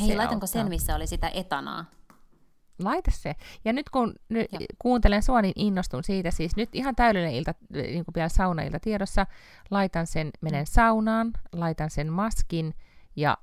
Hei, 0.00 0.08
Se 0.08 0.16
laitanko 0.16 0.44
auttaa. 0.44 0.46
sen, 0.62 0.68
missä 0.68 0.94
oli 0.96 1.06
sitä 1.06 1.30
etanaa? 1.34 1.84
Laita 2.78 3.10
se. 3.10 3.34
Ja 3.64 3.72
nyt 3.72 3.90
kun 3.90 4.14
nyt 4.28 4.46
Joo. 4.52 4.60
kuuntelen 4.78 5.22
sua, 5.22 5.42
niin 5.42 5.52
innostun 5.56 6.04
siitä. 6.04 6.30
Siis 6.30 6.56
nyt 6.56 6.68
ihan 6.72 6.94
täydellinen 6.96 7.34
ilta, 7.34 7.54
niin 7.72 8.04
kuin 8.04 8.14
vielä 8.14 8.28
saunailta 8.28 8.80
tiedossa. 8.80 9.26
Laitan 9.70 10.06
sen, 10.06 10.30
menen 10.40 10.66
saunaan, 10.66 11.32
laitan 11.52 11.90
sen 11.90 12.12
maskin 12.12 12.74
ja 13.16 13.38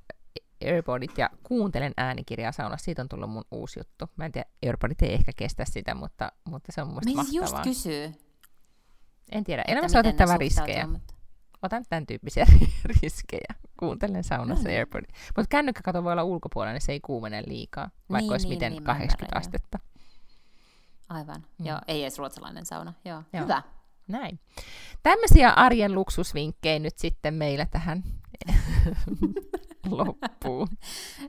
Airpodit 0.66 1.18
ja 1.18 1.30
kuuntelen 1.44 1.94
äänikirjaa 1.98 2.52
saunassa. 2.52 2.86
Siitä 2.86 3.02
on 3.02 3.10
tullut 3.10 3.30
mun 3.30 3.44
uusi 3.52 3.80
juttu. 3.80 4.10
Mä 4.16 4.26
en 4.26 4.32
tiedä, 4.32 4.50
Airpodit 4.66 5.02
ei 5.02 5.14
ehkä 5.14 5.32
kestä 5.36 5.66
sitä, 5.66 5.96
mutta, 5.96 6.32
mutta 6.50 6.72
se 6.72 6.82
on 6.82 6.88
mun 6.88 6.94
mielestä 6.96 7.18
Mä 7.20 7.24
siis 7.24 7.36
just 7.36 7.42
mahtavaa. 7.54 7.64
kysyy. 7.64 8.14
en 9.32 9.44
tiedä, 9.44 9.64
elämässä 9.68 10.00
on 10.00 10.06
otettava 10.06 10.38
riskejä. 10.38 10.88
mutta- 10.88 11.13
Otan 11.64 11.86
tämän 11.90 12.06
tyyppisiä 12.06 12.46
riskejä. 13.02 13.56
Kuuntelen 13.80 14.24
saunassa 14.24 14.70
No. 14.70 14.76
Airpodit. 14.76 15.10
Mutta 15.38 15.50
kännykkäkato 15.50 16.04
voi 16.04 16.12
olla 16.12 16.24
ulkopuolella, 16.24 16.74
niin 16.74 16.82
se 16.82 16.92
ei 16.92 17.00
kuumene 17.00 17.44
liikaa, 17.48 17.90
vaikka 18.10 18.22
Niin, 18.22 18.32
olisi 18.32 18.48
niin, 18.48 18.56
miten 18.56 18.72
niin, 18.72 18.84
mä 18.84 18.88
80 18.88 19.26
ymmärrän, 19.26 19.42
astetta. 19.42 19.80
Aivan. 21.10 21.44
Mm. 21.60 21.66
Joo, 21.66 21.80
ei 21.88 22.02
edes 22.04 22.18
ruotsalainen 22.18 22.66
sauna. 22.66 22.94
Joo. 23.06 23.24
Joo. 23.34 23.44
Hyvä. 23.44 23.62
Näin. 24.08 24.40
Tämmöisiä 25.04 25.50
arjen 25.50 25.96
luksusvinkkejä 25.96 26.80
nyt 26.80 26.98
sitten 26.98 27.34
meillä 27.34 27.66
tähän 27.66 28.04
loppuun. 29.90 30.68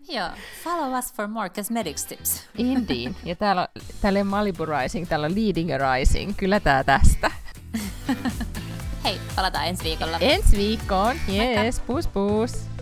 Joo. 0.09 0.29
Follow 0.65 0.99
us 0.99 1.13
for 1.13 1.29
more 1.29 1.49
cosmetics 1.49 2.05
tips. 2.07 2.49
Indeed. 2.59 3.13
Ja 3.25 3.37
täällä 3.37 3.63
on, 3.63 3.83
täällä 4.01 4.21
on 4.21 4.27
Malibu 4.27 4.65
Rising, 4.67 5.09
täällä 5.09 5.27
on 5.27 5.35
Leading 5.35 5.71
Rising. 5.99 6.33
Kyllä 6.37 6.61
tää 6.61 6.85
tästä. 6.85 7.31
Hei, 9.05 9.21
palataan 9.37 9.67
ensi 9.67 9.85
viikolla. 9.85 10.19
Ensi 10.21 10.57
viikkoon. 10.57 11.17
Yes, 11.29 11.81
pus 11.81 12.07
pus. 12.07 12.74